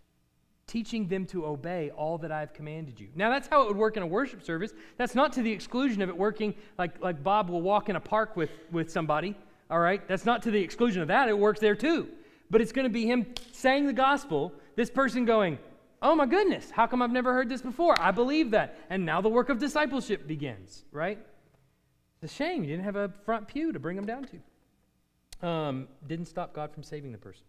teaching 0.67 1.08
them 1.08 1.25
to 1.28 1.45
obey 1.45 1.91
all 1.91 2.17
that 2.17 2.32
I've 2.32 2.54
commanded 2.54 2.99
you. 2.99 3.08
Now, 3.15 3.30
that's 3.30 3.47
how 3.47 3.62
it 3.62 3.67
would 3.67 3.78
work 3.78 3.97
in 3.97 4.04
a 4.04 4.08
worship 4.08 4.43
service. 4.43 4.73
That's 4.97 5.13
not 5.13 5.32
to 5.34 5.41
the 5.41 5.51
exclusion 5.51 6.01
of 6.01 6.10
it 6.10 6.17
working 6.17 6.56
like, 6.78 7.01
like 7.01 7.23
Bob 7.23 7.49
will 7.49 7.62
walk 7.62 7.88
in 7.89 7.95
a 7.95 7.99
park 7.99 8.36
with, 8.36 8.49
with 8.71 8.91
somebody, 8.91 9.36
all 9.69 9.80
right? 9.80 10.06
That's 10.08 10.25
not 10.25 10.41
to 10.43 10.51
the 10.51 10.60
exclusion 10.60 11.01
of 11.01 11.08
that. 11.10 11.30
It 11.30 11.38
works 11.38 11.60
there 11.60 11.75
too. 11.75 12.10
But 12.49 12.62
it's 12.62 12.71
going 12.71 12.86
to 12.86 12.93
be 12.93 13.06
him 13.06 13.28
saying 13.51 13.86
the 13.86 13.93
gospel 13.93 14.51
this 14.75 14.89
person 14.89 15.25
going, 15.25 15.60
Oh 16.01 16.13
my 16.13 16.25
goodness, 16.25 16.69
how 16.69 16.86
come 16.88 17.01
I've 17.01 17.12
never 17.12 17.34
heard 17.34 17.49
this 17.49 17.62
before? 17.62 17.95
I 17.99 18.12
believe 18.12 18.51
that. 18.51 18.78
And 18.89 19.06
now 19.06 19.21
the 19.21 19.30
work 19.30 19.49
of 19.49 19.60
discipleship 19.60 20.28
begins, 20.28 20.84
right? 20.91 21.17
It's 22.21 22.32
a 22.32 22.36
shame 22.36 22.63
you 22.63 22.69
didn't 22.69 22.84
have 22.84 22.95
a 22.95 23.12
front 23.23 23.47
pew 23.47 23.71
to 23.71 23.80
bring 23.80 23.95
them 23.95 24.06
down 24.06 24.28
to. 25.41 25.47
um, 25.47 25.88
didn't 26.06 26.28
stop 26.28 26.54
God 26.54 26.71
from 26.71 26.84
saving 26.84 27.12
the 27.12 27.17
person. 27.17 27.43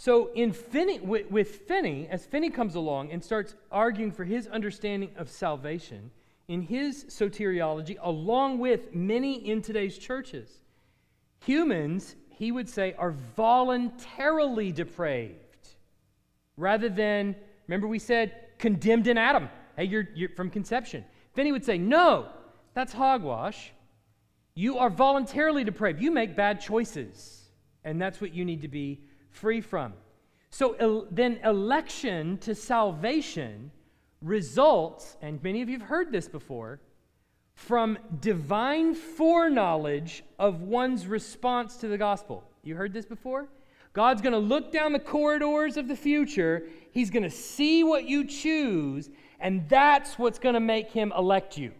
So 0.00 0.30
in 0.34 0.54
Finney, 0.54 0.98
with, 0.98 1.30
with 1.30 1.56
Finney, 1.68 2.08
as 2.10 2.24
Finney 2.24 2.48
comes 2.48 2.74
along 2.74 3.12
and 3.12 3.22
starts 3.22 3.54
arguing 3.70 4.12
for 4.12 4.24
his 4.24 4.46
understanding 4.46 5.10
of 5.14 5.28
salvation, 5.28 6.10
in 6.48 6.62
his 6.62 7.04
soteriology, 7.04 7.98
along 8.00 8.60
with 8.60 8.94
many 8.94 9.46
in 9.46 9.60
today's 9.60 9.98
churches, 9.98 10.48
humans, 11.44 12.16
he 12.30 12.50
would 12.50 12.66
say, 12.66 12.94
are 12.94 13.10
voluntarily 13.36 14.72
depraved 14.72 15.68
rather 16.56 16.88
than, 16.88 17.36
remember 17.66 17.86
we 17.86 17.98
said, 17.98 18.32
condemned 18.56 19.06
in 19.06 19.18
Adam. 19.18 19.50
Hey, 19.76 19.84
you're, 19.84 20.08
you're 20.14 20.30
from 20.30 20.48
conception. 20.48 21.04
Finney 21.34 21.52
would 21.52 21.66
say, 21.66 21.76
no, 21.76 22.30
that's 22.72 22.94
hogwash. 22.94 23.70
You 24.54 24.78
are 24.78 24.88
voluntarily 24.88 25.62
depraved. 25.62 26.00
You 26.00 26.10
make 26.10 26.34
bad 26.34 26.58
choices, 26.58 27.50
and 27.84 28.00
that's 28.00 28.18
what 28.22 28.32
you 28.32 28.46
need 28.46 28.62
to 28.62 28.68
be 28.68 29.02
free 29.30 29.60
from. 29.60 29.94
So 30.50 30.72
el- 30.74 31.06
then, 31.10 31.40
election 31.44 32.38
to 32.38 32.54
salvation 32.54 33.70
results, 34.20 35.16
and 35.22 35.42
many 35.42 35.62
of 35.62 35.68
you 35.68 35.78
have 35.78 35.88
heard 35.88 36.12
this 36.12 36.28
before, 36.28 36.80
from 37.54 37.98
divine 38.20 38.94
foreknowledge 38.94 40.24
of 40.38 40.62
one's 40.62 41.06
response 41.06 41.76
to 41.76 41.88
the 41.88 41.98
gospel. 41.98 42.44
You 42.62 42.74
heard 42.74 42.92
this 42.92 43.06
before? 43.06 43.48
God's 43.92 44.22
going 44.22 44.32
to 44.32 44.38
look 44.38 44.72
down 44.72 44.92
the 44.92 44.98
corridors 44.98 45.76
of 45.76 45.88
the 45.88 45.96
future. 45.96 46.68
He's 46.92 47.10
going 47.10 47.22
to 47.22 47.30
see 47.30 47.82
what 47.82 48.04
you 48.04 48.24
choose, 48.24 49.10
and 49.40 49.68
that's 49.68 50.18
what's 50.18 50.38
going 50.38 50.54
to 50.54 50.60
make 50.60 50.90
him 50.90 51.12
elect 51.16 51.58
you. 51.58 51.72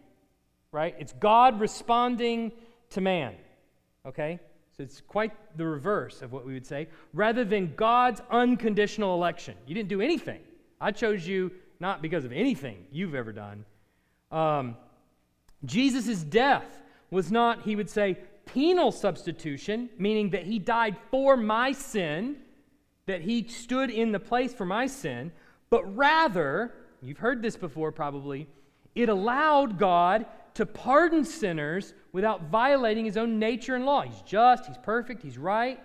Right? 0.73 0.95
It's 0.99 1.13
God 1.13 1.61
responding 1.61 2.53
to 2.91 3.01
man. 3.01 3.35
Okay? 4.07 4.41
So 4.81 4.85
it's 4.85 5.03
quite 5.03 5.33
the 5.59 5.66
reverse 5.66 6.23
of 6.23 6.33
what 6.33 6.47
we 6.47 6.55
would 6.55 6.66
say. 6.66 6.88
Rather 7.12 7.45
than 7.45 7.75
God's 7.77 8.23
unconditional 8.31 9.14
election. 9.14 9.55
You 9.66 9.75
didn't 9.75 9.90
do 9.90 10.01
anything. 10.01 10.40
I 10.81 10.90
chose 10.90 11.27
you 11.27 11.51
not 11.81 12.01
because 12.01 12.25
of 12.25 12.33
anything 12.33 12.87
you've 12.90 13.14
ever 13.14 13.31
done. 13.31 13.66
Um, 14.33 14.79
Jesus' 15.66 16.23
death 16.23 16.81
was 17.11 17.31
not, 17.31 17.61
he 17.61 17.77
would 17.77 17.90
say, 17.90 18.16
penal 18.47 18.90
substitution, 18.90 19.90
meaning 19.99 20.31
that 20.31 20.45
he 20.45 20.59
died 20.59 20.97
for 21.11 21.37
my 21.37 21.73
sin, 21.73 22.37
that 23.05 23.21
he 23.21 23.47
stood 23.49 23.90
in 23.90 24.12
the 24.12 24.21
place 24.21 24.55
for 24.55 24.64
my 24.64 24.87
sin, 24.87 25.31
but 25.69 25.95
rather, 25.95 26.73
you've 27.03 27.19
heard 27.19 27.43
this 27.43 27.57
before 27.57 27.93
probably, 27.93 28.49
it 28.95 29.11
allowed 29.11 29.79
God 29.79 30.25
to 30.61 30.66
pardon 30.66 31.25
sinners 31.25 31.94
without 32.12 32.51
violating 32.51 33.07
his 33.07 33.16
own 33.16 33.38
nature 33.38 33.77
and 33.77 33.87
law. 33.87 34.03
He's 34.03 34.20
just, 34.27 34.66
he's 34.66 34.77
perfect, 34.77 35.23
he's 35.23 35.38
right. 35.38 35.81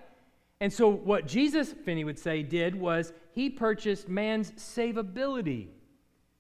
And 0.60 0.72
so, 0.72 0.90
what 0.90 1.28
Jesus, 1.28 1.72
Finney 1.72 2.04
would 2.04 2.20
say, 2.20 2.44
did 2.44 2.76
was 2.76 3.14
he 3.32 3.50
purchased 3.50 4.10
man's 4.10 4.52
savability. 4.52 5.68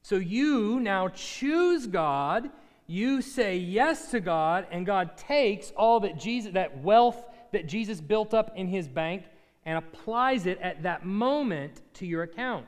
So 0.02 0.18
you 0.18 0.82
now 0.82 1.08
choose 1.08 1.88
God, 1.88 2.50
you 2.88 3.22
say 3.22 3.56
yes 3.56 4.12
to 4.12 4.20
God, 4.20 4.68
and 4.70 4.86
God 4.86 5.16
takes 5.16 5.72
all 5.72 6.02
that 6.02 6.20
Jesus, 6.20 6.52
that 6.56 6.84
wealth 6.84 7.24
that 7.54 7.68
Jesus 7.68 8.02
built 8.02 8.34
up 8.34 8.52
in 8.58 8.68
his 8.68 8.90
bank 8.90 9.24
and 9.64 9.78
applies 9.78 10.46
it 10.46 10.60
at 10.60 10.84
that 10.84 11.06
moment 11.06 11.80
to 11.94 12.06
your 12.06 12.24
account. 12.24 12.66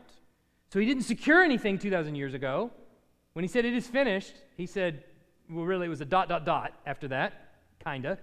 So 0.71 0.79
he 0.79 0.85
didn't 0.85 1.03
secure 1.03 1.43
anything 1.43 1.77
2,000 1.77 2.15
years 2.15 2.33
ago. 2.33 2.71
When 3.33 3.43
he 3.43 3.49
said 3.49 3.65
it 3.65 3.73
is 3.73 3.85
finished, 3.85 4.33
he 4.55 4.65
said, 4.65 5.03
well, 5.49 5.65
really, 5.65 5.87
it 5.87 5.89
was 5.89 6.01
a 6.01 6.05
dot, 6.05 6.29
dot, 6.29 6.45
dot 6.45 6.73
after 6.85 7.07
that, 7.09 7.53
kinda. 7.83 8.17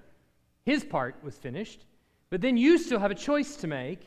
His 0.64 0.84
part 0.84 1.16
was 1.22 1.36
finished. 1.36 1.84
But 2.30 2.40
then 2.40 2.56
you 2.56 2.78
still 2.78 2.98
have 2.98 3.10
a 3.10 3.14
choice 3.14 3.56
to 3.56 3.66
make 3.66 4.00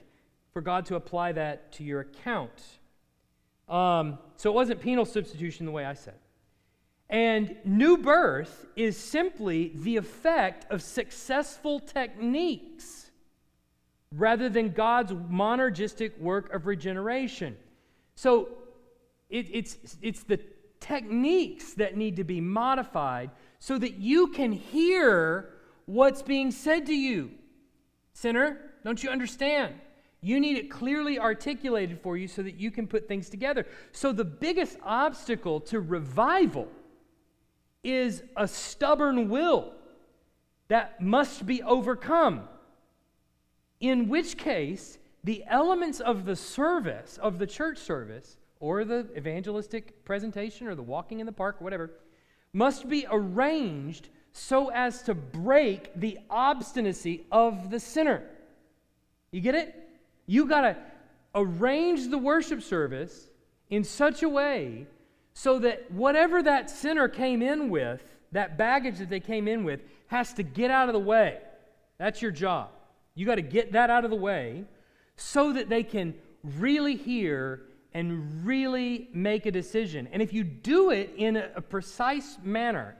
for 0.51 0.61
God 0.61 0.85
to 0.87 0.95
apply 0.95 1.33
that 1.33 1.71
to 1.73 1.83
your 1.83 2.01
account. 2.01 2.63
Um, 3.69 4.17
so 4.37 4.49
it 4.49 4.53
wasn't 4.53 4.81
penal 4.81 5.05
substitution 5.05 5.65
the 5.65 5.71
way 5.71 5.85
I 5.85 5.93
said. 5.93 6.15
And 7.09 7.55
new 7.63 7.97
birth 7.97 8.65
is 8.75 8.97
simply 8.97 9.71
the 9.75 9.97
effect 9.97 10.69
of 10.71 10.81
successful 10.81 11.79
techniques 11.79 13.11
rather 14.11 14.49
than 14.49 14.71
God's 14.71 15.13
monergistic 15.13 16.17
work 16.19 16.53
of 16.53 16.65
regeneration. 16.65 17.55
So 18.15 18.49
it, 19.29 19.47
it's, 19.51 19.77
it's 20.01 20.23
the 20.23 20.39
techniques 20.87 21.73
that 21.73 21.97
need 21.97 22.15
to 22.15 22.23
be 22.23 22.39
modified 22.41 23.31
so 23.59 23.77
that 23.77 23.95
you 23.95 24.27
can 24.27 24.51
hear 24.51 25.49
what's 25.85 26.21
being 26.21 26.51
said 26.51 26.85
to 26.85 26.93
you. 26.93 27.31
Sinner, 28.13 28.57
don't 28.83 29.01
you 29.03 29.09
understand? 29.09 29.75
You 30.21 30.39
need 30.39 30.57
it 30.57 30.71
clearly 30.71 31.19
articulated 31.19 31.99
for 32.01 32.17
you 32.17 32.27
so 32.27 32.41
that 32.41 32.55
you 32.55 32.71
can 32.71 32.87
put 32.87 33.07
things 33.07 33.29
together. 33.29 33.65
So, 33.91 34.11
the 34.11 34.25
biggest 34.25 34.77
obstacle 34.83 35.59
to 35.61 35.79
revival 35.79 36.67
is 37.83 38.23
a 38.35 38.47
stubborn 38.47 39.29
will 39.29 39.73
that 40.67 40.99
must 40.99 41.45
be 41.45 41.61
overcome. 41.61 42.47
In 43.79 44.09
which 44.09 44.37
case, 44.37 44.97
the 45.23 45.43
elements 45.47 45.99
of 45.99 46.25
the 46.25 46.35
service, 46.35 47.19
of 47.21 47.37
the 47.37 47.47
church 47.47 47.77
service, 47.77 48.37
or 48.59 48.83
the 48.83 49.07
evangelistic 49.15 50.03
presentation, 50.05 50.67
or 50.67 50.75
the 50.75 50.83
walking 50.83 51.19
in 51.19 51.25
the 51.25 51.31
park, 51.31 51.57
or 51.59 51.63
whatever, 51.63 51.91
must 52.53 52.87
be 52.89 53.05
arranged 53.11 54.09
so 54.31 54.69
as 54.69 55.01
to 55.03 55.13
break 55.13 55.91
the 55.95 56.19
obstinacy 56.29 57.25
of 57.31 57.69
the 57.69 57.79
sinner. 57.79 58.23
You 59.31 59.41
get 59.41 59.55
it? 59.55 59.75
You 60.25 60.45
got 60.45 60.61
to 60.61 60.77
arrange 61.35 62.09
the 62.09 62.17
worship 62.17 62.61
service 62.61 63.27
in 63.69 63.83
such 63.83 64.23
a 64.23 64.29
way 64.29 64.87
so 65.33 65.59
that 65.59 65.91
whatever 65.91 66.41
that 66.41 66.69
sinner 66.69 67.07
came 67.07 67.41
in 67.41 67.69
with, 67.69 68.01
that 68.31 68.57
baggage 68.57 68.97
that 68.97 69.09
they 69.09 69.19
came 69.19 69.47
in 69.47 69.63
with, 69.63 69.81
has 70.07 70.33
to 70.33 70.43
get 70.43 70.71
out 70.71 70.89
of 70.89 70.93
the 70.93 70.99
way. 70.99 71.39
That's 71.97 72.21
your 72.21 72.31
job. 72.31 72.69
You 73.15 73.25
got 73.25 73.35
to 73.35 73.41
get 73.41 73.71
that 73.73 73.89
out 73.89 74.03
of 74.03 74.09
the 74.09 74.17
way 74.17 74.65
so 75.15 75.53
that 75.53 75.69
they 75.69 75.83
can 75.83 76.13
really 76.43 76.95
hear 76.95 77.61
and 77.93 78.45
really 78.45 79.09
make 79.13 79.45
a 79.45 79.51
decision. 79.51 80.07
And 80.11 80.21
if 80.21 80.33
you 80.33 80.43
do 80.43 80.91
it 80.91 81.13
in 81.17 81.37
a, 81.37 81.49
a 81.55 81.61
precise 81.61 82.37
manner, 82.43 82.97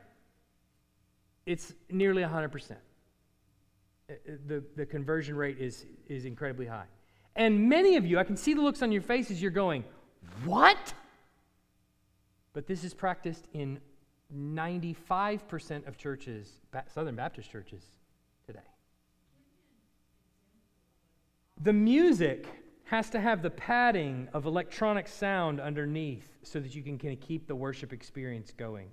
it's 1.46 1.74
nearly 1.90 2.22
100%. 2.22 2.72
Uh, 2.72 4.14
uh, 4.14 4.16
the, 4.48 4.64
the 4.76 4.86
conversion 4.86 5.36
rate 5.36 5.58
is, 5.60 5.86
is 6.08 6.26
incredibly 6.26 6.66
high. 6.66 6.86
And 7.36 7.70
many 7.70 7.96
of 7.98 8.06
you, 8.06 8.20
I 8.20 8.24
can 8.24 8.36
see 8.36 8.54
the 8.54 8.62
looks 8.62 8.82
on 8.82 8.92
your 8.92 9.02
faces, 9.02 9.42
you're 9.42 9.52
going, 9.52 9.84
What? 10.46 10.94
But 12.54 12.66
this 12.66 12.84
is 12.84 12.94
practiced 12.94 13.48
in 13.54 13.80
95% 14.36 15.88
of 15.88 15.98
churches, 15.98 16.52
Southern 16.94 17.16
Baptist 17.16 17.52
churches 17.52 17.84
today. 18.46 18.60
The 21.62 21.74
music 21.74 22.48
has 22.88 23.10
to 23.10 23.20
have 23.20 23.42
the 23.42 23.50
padding 23.50 24.30
of 24.34 24.46
electronic 24.46 25.08
sound 25.08 25.60
underneath 25.60 26.38
so 26.44 26.60
that 26.60 26.74
you 26.74 26.82
can 26.82 26.98
kind 26.98 27.14
of 27.14 27.20
keep 27.20 27.46
the 27.46 27.56
worship 27.56 27.92
experience 27.92 28.54
going. 28.56 28.88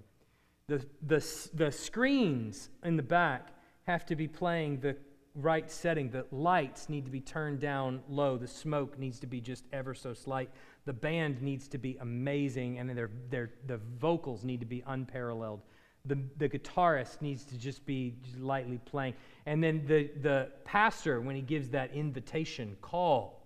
The, 0.67 0.85
the, 1.07 1.25
the 1.55 1.71
screens 1.71 2.71
in 2.83 2.97
the 2.97 3.03
back 3.03 3.51
have 3.85 4.05
to 4.07 4.17
be 4.17 4.27
playing 4.27 4.81
the 4.81 4.97
right 5.37 5.71
setting. 5.71 6.11
The 6.11 6.27
lights 6.33 6.89
need 6.89 7.05
to 7.05 7.11
be 7.11 7.21
turned 7.21 7.61
down 7.61 8.03
low. 8.09 8.37
The 8.37 8.49
smoke 8.49 8.99
needs 8.99 9.21
to 9.21 9.29
be 9.29 9.41
just 9.41 9.65
ever 9.73 9.95
so 9.95 10.13
slight. 10.13 10.51
The 10.87 10.93
band 10.93 11.41
needs 11.41 11.69
to 11.69 11.79
be 11.79 11.97
amazing, 12.01 12.79
and 12.79 12.91
their, 12.91 13.11
their, 13.31 13.51
the 13.67 13.79
vocals 13.99 14.43
need 14.43 14.61
to 14.61 14.67
be 14.67 14.83
unparalleled. 14.87 15.61
The, 16.05 16.19
the 16.37 16.49
guitarist 16.49 17.23
needs 17.23 17.45
to 17.45 17.57
just 17.57 17.87
be 17.87 18.15
lightly 18.39 18.79
playing. 18.79 19.15
And 19.47 19.63
then 19.63 19.85
the, 19.87 20.11
the 20.21 20.49
pastor, 20.65 21.21
when 21.21 21.37
he 21.37 21.43
gives 21.43 21.71
that 21.71 21.95
invitation 21.95 22.77
call 22.83 23.44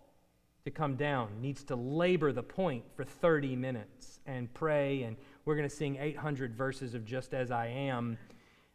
to 0.69 0.75
come 0.75 0.97
down, 0.97 1.29
needs 1.41 1.65
to 1.65 1.77
labor 1.77 2.31
the 2.31 2.43
point 2.43 2.85
for 2.95 3.03
30 3.03 3.57
minutes 3.57 4.21
and 4.27 4.53
pray. 4.53 5.03
And 5.03 5.17
we're 5.45 5.57
going 5.57 5.69
to 5.69 5.75
sing 5.75 5.97
800 5.99 6.55
verses 6.55 6.95
of 6.95 7.07
Just 7.07 7.33
As 7.33 7.51
I 7.51 7.69
Am 7.69 8.19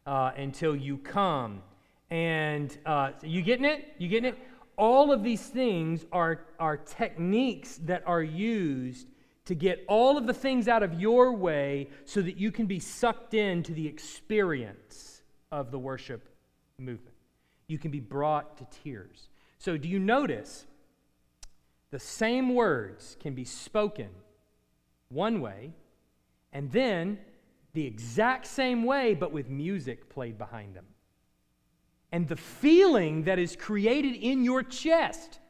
uh, 0.04 0.32
until 0.36 0.74
you 0.74 0.98
come. 0.98 1.62
And 2.10 2.76
uh, 2.84 3.12
you 3.22 3.42
getting 3.42 3.64
it? 3.64 3.94
You 3.98 4.08
getting 4.08 4.30
it? 4.30 4.38
All 4.76 5.12
of 5.12 5.22
these 5.22 5.46
things 5.46 6.04
are, 6.10 6.46
are 6.58 6.76
techniques 6.76 7.76
that 7.84 8.02
are 8.06 8.22
used 8.22 9.06
to 9.44 9.54
get 9.54 9.84
all 9.86 10.18
of 10.18 10.26
the 10.26 10.34
things 10.34 10.66
out 10.66 10.82
of 10.82 11.00
your 11.00 11.32
way 11.32 11.88
so 12.06 12.20
that 12.22 12.36
you 12.36 12.50
can 12.50 12.66
be 12.66 12.80
sucked 12.80 13.34
into 13.34 13.72
the 13.72 13.86
experience 13.86 15.22
of 15.52 15.70
the 15.70 15.78
worship 15.78 16.28
movement. 16.76 17.14
You 17.68 17.78
can 17.78 17.92
be 17.92 18.00
brought 18.00 18.56
to 18.58 18.66
tears. 18.82 19.28
So, 19.58 19.76
do 19.76 19.88
you 19.88 19.98
notice 19.98 20.66
the 21.94 22.00
same 22.00 22.54
words 22.54 23.16
can 23.20 23.34
be 23.34 23.44
spoken 23.44 24.10
one 25.08 25.40
way 25.40 25.72
and 26.52 26.70
then 26.72 27.18
the 27.72 27.86
exact 27.86 28.46
same 28.46 28.82
way, 28.82 29.14
but 29.14 29.32
with 29.32 29.48
music 29.48 30.08
played 30.08 30.36
behind 30.36 30.74
them? 30.74 30.86
and 32.14 32.28
the 32.28 32.36
feeling 32.36 33.24
that 33.24 33.40
is 33.40 33.56
created 33.56 34.14
in 34.14 34.44
your 34.44 34.62
chest 34.62 35.40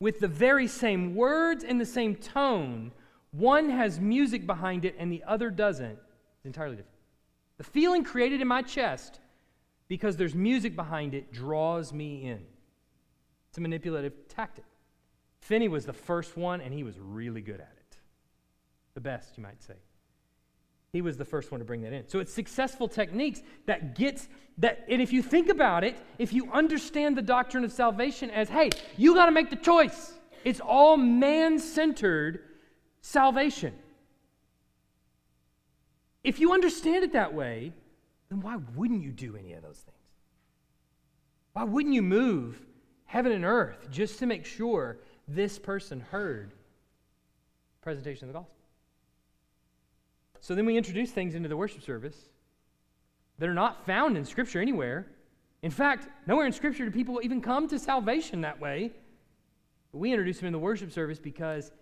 with 0.00 0.18
the 0.18 0.26
very 0.26 0.66
same 0.66 1.14
words 1.14 1.62
and 1.62 1.80
the 1.80 1.86
same 1.86 2.16
tone, 2.16 2.90
one 3.30 3.70
has 3.70 4.00
music 4.00 4.44
behind 4.44 4.84
it 4.84 4.96
and 4.98 5.12
the 5.12 5.22
other 5.24 5.50
doesn't, 5.50 5.96
it's 6.36 6.46
entirely 6.46 6.74
different. 6.74 6.98
The 7.58 7.62
feeling 7.62 8.02
created 8.02 8.40
in 8.40 8.48
my 8.48 8.62
chest 8.62 9.20
because 9.86 10.16
there's 10.16 10.34
music 10.34 10.74
behind 10.74 11.14
it 11.14 11.30
draws 11.30 11.92
me 11.92 12.24
in. 12.24 12.44
It's 13.48 13.58
a 13.58 13.60
manipulative 13.60 14.26
tactic. 14.26 14.64
Finney 15.48 15.68
was 15.68 15.86
the 15.86 15.94
first 15.94 16.36
one, 16.36 16.60
and 16.60 16.74
he 16.74 16.82
was 16.82 16.98
really 17.00 17.40
good 17.40 17.58
at 17.58 17.72
it. 17.74 17.96
The 18.92 19.00
best, 19.00 19.38
you 19.38 19.42
might 19.42 19.62
say. 19.62 19.76
He 20.92 21.00
was 21.00 21.16
the 21.16 21.24
first 21.24 21.50
one 21.50 21.60
to 21.60 21.64
bring 21.64 21.80
that 21.82 21.94
in. 21.94 22.06
So 22.06 22.18
it's 22.18 22.34
successful 22.34 22.86
techniques 22.86 23.40
that 23.64 23.96
gets 23.96 24.28
that 24.58 24.84
and 24.90 25.00
if 25.00 25.10
you 25.10 25.22
think 25.22 25.48
about 25.48 25.84
it, 25.84 25.96
if 26.18 26.34
you 26.34 26.52
understand 26.52 27.16
the 27.16 27.22
doctrine 27.22 27.64
of 27.64 27.72
salvation 27.72 28.28
as, 28.28 28.50
hey, 28.50 28.68
you 28.98 29.14
got 29.14 29.26
to 29.26 29.32
make 29.32 29.48
the 29.48 29.56
choice. 29.56 30.12
It's 30.44 30.60
all 30.60 30.98
man-centered 30.98 32.40
salvation. 33.00 33.72
If 36.24 36.40
you 36.40 36.52
understand 36.52 37.04
it 37.04 37.14
that 37.14 37.32
way, 37.32 37.72
then 38.28 38.42
why 38.42 38.56
wouldn't 38.76 39.02
you 39.02 39.12
do 39.12 39.34
any 39.34 39.54
of 39.54 39.62
those 39.62 39.78
things? 39.78 39.96
Why 41.54 41.64
wouldn't 41.64 41.94
you 41.94 42.02
move 42.02 42.60
heaven 43.06 43.32
and 43.32 43.46
earth 43.46 43.88
just 43.90 44.18
to 44.18 44.26
make 44.26 44.44
sure 44.44 44.98
this 45.28 45.58
person 45.58 46.00
heard 46.00 46.54
presentation 47.82 48.24
of 48.24 48.32
the 48.32 48.38
gospel? 48.38 48.54
So 50.40 50.54
then 50.54 50.66
we 50.66 50.76
introduce 50.76 51.10
things 51.10 51.34
into 51.34 51.48
the 51.48 51.56
worship 51.56 51.82
service 51.82 52.16
that 53.38 53.48
are 53.48 53.54
not 53.54 53.84
found 53.86 54.16
in 54.16 54.24
Scripture 54.24 54.60
anywhere. 54.60 55.06
In 55.62 55.70
fact, 55.70 56.08
nowhere 56.26 56.46
in 56.46 56.52
Scripture 56.52 56.84
do 56.84 56.90
people 56.90 57.20
even 57.22 57.40
come 57.40 57.68
to 57.68 57.78
salvation 57.78 58.40
that 58.42 58.60
way. 58.60 58.92
But 59.92 59.98
we 59.98 60.12
introduce 60.12 60.38
them 60.38 60.46
in 60.46 60.52
the 60.52 60.58
worship 60.58 60.92
service 60.92 61.18
because 61.18 61.72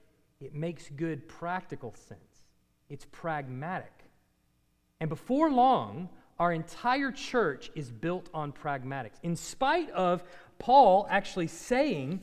it 0.40 0.54
makes 0.54 0.88
good 0.96 1.28
practical 1.28 1.94
sense. 1.94 2.20
It's 2.88 3.06
pragmatic. 3.10 3.92
And 5.00 5.08
before 5.08 5.50
long, 5.50 6.08
our 6.38 6.52
entire 6.52 7.10
church 7.10 7.70
is 7.74 7.90
built 7.90 8.28
on 8.32 8.52
pragmatics. 8.52 9.18
In 9.22 9.36
spite 9.36 9.90
of 9.90 10.22
Paul 10.58 11.06
actually 11.10 11.46
saying 11.46 12.22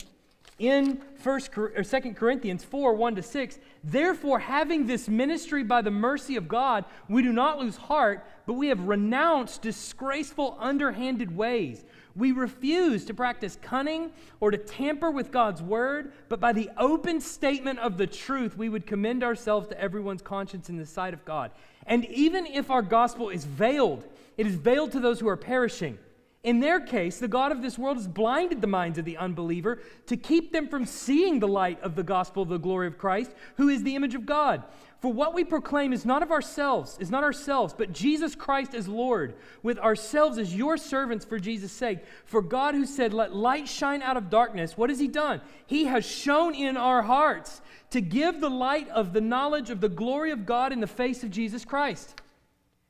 in 0.58 1.00
First 1.16 1.56
or 1.56 1.82
Second 1.82 2.16
Corinthians 2.16 2.64
4 2.64 2.94
1 2.94 3.16
to 3.16 3.22
6. 3.22 3.58
Therefore, 3.82 4.38
having 4.38 4.86
this 4.86 5.08
ministry 5.08 5.62
by 5.62 5.82
the 5.82 5.90
mercy 5.90 6.36
of 6.36 6.48
God, 6.48 6.84
we 7.08 7.22
do 7.22 7.32
not 7.32 7.58
lose 7.58 7.76
heart, 7.76 8.26
but 8.46 8.54
we 8.54 8.68
have 8.68 8.80
renounced 8.80 9.62
disgraceful, 9.62 10.56
underhanded 10.60 11.34
ways. 11.34 11.84
We 12.16 12.30
refuse 12.30 13.04
to 13.06 13.14
practice 13.14 13.58
cunning 13.60 14.12
or 14.38 14.52
to 14.52 14.58
tamper 14.58 15.10
with 15.10 15.32
God's 15.32 15.60
word, 15.60 16.12
but 16.28 16.38
by 16.38 16.52
the 16.52 16.70
open 16.76 17.20
statement 17.20 17.80
of 17.80 17.98
the 17.98 18.06
truth, 18.06 18.56
we 18.56 18.68
would 18.68 18.86
commend 18.86 19.24
ourselves 19.24 19.66
to 19.68 19.80
everyone's 19.80 20.22
conscience 20.22 20.68
in 20.68 20.76
the 20.76 20.86
sight 20.86 21.12
of 21.12 21.24
God. 21.24 21.50
And 21.86 22.04
even 22.06 22.46
if 22.46 22.70
our 22.70 22.82
gospel 22.82 23.30
is 23.30 23.44
veiled, 23.44 24.04
it 24.36 24.46
is 24.46 24.54
veiled 24.54 24.92
to 24.92 25.00
those 25.00 25.18
who 25.18 25.28
are 25.28 25.36
perishing. 25.36 25.98
In 26.44 26.60
their 26.60 26.78
case, 26.78 27.18
the 27.18 27.26
God 27.26 27.52
of 27.52 27.62
this 27.62 27.78
world 27.78 27.96
has 27.96 28.06
blinded 28.06 28.60
the 28.60 28.66
minds 28.66 28.98
of 28.98 29.06
the 29.06 29.16
unbeliever 29.16 29.78
to 30.06 30.16
keep 30.16 30.52
them 30.52 30.68
from 30.68 30.84
seeing 30.84 31.40
the 31.40 31.48
light 31.48 31.80
of 31.80 31.96
the 31.96 32.02
gospel 32.02 32.42
of 32.42 32.50
the 32.50 32.58
glory 32.58 32.86
of 32.86 32.98
Christ, 32.98 33.32
who 33.56 33.70
is 33.70 33.82
the 33.82 33.96
image 33.96 34.14
of 34.14 34.26
God. 34.26 34.62
For 35.00 35.10
what 35.10 35.32
we 35.32 35.42
proclaim 35.42 35.94
is 35.94 36.04
not 36.04 36.22
of 36.22 36.30
ourselves, 36.30 36.98
is 37.00 37.10
not 37.10 37.24
ourselves, 37.24 37.74
but 37.76 37.94
Jesus 37.94 38.34
Christ 38.34 38.74
as 38.74 38.86
Lord, 38.86 39.36
with 39.62 39.78
ourselves 39.78 40.36
as 40.36 40.54
your 40.54 40.76
servants 40.76 41.24
for 41.24 41.38
Jesus' 41.38 41.72
sake. 41.72 42.00
For 42.26 42.42
God, 42.42 42.74
who 42.74 42.84
said, 42.84 43.14
Let 43.14 43.34
light 43.34 43.66
shine 43.66 44.02
out 44.02 44.18
of 44.18 44.28
darkness, 44.28 44.76
what 44.76 44.90
has 44.90 45.00
He 45.00 45.08
done? 45.08 45.40
He 45.66 45.84
has 45.86 46.04
shone 46.04 46.54
in 46.54 46.76
our 46.76 47.02
hearts 47.02 47.62
to 47.88 48.02
give 48.02 48.42
the 48.42 48.50
light 48.50 48.88
of 48.90 49.14
the 49.14 49.20
knowledge 49.22 49.70
of 49.70 49.80
the 49.80 49.88
glory 49.88 50.30
of 50.30 50.44
God 50.44 50.72
in 50.72 50.80
the 50.80 50.86
face 50.86 51.22
of 51.22 51.30
Jesus 51.30 51.64
Christ. 51.64 52.20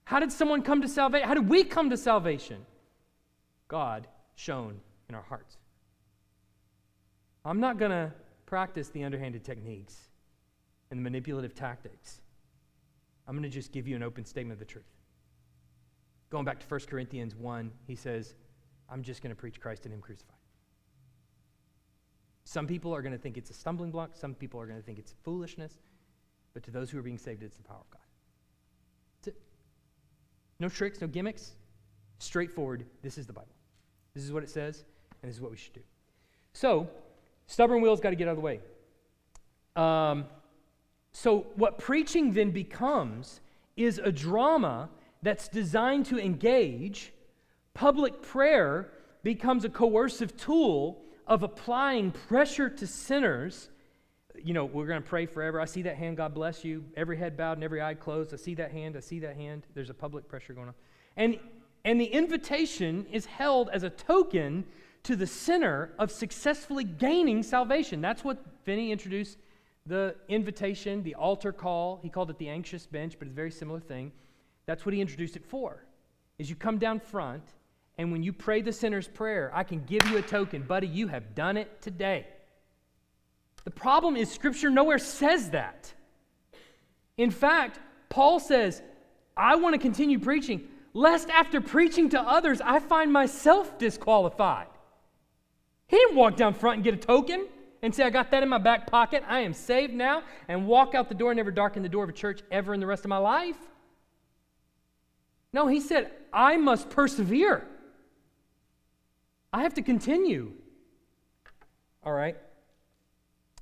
How 0.06 0.18
did 0.18 0.32
someone 0.32 0.62
come 0.62 0.82
to 0.82 0.88
salvation? 0.88 1.28
How 1.28 1.34
did 1.34 1.48
we 1.48 1.62
come 1.62 1.90
to 1.90 1.96
salvation? 1.96 2.66
God 3.74 4.06
shone 4.37 4.80
in 5.08 5.16
our 5.16 5.22
hearts. 5.22 5.56
I'm 7.44 7.58
not 7.58 7.76
going 7.76 7.90
to 7.90 8.12
practice 8.46 8.88
the 8.90 9.02
underhanded 9.02 9.42
techniques 9.42 9.96
and 10.92 11.00
the 11.00 11.02
manipulative 11.02 11.56
tactics. 11.56 12.22
I'm 13.26 13.34
going 13.34 13.42
to 13.42 13.48
just 13.48 13.72
give 13.72 13.88
you 13.88 13.96
an 13.96 14.04
open 14.04 14.24
statement 14.24 14.52
of 14.52 14.58
the 14.60 14.72
truth. 14.72 14.84
Going 16.30 16.44
back 16.44 16.60
to 16.60 16.66
1 16.68 16.82
Corinthians 16.88 17.34
1, 17.34 17.72
he 17.88 17.96
says, 17.96 18.37
I'm 18.88 19.02
just 19.02 19.22
going 19.22 19.34
to 19.34 19.40
preach 19.40 19.60
Christ 19.60 19.87
and 19.87 19.92
Him 19.92 20.00
crucified. 20.00 20.37
Some 22.44 22.68
people 22.68 22.94
are 22.94 23.02
going 23.02 23.10
to 23.10 23.18
think 23.18 23.37
it's 23.37 23.50
a 23.50 23.54
stumbling 23.54 23.90
block, 23.90 24.10
some 24.14 24.34
people 24.34 24.60
are 24.60 24.66
going 24.66 24.78
to 24.78 24.87
think 24.87 25.00
it's 25.00 25.16
foolishness, 25.24 25.80
but 26.52 26.62
to 26.62 26.70
those 26.70 26.90
who 26.90 26.98
are 27.00 27.02
being 27.02 27.18
saved, 27.18 27.42
it's 27.42 27.56
the 27.56 27.64
power 27.64 27.80
of 27.80 27.90
God. 27.90 28.02
That's 29.16 29.34
it. 29.34 29.42
No 30.60 30.68
tricks, 30.68 31.00
no 31.00 31.08
gimmicks, 31.08 31.56
straightforward. 32.20 32.87
This 33.02 33.18
is 33.18 33.26
the 33.26 33.32
Bible. 33.32 33.53
This 34.14 34.24
is 34.24 34.33
what 34.33 34.42
it 34.42 34.50
says, 34.50 34.85
and 35.22 35.29
this 35.29 35.37
is 35.37 35.42
what 35.42 35.50
we 35.50 35.57
should 35.57 35.72
do. 35.72 35.81
So, 36.53 36.88
stubborn 37.46 37.81
will's 37.81 38.00
got 38.00 38.11
to 38.11 38.16
get 38.16 38.29
out 38.29 38.33
of 38.33 38.37
the 38.37 38.42
way. 38.42 38.61
Um, 39.74 40.27
so, 41.12 41.46
what 41.57 41.79
preaching 41.79 42.33
then 42.33 42.50
becomes 42.53 43.40
is 43.77 43.98
a 43.98 44.12
drama 44.12 44.88
that's 45.22 45.48
designed 45.48 46.07
to 46.07 46.18
engage. 46.18 47.12
Public 47.72 48.22
prayer 48.22 48.90
becomes 49.24 49.64
a 49.64 49.68
coercive 49.68 50.37
tool 50.37 51.03
of 51.27 51.42
applying 51.42 52.12
pressure 52.12 52.68
to 52.68 52.87
sinners. 52.87 53.70
You 54.37 54.55
know, 54.55 54.64
we're 54.64 54.87
going 54.87 55.03
to 55.03 55.09
pray 55.09 55.27
forever. 55.27 55.61
I 55.61 55.64
see 55.64 55.83
that 55.83 55.96
hand, 55.96 56.18
God 56.18 56.35
bless 56.35 56.64
you. 56.64 56.85
Every 56.96 57.16
head 57.16 57.37
bowed 57.37 57.55
and 57.55 57.64
every 57.64 57.83
eye 57.83 57.94
closed. 57.94 58.33
I 58.33 58.37
see 58.37 58.55
that 58.57 58.70
hand, 58.70 58.96
I 58.96 59.00
see 59.00 59.18
that 59.20 59.35
hand. 59.35 59.66
There's 59.74 59.90
a 59.90 59.94
public 59.94 60.29
pressure 60.29 60.53
going 60.53 60.68
on. 60.68 60.74
And 61.16 61.38
and 61.85 62.01
the 62.01 62.07
invitation 62.07 63.07
is 63.12 63.27
held 63.27 63.68
as 63.70 63.83
a 63.83 63.90
token 63.90 64.64
to 65.03 65.16
the 65.16 65.27
sinner 65.27 65.92
of 65.99 66.11
successfully 66.11 66.85
gaining 66.85 67.42
salvation. 67.42 68.01
That's 68.01 68.25
what 68.25 68.42
Finney 68.64 68.90
introduced 68.90 69.38
the 69.87 70.16
invitation, 70.29 71.03
the 71.03 71.14
altar 71.14 71.53
call. 71.53 72.01
He 72.03 72.09
called 72.09 72.31
it 72.31 72.38
the 72.38 72.49
anxious 72.49 72.87
bench, 72.87 73.18
but 73.18 73.29
it's 73.29 73.33
a 73.33 73.37
very 73.37 73.51
similar 73.51 73.81
thing. 73.81 74.12
That's 74.64 74.87
what 74.87 74.94
he 74.94 75.01
introduced 75.03 75.37
it 75.37 75.44
for. 75.44 75.85
Is 76.38 76.49
you 76.49 76.57
come 76.57 76.79
down 76.79 77.01
front, 77.01 77.42
and 77.99 78.11
when 78.11 78.23
you 78.23 78.33
pray 78.33 78.62
the 78.62 78.73
sinner's 78.73 79.07
prayer, 79.07 79.51
I 79.55 79.62
can 79.62 79.85
give 79.85 80.09
you 80.09 80.16
a 80.16 80.23
token, 80.23 80.62
buddy, 80.62 80.87
you 80.87 81.09
have 81.09 81.35
done 81.35 81.59
it 81.59 81.83
today. 81.83 82.27
The 83.64 83.70
problem 83.70 84.16
is 84.16 84.31
scripture 84.31 84.70
nowhere 84.70 84.99
says 84.99 85.51
that. 85.51 85.92
In 87.18 87.31
fact, 87.31 87.79
Paul 88.09 88.40
says, 88.40 88.83
I 89.37 89.57
want 89.57 89.75
to 89.75 89.79
continue 89.79 90.18
preaching 90.18 90.68
lest 90.94 91.28
after 91.28 91.61
preaching 91.61 92.09
to 92.11 92.20
others, 92.20 92.61
I 92.61 92.78
find 92.78 93.12
myself 93.12 93.76
disqualified. 93.78 94.68
He 95.88 95.96
didn't 95.96 96.16
walk 96.16 96.37
down 96.37 96.54
front 96.54 96.76
and 96.76 96.85
get 96.85 96.94
a 96.94 96.96
token 96.96 97.48
and 97.83 97.94
say, 97.94 98.04
I 98.04 98.11
got 98.11 98.30
that 98.30 98.42
in 98.42 98.48
my 98.48 98.59
back 98.59 98.87
pocket. 98.87 99.22
I 99.28 99.40
am 99.40 99.52
saved 99.52 99.92
now, 99.92 100.22
and 100.48 100.66
walk 100.66 100.94
out 100.94 101.11
the 101.11 101.14
door 101.14 101.33
and 101.33 101.37
never 101.37 101.50
darken 101.50 101.83
the 101.83 101.88
door 101.88 102.04
of 102.04 102.09
a 102.09 102.14
church 102.14 102.40
ever 102.50 102.72
in 102.72 102.80
the 102.80 102.87
rest 102.87 103.04
of 103.04 103.11
my 103.11 103.18
life. 103.18 103.59
No, 105.52 105.66
he 105.66 105.80
said, 105.80 106.11
I 106.33 106.57
must 106.57 106.88
persevere. 106.88 107.66
I 109.52 109.62
have 109.62 109.74
to 109.74 109.83
continue. 109.83 110.52
All 112.02 112.12
right? 112.12 112.37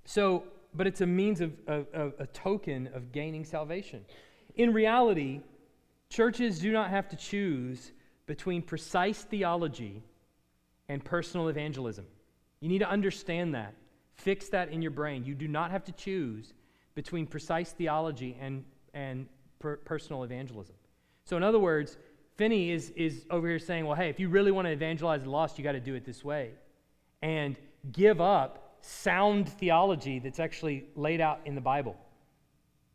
So, 0.04 0.44
but 0.74 0.86
it's 0.86 1.00
a 1.00 1.06
means 1.06 1.40
of, 1.40 1.52
of, 1.66 1.86
of 1.92 2.14
a 2.18 2.26
token 2.26 2.88
of 2.94 3.12
gaining 3.12 3.44
salvation. 3.44 4.04
In 4.54 4.72
reality, 4.72 5.40
Churches 6.12 6.58
do 6.58 6.72
not 6.72 6.90
have 6.90 7.08
to 7.08 7.16
choose 7.16 7.90
between 8.26 8.60
precise 8.60 9.22
theology 9.22 10.02
and 10.90 11.02
personal 11.02 11.48
evangelism. 11.48 12.04
You 12.60 12.68
need 12.68 12.80
to 12.80 12.88
understand 12.88 13.54
that. 13.54 13.72
Fix 14.16 14.50
that 14.50 14.68
in 14.68 14.82
your 14.82 14.90
brain. 14.90 15.24
You 15.24 15.34
do 15.34 15.48
not 15.48 15.70
have 15.70 15.84
to 15.84 15.92
choose 15.92 16.52
between 16.94 17.26
precise 17.26 17.72
theology 17.72 18.36
and, 18.38 18.62
and 18.92 19.26
per- 19.58 19.78
personal 19.78 20.22
evangelism. 20.22 20.74
So, 21.24 21.38
in 21.38 21.42
other 21.42 21.58
words, 21.58 21.96
Finney 22.36 22.72
is, 22.72 22.90
is 22.90 23.24
over 23.30 23.48
here 23.48 23.58
saying, 23.58 23.86
well, 23.86 23.96
hey, 23.96 24.10
if 24.10 24.20
you 24.20 24.28
really 24.28 24.50
want 24.50 24.66
to 24.66 24.72
evangelize 24.72 25.22
the 25.22 25.30
lost, 25.30 25.56
you 25.56 25.64
got 25.64 25.72
to 25.72 25.80
do 25.80 25.94
it 25.94 26.04
this 26.04 26.22
way. 26.22 26.50
And 27.22 27.56
give 27.90 28.20
up 28.20 28.76
sound 28.82 29.48
theology 29.48 30.18
that's 30.18 30.40
actually 30.40 30.84
laid 30.94 31.22
out 31.22 31.40
in 31.46 31.54
the 31.54 31.62
Bible. 31.62 31.96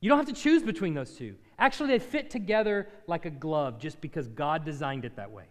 You 0.02 0.10
don't 0.10 0.20
have 0.20 0.28
to 0.28 0.40
choose 0.40 0.62
between 0.62 0.94
those 0.94 1.16
two. 1.16 1.34
Actually, 1.60 1.90
they 1.90 2.00
fit 2.00 2.30
together 2.30 2.88
like 3.08 3.26
a 3.26 3.30
glove 3.30 3.80
just 3.80 4.00
because 4.00 4.28
God 4.28 4.64
designed 4.64 5.06
it 5.06 5.16
that 5.16 5.32
way. 5.32 5.46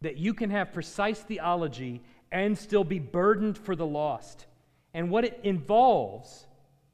That 0.00 0.16
you 0.16 0.32
can 0.32 0.50
have 0.50 0.72
precise 0.72 1.20
theology 1.20 2.02
and 2.32 2.56
still 2.56 2.84
be 2.84 2.98
burdened 2.98 3.58
for 3.58 3.74
the 3.74 3.86
lost. 3.86 4.46
And 4.94 5.10
what 5.10 5.24
it 5.24 5.40
involves, 5.42 6.46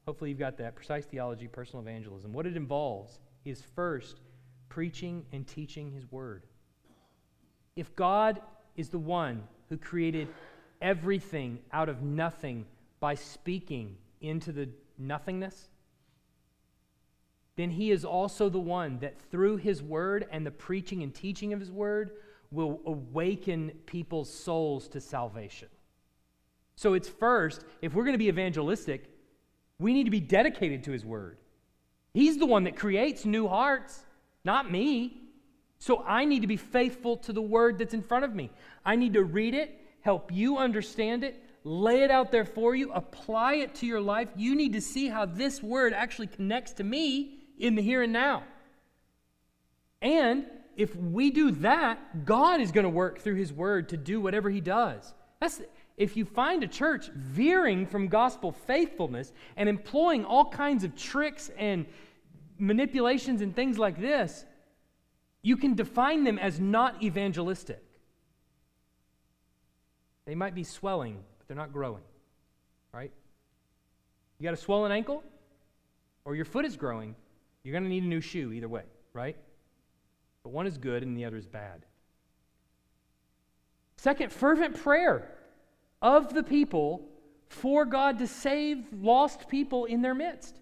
hopefully 0.05 0.31
you've 0.31 0.39
got 0.39 0.57
that 0.57 0.75
precise 0.75 1.05
theology, 1.05 1.47
personal 1.47 1.81
evangelism. 1.81 2.33
What 2.33 2.45
it 2.45 2.57
involves 2.57 3.19
is 3.45 3.61
first 3.75 4.21
preaching 4.69 5.25
and 5.31 5.47
teaching 5.47 5.91
His 5.91 6.11
Word. 6.11 6.43
If 7.75 7.95
God 7.95 8.41
is 8.75 8.89
the 8.89 8.99
one 8.99 9.43
who 9.69 9.77
created 9.77 10.27
everything 10.81 11.59
out 11.71 11.89
of 11.89 12.01
nothing 12.01 12.65
by 12.99 13.15
speaking 13.15 13.97
into 14.21 14.51
the 14.51 14.69
nothingness, 14.97 15.69
then 17.57 17.71
he 17.71 17.91
is 17.91 18.05
also 18.05 18.49
the 18.49 18.59
one 18.59 18.99
that 18.99 19.19
through 19.31 19.57
his 19.57 19.83
word 19.83 20.27
and 20.31 20.45
the 20.45 20.51
preaching 20.51 21.03
and 21.03 21.13
teaching 21.13 21.51
of 21.53 21.59
his 21.59 21.71
word 21.71 22.11
will 22.51 22.79
awaken 22.85 23.71
people's 23.85 24.31
souls 24.31 24.87
to 24.89 25.01
salvation. 25.01 25.67
So 26.75 26.93
it's 26.93 27.09
first, 27.09 27.65
if 27.81 27.93
we're 27.93 28.03
going 28.03 28.13
to 28.13 28.19
be 28.19 28.29
evangelistic, 28.29 29.09
we 29.79 29.91
need 29.91 30.05
to 30.05 30.11
be 30.11 30.19
dedicated 30.19 30.83
to 30.83 30.91
his 30.91 31.03
word. 31.03 31.39
He's 32.13 32.37
the 32.37 32.45
one 32.45 32.63
that 32.65 32.75
creates 32.75 33.25
new 33.25 33.47
hearts, 33.47 34.05
not 34.45 34.71
me. 34.71 35.21
So 35.79 36.03
I 36.03 36.25
need 36.25 36.41
to 36.41 36.47
be 36.47 36.57
faithful 36.57 37.17
to 37.17 37.33
the 37.33 37.41
word 37.41 37.79
that's 37.79 37.93
in 37.93 38.03
front 38.03 38.23
of 38.23 38.33
me. 38.33 38.51
I 38.85 38.95
need 38.95 39.13
to 39.13 39.23
read 39.23 39.55
it, 39.55 39.81
help 40.01 40.31
you 40.31 40.57
understand 40.57 41.23
it, 41.23 41.43
lay 41.63 42.03
it 42.03 42.11
out 42.11 42.31
there 42.31 42.45
for 42.45 42.75
you, 42.75 42.91
apply 42.93 43.55
it 43.55 43.75
to 43.75 43.87
your 43.87 43.99
life. 43.99 44.29
You 44.35 44.55
need 44.55 44.73
to 44.73 44.81
see 44.81 45.07
how 45.07 45.25
this 45.25 45.61
word 45.61 45.93
actually 45.93 46.27
connects 46.27 46.73
to 46.73 46.83
me 46.83 47.36
in 47.57 47.75
the 47.75 47.81
here 47.81 48.01
and 48.01 48.13
now. 48.13 48.43
And 50.01 50.45
if 50.75 50.95
we 50.95 51.31
do 51.31 51.51
that, 51.51 52.25
God 52.25 52.61
is 52.61 52.71
going 52.71 52.83
to 52.83 52.89
work 52.89 53.19
through 53.19 53.35
his 53.35 53.51
word 53.51 53.89
to 53.89 53.97
do 53.97 54.21
whatever 54.21 54.49
he 54.49 54.61
does. 54.61 55.13
That's 55.39 55.61
if 55.97 56.15
you 56.15 56.25
find 56.25 56.63
a 56.63 56.67
church 56.67 57.09
veering 57.15 57.87
from 57.87 58.07
gospel 58.07 58.51
faithfulness 58.51 59.33
and 59.55 59.67
employing 59.67 60.23
all 60.23 60.45
kinds 60.45 60.83
of 60.83 60.95
tricks 60.95 61.49
and 61.57 61.87
manipulations 62.59 63.41
and 63.41 63.55
things 63.55 63.79
like 63.79 63.99
this, 63.99 64.45
you 65.41 65.57
can 65.57 65.73
define 65.73 66.23
them 66.23 66.37
as 66.37 66.59
not 66.59 67.01
evangelistic. 67.01 67.83
They 70.25 70.35
might 70.35 70.53
be 70.53 70.63
swelling, 70.63 71.23
but 71.39 71.47
they're 71.47 71.57
not 71.57 71.73
growing. 71.73 72.03
Right? 72.93 73.11
You 74.37 74.43
got 74.43 74.53
a 74.53 74.57
swollen 74.57 74.91
ankle 74.91 75.23
or 76.25 76.35
your 76.35 76.45
foot 76.45 76.65
is 76.65 76.75
growing, 76.75 77.15
you're 77.67 77.73
going 77.73 77.83
to 77.83 77.89
need 77.89 78.03
a 78.03 78.07
new 78.07 78.21
shoe 78.21 78.53
either 78.53 78.69
way, 78.69 78.83
right? 79.11 79.35
But 80.41 80.53
one 80.53 80.67
is 80.67 80.77
good 80.77 81.03
and 81.03 81.17
the 81.17 81.25
other 81.25 81.35
is 81.35 81.47
bad. 81.47 81.85
Second, 83.97 84.31
fervent 84.31 84.81
prayer 84.81 85.29
of 86.01 86.33
the 86.33 86.43
people 86.43 87.09
for 87.49 87.83
God 87.83 88.19
to 88.19 88.27
save 88.27 88.85
lost 88.93 89.49
people 89.49 89.83
in 89.83 90.01
their 90.01 90.15
midst, 90.15 90.61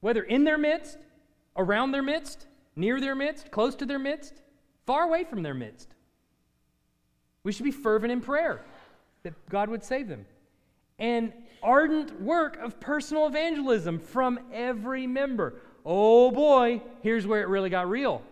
whether 0.00 0.24
in 0.24 0.42
their 0.42 0.58
midst, 0.58 0.98
around 1.56 1.92
their 1.92 2.02
midst, 2.02 2.48
near 2.74 3.00
their 3.00 3.14
midst, 3.14 3.52
close 3.52 3.76
to 3.76 3.86
their 3.86 4.00
midst, 4.00 4.42
far 4.86 5.04
away 5.04 5.22
from 5.22 5.44
their 5.44 5.54
midst. 5.54 5.94
We 7.44 7.52
should 7.52 7.64
be 7.64 7.70
fervent 7.70 8.10
in 8.10 8.20
prayer 8.20 8.64
that 9.22 9.34
God 9.48 9.68
would 9.68 9.84
save 9.84 10.08
them. 10.08 10.26
And 10.98 11.32
ardent 11.62 12.20
work 12.20 12.56
of 12.56 12.80
personal 12.80 13.28
evangelism 13.28 14.00
from 14.00 14.40
every 14.52 15.06
member. 15.06 15.60
Oh 15.84 16.30
boy, 16.30 16.82
here's 17.02 17.26
where 17.26 17.42
it 17.42 17.48
really 17.48 17.70
got 17.70 17.88
real. 17.88 18.22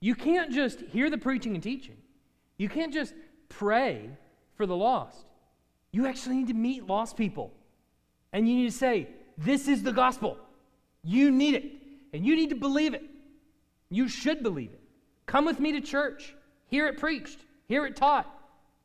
You 0.00 0.14
can't 0.14 0.52
just 0.52 0.80
hear 0.80 1.10
the 1.10 1.18
preaching 1.18 1.54
and 1.54 1.62
teaching. 1.62 1.96
You 2.58 2.68
can't 2.68 2.92
just 2.92 3.14
pray 3.48 4.10
for 4.54 4.66
the 4.66 4.76
lost. 4.76 5.24
You 5.90 6.06
actually 6.06 6.36
need 6.36 6.48
to 6.48 6.54
meet 6.54 6.86
lost 6.86 7.16
people. 7.16 7.52
And 8.32 8.48
you 8.48 8.54
need 8.56 8.70
to 8.70 8.76
say, 8.76 9.08
This 9.38 9.68
is 9.68 9.82
the 9.82 9.92
gospel. 9.92 10.38
You 11.02 11.30
need 11.30 11.54
it. 11.54 11.64
And 12.12 12.24
you 12.26 12.36
need 12.36 12.50
to 12.50 12.56
believe 12.56 12.94
it. 12.94 13.04
You 13.90 14.08
should 14.08 14.42
believe 14.42 14.72
it. 14.72 14.80
Come 15.26 15.44
with 15.44 15.60
me 15.60 15.72
to 15.72 15.80
church. 15.80 16.34
Hear 16.68 16.86
it 16.86 16.98
preached. 16.98 17.38
Hear 17.68 17.86
it 17.86 17.96
taught. 17.96 18.26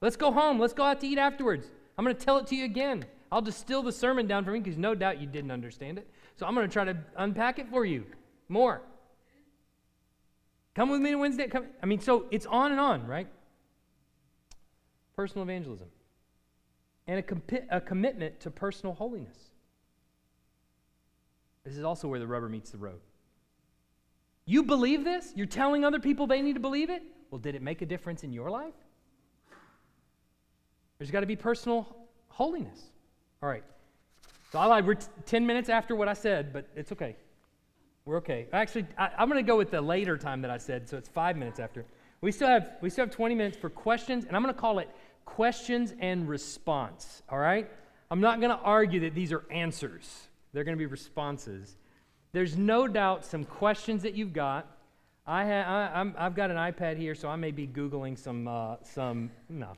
Let's 0.01 0.15
go 0.15 0.31
home. 0.31 0.59
Let's 0.59 0.73
go 0.73 0.83
out 0.83 1.01
to 1.01 1.07
eat 1.07 1.17
afterwards. 1.17 1.67
I'm 1.97 2.05
going 2.05 2.15
to 2.15 2.25
tell 2.25 2.37
it 2.37 2.47
to 2.47 2.55
you 2.55 2.65
again. 2.65 3.05
I'll 3.31 3.41
distill 3.41 3.83
the 3.83 3.91
sermon 3.91 4.27
down 4.27 4.43
for 4.43 4.51
me 4.51 4.59
because 4.59 4.77
no 4.77 4.95
doubt 4.95 5.21
you 5.21 5.27
didn't 5.27 5.51
understand 5.51 5.97
it. 5.97 6.09
So 6.41 6.47
I'm 6.47 6.55
going 6.55 6.67
to 6.67 6.73
try 6.73 6.85
to 6.85 6.97
unpack 7.17 7.59
it 7.59 7.69
for 7.69 7.85
you 7.85 8.03
more. 8.49 8.81
Come 10.73 10.89
with 10.89 10.99
me 10.99 11.11
to 11.11 11.17
Wednesday. 11.17 11.47
Come. 11.47 11.67
I 11.83 11.85
mean, 11.85 11.99
so 11.99 12.25
it's 12.31 12.47
on 12.47 12.71
and 12.71 12.79
on, 12.79 13.05
right? 13.05 13.27
Personal 15.15 15.43
evangelism. 15.43 15.87
And 17.05 17.19
a, 17.19 17.21
compi- 17.21 17.67
a 17.69 17.79
commitment 17.79 18.39
to 18.39 18.49
personal 18.49 18.95
holiness. 18.95 19.37
This 21.63 21.77
is 21.77 21.83
also 21.83 22.07
where 22.07 22.19
the 22.19 22.25
rubber 22.25 22.49
meets 22.49 22.71
the 22.71 22.79
road. 22.79 23.01
You 24.45 24.63
believe 24.63 25.03
this? 25.03 25.33
You're 25.35 25.45
telling 25.45 25.85
other 25.85 25.99
people 25.99 26.25
they 26.25 26.41
need 26.41 26.53
to 26.53 26.59
believe 26.59 26.89
it? 26.89 27.03
Well, 27.29 27.37
did 27.37 27.53
it 27.53 27.61
make 27.61 27.83
a 27.83 27.85
difference 27.85 28.23
in 28.23 28.33
your 28.33 28.49
life? 28.49 28.73
There's 30.97 31.11
got 31.11 31.19
to 31.19 31.27
be 31.27 31.35
personal 31.35 31.95
holiness. 32.29 32.81
All 33.43 33.49
right. 33.49 33.63
So 34.51 34.59
I 34.59 34.65
lied. 34.65 34.85
We're 34.85 34.95
t- 34.95 35.07
10 35.25 35.45
minutes 35.45 35.69
after 35.69 35.95
what 35.95 36.09
I 36.09 36.13
said, 36.13 36.51
but 36.51 36.67
it's 36.75 36.91
okay. 36.91 37.15
We're 38.05 38.17
okay. 38.17 38.47
Actually, 38.51 38.87
I, 38.97 39.11
am 39.17 39.29
going 39.29 39.43
to 39.43 39.47
go 39.47 39.57
with 39.57 39.71
the 39.71 39.81
later 39.81 40.17
time 40.17 40.41
that 40.41 40.51
I 40.51 40.57
said, 40.57 40.89
so 40.89 40.97
it's 40.97 41.07
five 41.07 41.37
minutes 41.37 41.59
after. 41.59 41.85
We 42.19 42.31
still 42.31 42.49
have 42.49 42.71
we 42.81 42.89
still 42.89 43.05
have 43.05 43.15
20 43.15 43.33
minutes 43.33 43.57
for 43.57 43.69
questions, 43.69 44.25
and 44.25 44.35
I'm 44.35 44.43
going 44.43 44.53
to 44.53 44.59
call 44.59 44.79
it 44.79 44.89
questions 45.25 45.93
and 45.99 46.27
response. 46.27 47.23
All 47.29 47.39
right. 47.39 47.69
I'm 48.09 48.19
not 48.19 48.41
going 48.41 48.51
to 48.51 48.61
argue 48.61 48.99
that 49.01 49.15
these 49.15 49.31
are 49.31 49.45
answers. 49.49 50.27
They're 50.51 50.65
going 50.65 50.75
to 50.75 50.79
be 50.79 50.85
responses. 50.85 51.77
There's 52.33 52.57
no 52.57 52.87
doubt 52.87 53.23
some 53.23 53.45
questions 53.45 54.03
that 54.03 54.15
you've 54.15 54.33
got. 54.33 54.67
I 55.25 55.45
ha- 55.45 55.91
I, 56.17 56.23
have 56.23 56.35
got 56.35 56.51
an 56.51 56.57
iPad 56.57 56.97
here, 56.97 57.15
so 57.15 57.29
I 57.29 57.37
may 57.37 57.51
be 57.51 57.67
googling 57.67 58.19
some 58.19 58.47
uh, 58.47 58.75
some 58.83 59.31
no. 59.47 59.69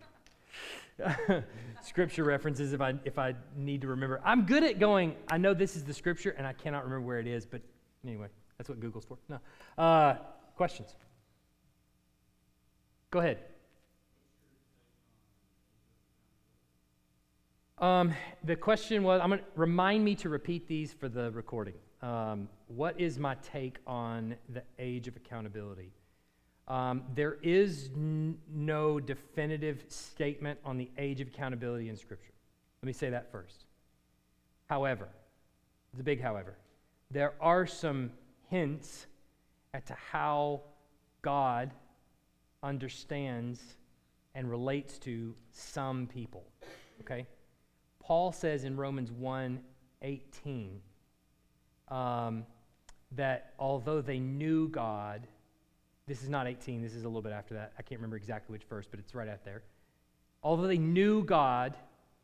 scripture 1.82 2.24
references 2.24 2.74
if 2.74 2.82
I 2.82 2.94
if 3.06 3.18
I 3.18 3.36
need 3.56 3.82
to 3.82 3.88
remember. 3.88 4.22
I'm 4.24 4.46
good 4.46 4.64
at 4.64 4.80
going. 4.80 5.16
I 5.32 5.38
know 5.38 5.54
this 5.54 5.76
is 5.76 5.84
the 5.84 5.94
scripture, 5.94 6.32
and 6.38 6.46
I 6.46 6.54
cannot 6.54 6.84
remember 6.84 7.06
where 7.06 7.20
it 7.20 7.28
is, 7.28 7.46
but 7.46 7.62
Anyway, 8.06 8.28
that's 8.58 8.70
what 8.70 8.80
Google's 8.80 9.06
for. 9.06 9.18
No. 9.30 9.40
Uh, 9.78 10.16
questions? 10.56 10.96
Go 13.12 13.20
ahead. 13.20 13.40
Um, 17.78 18.14
the 18.44 18.56
question 18.56 19.04
was 19.04 19.22
I'm 19.22 19.30
going 19.30 19.40
to 19.40 19.46
remind 19.56 20.04
me 20.04 20.16
to 20.16 20.30
repeat 20.30 20.68
these 20.68 20.94
for 20.94 21.10
the 21.10 21.32
recording. 21.32 21.76
Um, 22.02 22.50
what 22.68 23.00
is 23.00 23.18
my 23.20 23.36
take 23.36 23.78
on 23.88 24.36
the 24.50 24.64
age 24.80 25.08
of 25.08 25.16
accountability? 25.16 25.92
Um, 26.68 27.04
there 27.14 27.38
is 27.44 27.90
no 27.96 29.00
definitive 29.00 29.84
statement 29.90 30.60
on 30.64 30.78
the 30.78 30.90
age 30.98 31.20
of 31.20 31.28
accountability 31.28 31.90
in 31.90 31.98
Scripture. 31.98 32.32
Let 32.82 32.88
me 32.88 32.94
say 32.94 33.10
that 33.10 33.32
first. 33.32 33.66
However, 34.68 35.10
the 35.96 36.04
big 36.04 36.22
however, 36.22 36.56
there 37.12 37.34
are 37.42 37.68
some 37.68 38.12
hints 38.50 39.08
as 39.74 39.84
to 39.86 39.94
how 39.94 40.62
God 41.22 41.72
understands 42.62 43.62
and 44.36 44.50
relates 44.50 44.98
to 45.00 45.36
some 45.52 46.08
people. 46.08 46.44
Okay? 47.02 47.28
Paul 48.00 48.32
says 48.32 48.64
in 48.64 48.76
Romans 48.76 49.12
1 49.12 49.60
18 50.02 50.82
um, 51.90 52.46
that 53.14 53.54
although 53.58 54.02
they 54.02 54.20
knew 54.20 54.68
God, 54.68 55.28
this 56.08 56.22
is 56.22 56.30
not 56.30 56.48
18, 56.48 56.82
this 56.82 56.94
is 56.94 57.04
a 57.04 57.08
little 57.08 57.22
bit 57.22 57.32
after 57.32 57.54
that. 57.54 57.74
I 57.78 57.82
can't 57.82 58.00
remember 58.00 58.18
exactly 58.18 58.54
which 58.54 58.64
verse, 58.64 58.88
but 58.90 59.00
it's 59.00 59.16
right 59.16 59.28
out 59.28 59.44
there. 59.46 59.64
Although 60.42 60.68
they 60.68 60.78
knew 60.78 61.24
God, 61.24 61.76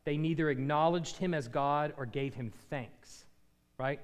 they 0.03 0.17
neither 0.17 0.49
acknowledged 0.49 1.17
him 1.17 1.33
as 1.33 1.47
God 1.47 1.93
or 1.97 2.05
gave 2.05 2.33
him 2.33 2.51
thanks. 2.69 3.25
Right? 3.77 3.99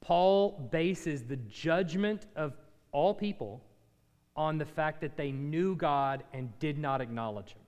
Paul 0.00 0.68
bases 0.72 1.22
the 1.22 1.36
judgment 1.36 2.26
of 2.34 2.54
all 2.90 3.14
people 3.14 3.62
on 4.36 4.58
the 4.58 4.64
fact 4.64 5.00
that 5.00 5.16
they 5.16 5.30
knew 5.30 5.76
God 5.76 6.24
and 6.32 6.56
did 6.58 6.78
not 6.78 7.00
acknowledge 7.00 7.52
Him. 7.52 7.62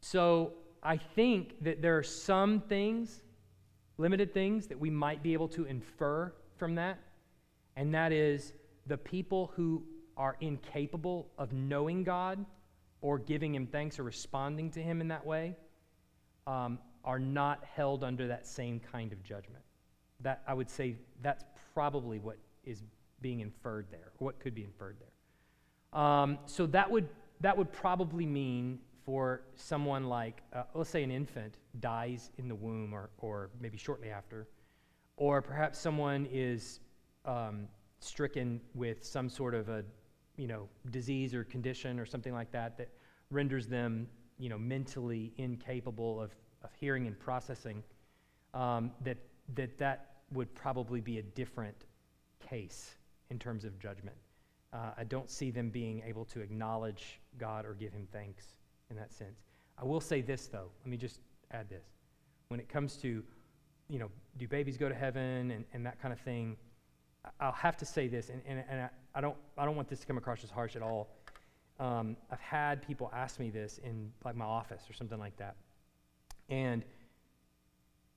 So 0.00 0.54
I 0.82 0.96
think 0.96 1.62
that 1.62 1.82
there 1.82 1.96
are 1.96 2.02
some 2.02 2.60
things, 2.60 3.22
limited 3.98 4.32
things, 4.32 4.66
that 4.66 4.78
we 4.78 4.90
might 4.90 5.22
be 5.22 5.32
able 5.32 5.48
to 5.48 5.64
infer 5.64 6.32
from 6.56 6.74
that, 6.76 6.98
and 7.76 7.94
that 7.94 8.12
is 8.12 8.54
the 8.86 8.96
people 8.96 9.52
who 9.54 9.84
are 10.16 10.36
incapable 10.40 11.28
of 11.38 11.52
knowing 11.52 12.04
God 12.04 12.44
or 13.00 13.18
giving 13.18 13.54
Him 13.54 13.66
thanks 13.66 13.98
or 13.98 14.02
responding 14.02 14.70
to 14.70 14.82
Him 14.82 15.00
in 15.00 15.08
that 15.08 15.24
way 15.26 15.56
um, 16.46 16.78
are 17.04 17.18
not 17.18 17.64
held 17.64 18.04
under 18.04 18.28
that 18.28 18.46
same 18.46 18.80
kind 18.80 19.12
of 19.12 19.22
judgment. 19.22 19.62
That 20.20 20.42
I 20.46 20.54
would 20.54 20.70
say 20.70 20.96
that's 21.22 21.44
probably 21.74 22.18
what 22.18 22.38
is 22.64 22.82
being 23.20 23.40
inferred 23.40 23.86
there, 23.90 24.12
or 24.20 24.26
what 24.26 24.38
could 24.40 24.54
be 24.54 24.64
inferred 24.64 24.96
there. 25.00 26.00
Um, 26.00 26.38
so 26.46 26.66
that 26.66 26.90
would 26.90 27.08
that 27.40 27.56
would 27.56 27.72
probably 27.72 28.24
mean 28.24 28.78
for 29.04 29.42
someone 29.56 30.04
like, 30.04 30.42
uh, 30.52 30.62
let's 30.74 30.90
say, 30.90 31.02
an 31.02 31.10
infant 31.10 31.58
dies 31.80 32.30
in 32.38 32.48
the 32.48 32.54
womb, 32.54 32.92
or 32.92 33.10
or 33.18 33.50
maybe 33.60 33.76
shortly 33.76 34.10
after, 34.10 34.46
or 35.16 35.42
perhaps 35.42 35.78
someone 35.78 36.28
is 36.30 36.80
um, 37.24 37.68
stricken 38.00 38.60
with 38.74 39.04
some 39.04 39.28
sort 39.28 39.54
of 39.54 39.68
a 39.68 39.84
you 40.42 40.48
know 40.48 40.68
disease 40.90 41.34
or 41.34 41.44
condition 41.44 42.00
or 42.00 42.06
something 42.14 42.34
like 42.34 42.50
that 42.50 42.76
that 42.78 42.88
renders 43.30 43.66
them, 43.66 44.08
you 44.38 44.48
know, 44.48 44.58
mentally 44.58 45.32
incapable 45.38 46.20
of, 46.20 46.34
of 46.64 46.70
hearing 46.74 47.06
and 47.06 47.18
processing, 47.18 47.82
um, 48.54 48.90
that, 49.04 49.16
that 49.54 49.78
that 49.78 49.98
would 50.32 50.52
probably 50.54 51.00
be 51.00 51.18
a 51.18 51.22
different 51.22 51.86
case 52.40 52.96
in 53.30 53.38
terms 53.38 53.64
of 53.64 53.78
judgment. 53.78 54.16
Uh, 54.72 54.90
I 54.96 55.04
don't 55.04 55.30
see 55.30 55.50
them 55.50 55.70
being 55.70 56.02
able 56.06 56.24
to 56.26 56.40
acknowledge 56.40 57.20
God 57.38 57.64
or 57.64 57.74
give 57.74 57.92
him 57.92 58.08
thanks 58.12 58.56
in 58.90 58.96
that 58.96 59.12
sense. 59.12 59.42
I 59.78 59.84
will 59.84 60.00
say 60.00 60.22
this, 60.22 60.46
though. 60.46 60.70
Let 60.82 60.90
me 60.90 60.96
just 60.96 61.20
add 61.52 61.68
this. 61.68 61.86
When 62.48 62.60
it 62.60 62.68
comes 62.68 62.96
to, 62.98 63.22
you 63.88 63.98
know, 63.98 64.10
do 64.38 64.48
babies 64.48 64.76
go 64.76 64.88
to 64.88 64.94
heaven 64.94 65.50
and, 65.50 65.64
and 65.72 65.86
that 65.86 66.00
kind 66.00 66.12
of 66.12 66.20
thing, 66.20 66.56
I'll 67.38 67.52
have 67.52 67.76
to 67.76 67.86
say 67.86 68.08
this, 68.08 68.30
and, 68.30 68.42
and, 68.46 68.64
and 68.68 68.80
I, 68.82 68.88
I, 69.14 69.20
don't, 69.20 69.36
I 69.58 69.64
don't 69.64 69.76
want 69.76 69.88
this 69.88 70.00
to 70.00 70.06
come 70.06 70.18
across 70.18 70.42
as 70.44 70.50
harsh 70.50 70.76
at 70.76 70.82
all. 70.82 71.08
Um, 71.80 72.16
I've 72.30 72.40
had 72.40 72.86
people 72.86 73.10
ask 73.14 73.40
me 73.40 73.50
this 73.50 73.78
in 73.82 74.12
like 74.24 74.36
my 74.36 74.44
office 74.44 74.82
or 74.88 74.92
something 74.92 75.18
like 75.18 75.36
that. 75.38 75.56
And 76.48 76.84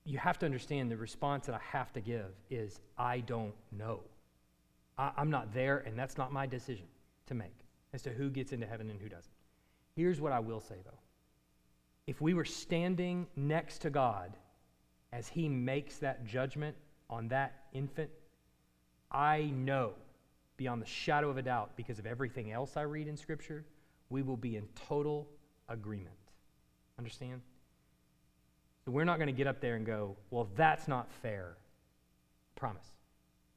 you 0.03 0.17
have 0.19 0.37
to 0.39 0.45
understand 0.45 0.91
the 0.91 0.97
response 0.97 1.47
that 1.47 1.55
I 1.55 1.61
have 1.71 1.91
to 1.93 2.01
give 2.01 2.31
is 2.49 2.79
I 2.97 3.21
don't 3.21 3.53
know. 3.71 4.01
I, 4.97 5.11
I'm 5.17 5.29
not 5.29 5.53
there, 5.53 5.79
and 5.79 5.97
that's 5.97 6.17
not 6.17 6.31
my 6.31 6.45
decision 6.45 6.85
to 7.27 7.33
make 7.33 7.65
as 7.93 8.01
to 8.03 8.09
who 8.09 8.29
gets 8.29 8.51
into 8.51 8.67
heaven 8.67 8.89
and 8.89 8.99
who 8.99 9.09
doesn't. 9.09 9.31
Here's 9.95 10.21
what 10.21 10.31
I 10.31 10.39
will 10.39 10.59
say, 10.59 10.75
though. 10.83 10.99
If 12.07 12.21
we 12.21 12.33
were 12.33 12.45
standing 12.45 13.25
next 13.35 13.79
to 13.79 13.89
God 13.89 14.37
as 15.11 15.27
He 15.27 15.49
makes 15.49 15.97
that 15.97 16.25
judgment 16.25 16.75
on 17.09 17.27
that 17.29 17.63
infant, 17.73 18.11
I 19.11 19.51
know 19.55 19.93
beyond 20.57 20.81
the 20.81 20.85
shadow 20.85 21.29
of 21.29 21.37
a 21.37 21.41
doubt, 21.41 21.71
because 21.75 21.99
of 21.99 22.05
everything 22.05 22.51
else 22.51 22.77
I 22.77 22.81
read 22.81 23.07
in 23.07 23.17
Scripture, 23.17 23.65
we 24.09 24.21
will 24.21 24.37
be 24.37 24.55
in 24.55 24.67
total 24.87 25.27
agreement. 25.69 26.15
Understand? 26.97 27.41
So 28.85 28.91
we're 28.91 29.03
not 29.03 29.17
going 29.17 29.27
to 29.27 29.33
get 29.33 29.47
up 29.47 29.61
there 29.61 29.75
and 29.75 29.85
go, 29.85 30.15
well, 30.29 30.47
that's 30.55 30.87
not 30.87 31.11
fair. 31.21 31.57
Promise. 32.55 32.87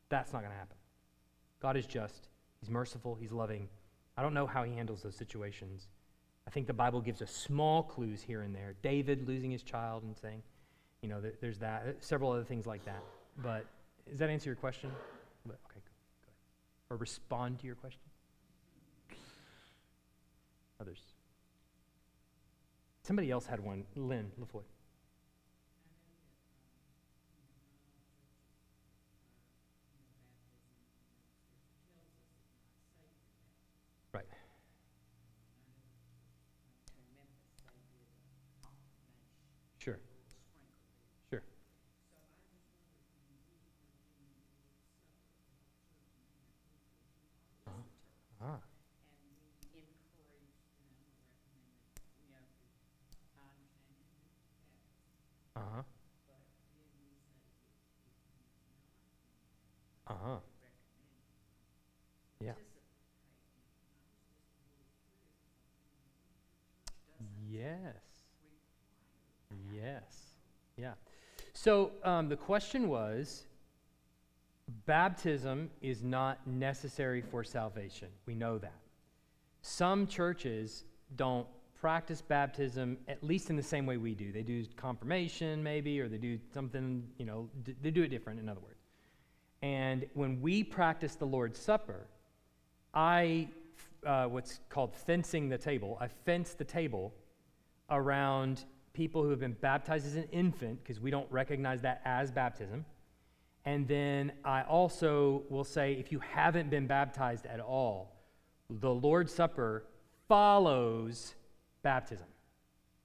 That's 0.09 0.33
not 0.33 0.41
going 0.41 0.53
to 0.53 0.59
happen. 0.59 0.77
God 1.61 1.77
is 1.77 1.87
just, 1.87 2.29
He's 2.61 2.71
merciful, 2.71 3.15
He's 3.15 3.33
loving. 3.33 3.69
I 4.17 4.23
don't 4.23 4.35
know 4.35 4.47
how 4.47 4.65
He 4.65 4.73
handles 4.73 5.03
those 5.03 5.17
situations. 5.17 5.89
I 6.49 6.51
think 6.51 6.67
the 6.67 6.73
Bible 6.73 7.03
gives 7.03 7.21
us 7.21 7.31
small 7.31 7.83
clues 7.83 8.23
here 8.23 8.41
and 8.41 8.55
there. 8.55 8.75
David 8.81 9.29
losing 9.29 9.51
his 9.51 9.63
child 9.63 10.03
and 10.03 10.17
saying, 10.17 10.43
you 11.03 11.09
know, 11.11 11.21
there's 11.43 11.59
that, 11.59 11.97
several 12.01 12.33
other 12.33 12.43
things 12.43 12.67
like 12.67 12.87
that. 12.87 13.03
But 13.43 13.67
does 14.09 14.19
that 14.19 14.31
answer 14.31 14.49
your 14.49 14.57
question? 14.57 14.91
Okay. 15.47 15.81
Or 16.91 16.97
respond 16.97 17.59
to 17.61 17.67
your 17.67 17.75
question? 17.75 18.01
Others. 20.81 21.01
Somebody 23.03 23.31
else 23.31 23.47
had 23.47 23.61
one. 23.61 23.85
Lynn 23.95 24.31
LaFoy. 24.41 24.63
So 71.69 71.91
um, 72.03 72.31
the 72.31 72.37
question 72.37 72.89
was 72.89 73.45
baptism 74.87 75.69
is 75.83 76.03
not 76.03 76.39
necessary 76.47 77.21
for 77.21 77.45
salvation. 77.45 78.09
We 78.25 78.35
know 78.35 78.57
that. 78.57 78.81
Some 79.61 80.07
churches 80.07 80.85
don't 81.17 81.47
practice 81.79 82.23
baptism 82.23 82.97
at 83.07 83.23
least 83.23 83.51
in 83.51 83.57
the 83.57 83.63
same 83.63 83.85
way 83.85 83.99
we 83.99 84.15
do. 84.15 84.33
They 84.33 84.43
do 84.43 84.65
confirmation, 84.77 85.63
maybe, 85.63 86.01
or 86.01 86.09
they 86.09 86.17
do 86.17 86.39
something, 86.55 87.07
you 87.19 87.27
know, 87.27 87.51
d- 87.65 87.77
they 87.83 87.91
do 87.91 88.03
it 88.03 88.09
different, 88.09 88.41
in 88.41 88.49
other 88.49 88.63
words. 88.63 88.81
And 89.61 90.07
when 90.15 90.41
we 90.41 90.65
practice 90.65 91.17
the 91.17 91.27
Lord's 91.27 91.59
Supper, 91.59 92.07
I, 92.95 93.47
uh, 94.07 94.25
what's 94.25 94.61
called 94.71 94.97
fencing 94.97 95.51
the 95.51 95.59
table, 95.59 95.99
I 96.01 96.09
fence 96.09 96.55
the 96.55 96.65
table 96.65 97.13
around 97.91 98.65
people 98.99 99.23
who 99.23 99.31
have 99.31 99.39
been 99.39 99.57
baptized 99.61 100.05
as 100.09 100.17
an 100.17 100.29
infant, 100.33 100.83
because 100.83 100.99
we 101.01 101.09
don't 101.09 101.31
recognize 101.31 101.81
that 101.83 102.03
as 102.05 102.33
baptism. 102.33 102.85
And 103.65 103.87
then 103.87 104.33
I 104.45 104.63
also 104.63 105.45
will 105.49 105.63
say 105.63 105.93
if 105.93 106.11
you 106.11 106.19
haven't 106.19 106.69
been 106.69 106.89
baptized 106.89 107.47
at 107.47 107.61
all, 107.61 108.17
the 108.69 108.91
Lord's 108.91 109.33
Supper 109.33 109.85
follows 110.27 111.37
baptism, 111.83 112.27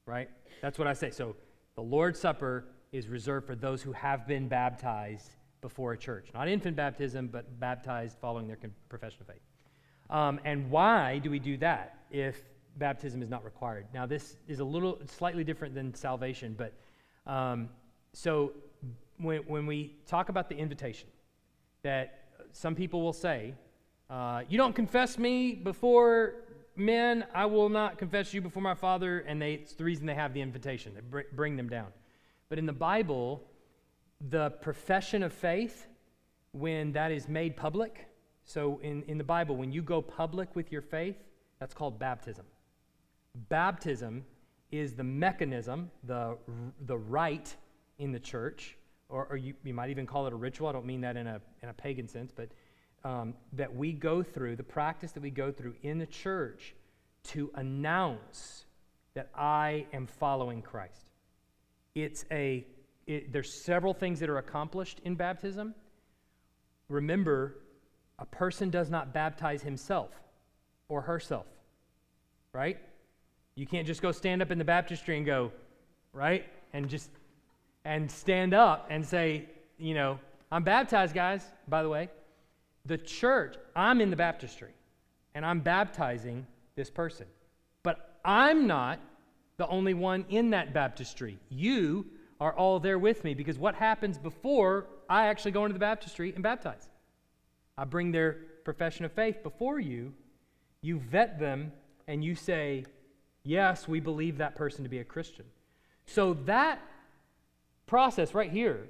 right? 0.08 0.30
That's 0.64 0.80
what 0.80 0.88
I 0.88 0.94
say. 0.94 1.12
So 1.12 1.36
the 1.76 1.84
Lord's 1.84 2.20
Supper 2.20 2.66
is 2.92 3.08
reserved 3.08 3.46
for 3.46 3.56
those 3.56 3.84
who 3.84 3.92
have 3.92 4.28
been 4.28 4.48
baptized 4.48 5.30
before 5.62 5.94
a 5.94 5.98
church. 5.98 6.30
Not 6.34 6.48
infant 6.48 6.76
baptism, 6.76 7.28
but 7.28 7.60
baptized 7.60 8.18
following 8.20 8.48
their 8.48 8.58
profession 8.90 9.22
of 9.22 9.28
faith. 9.28 9.42
Um, 10.10 10.40
and 10.44 10.72
why 10.72 11.20
do 11.20 11.30
we 11.30 11.38
do 11.38 11.56
that 11.58 12.00
if 12.10 12.36
baptism 12.78 13.22
is 13.22 13.30
not 13.30 13.44
required. 13.44 13.86
Now, 13.94 14.06
this 14.06 14.38
is 14.48 14.60
a 14.60 14.64
little 14.64 15.00
slightly 15.06 15.44
different 15.44 15.76
than 15.76 15.94
salvation, 15.94 16.56
but 16.58 16.74
um, 17.32 17.70
so 18.14 18.54
when, 19.18 19.40
when 19.44 19.66
we 19.66 19.96
talk 20.08 20.30
about 20.30 20.50
the 20.50 20.56
invitation, 20.56 21.10
that 21.84 22.26
some 22.52 22.76
people 22.76 23.02
will 23.02 23.14
say, 23.14 23.54
uh, 24.10 24.44
You 24.50 24.58
don't 24.58 24.76
confess 24.76 25.18
me 25.18 25.56
before 25.56 26.36
men, 26.76 27.26
I 27.34 27.46
will 27.46 27.70
not 27.70 27.98
confess 27.98 28.34
you 28.34 28.42
before 28.42 28.64
my 28.64 28.74
Father, 28.76 29.20
and 29.20 29.42
they, 29.42 29.54
it's 29.54 29.74
the 29.74 29.84
reason 29.84 30.06
they 30.06 30.16
have 30.16 30.34
the 30.34 30.42
invitation, 30.42 30.94
they 30.96 31.02
br- 31.02 31.22
bring 31.34 31.56
them 31.56 31.70
down. 31.70 31.88
But 32.50 32.60
in 32.60 32.66
the 32.66 32.74
Bible, 32.74 33.44
the 34.30 34.52
profession 34.52 35.24
of 35.24 35.34
faith, 35.34 35.88
when 36.52 36.92
that 36.94 37.12
is 37.12 37.28
made 37.28 37.56
public, 37.56 38.08
so 38.46 38.80
in, 38.84 39.04
in 39.04 39.18
the 39.18 39.24
Bible, 39.24 39.56
when 39.56 39.72
you 39.72 39.82
go 39.82 40.02
public 40.02 40.56
with 40.56 40.72
your 40.72 40.82
faith, 40.82 41.16
that's 41.60 41.74
called 41.74 41.98
baptism. 41.98 42.46
Baptism 43.50 44.26
is 44.72 44.94
the 44.94 45.04
mechanism, 45.04 45.90
the, 46.04 46.38
the 46.86 46.98
rite 46.98 47.56
in 48.00 48.12
the 48.12 48.20
church, 48.20 48.78
or, 49.10 49.28
or 49.30 49.38
you, 49.38 49.54
you 49.64 49.74
might 49.74 49.90
even 49.90 50.06
call 50.06 50.28
it 50.28 50.34
a 50.34 50.36
ritual. 50.36 50.68
I 50.68 50.72
don't 50.72 50.86
mean 50.86 51.02
that 51.02 51.18
in 51.18 51.28
a, 51.28 51.42
in 51.62 51.70
a 51.70 51.74
pagan 51.74 52.08
sense, 52.08 52.32
but 52.32 52.50
um, 53.04 53.34
that 53.54 53.76
we 53.76 53.92
go 53.92 54.24
through, 54.24 54.56
the 54.56 54.64
practice 54.64 55.12
that 55.12 55.22
we 55.22 55.30
go 55.30 55.52
through 55.52 55.76
in 55.84 56.00
the 56.00 56.06
church 56.06 56.74
to 57.24 57.52
announce 57.56 58.66
that 59.14 59.30
I 59.36 59.86
am 59.94 60.08
following 60.08 60.62
Christ. 60.62 61.12
It's 61.96 62.26
a, 62.32 62.66
it, 63.06 63.32
there's 63.32 63.64
several 63.64 63.94
things 63.94 64.20
that 64.20 64.30
are 64.30 64.38
accomplished 64.38 65.00
in 65.04 65.16
baptism. 65.16 65.76
Remember, 66.90 67.60
a 68.20 68.26
person 68.26 68.70
does 68.70 68.90
not 68.90 69.14
baptize 69.14 69.62
himself 69.62 70.12
or 70.90 71.02
herself, 71.02 71.46
right? 72.54 72.78
You 73.56 73.68
can't 73.68 73.86
just 73.86 74.02
go 74.02 74.12
stand 74.12 74.42
up 74.42 74.52
in 74.52 74.58
the 74.58 74.64
baptistry 74.64 75.18
and 75.18 75.26
go, 75.26 75.52
right? 76.12 76.46
And 76.74 76.90
just 76.90 77.10
and 77.86 78.10
stand 78.10 78.54
up 78.54 78.88
and 78.90 79.06
say, 79.06 79.46
you 79.78 79.94
know, 79.94 80.20
I'm 80.52 80.64
baptized, 80.64 81.14
guys, 81.14 81.46
by 81.68 81.84
the 81.84 81.90
way. 81.90 82.10
The 82.86 82.98
church, 82.98 83.56
I'm 83.76 84.02
in 84.02 84.10
the 84.10 84.16
baptistry 84.16 84.72
and 85.36 85.46
I'm 85.46 85.60
baptizing 85.60 86.46
this 86.76 86.90
person. 86.90 87.28
But 87.84 88.18
I'm 88.24 88.68
not 88.68 89.00
the 89.58 89.68
only 89.68 89.94
one 89.94 90.26
in 90.30 90.50
that 90.52 90.74
baptistry. 90.74 91.38
You 91.50 92.06
are 92.40 92.54
all 92.54 92.80
there 92.80 93.00
with 93.00 93.24
me 93.24 93.34
because 93.34 93.58
what 93.58 93.76
happens 93.76 94.18
before 94.18 94.88
I 95.10 95.28
actually 95.28 95.52
go 95.52 95.66
into 95.66 95.74
the 95.74 95.80
baptistry 95.80 96.34
and 96.34 96.44
baptize? 96.44 96.90
I 97.78 97.86
bring 97.86 98.12
their 98.12 98.34
profession 98.64 99.06
of 99.06 99.12
faith 99.12 99.44
before 99.44 99.80
you, 99.80 100.14
you 100.82 101.00
vet 101.00 101.40
them, 101.40 101.72
and 102.08 102.24
you 102.24 102.36
say, 102.36 102.86
Yes, 103.44 103.88
we 103.88 104.00
believe 104.00 104.38
that 104.38 104.56
person 104.56 104.84
to 104.84 104.90
be 104.90 105.00
a 105.00 105.04
Christian. 105.04 105.46
So 106.06 106.34
that 106.46 106.80
process 107.86 108.34
right 108.34 108.52
here 108.52 108.88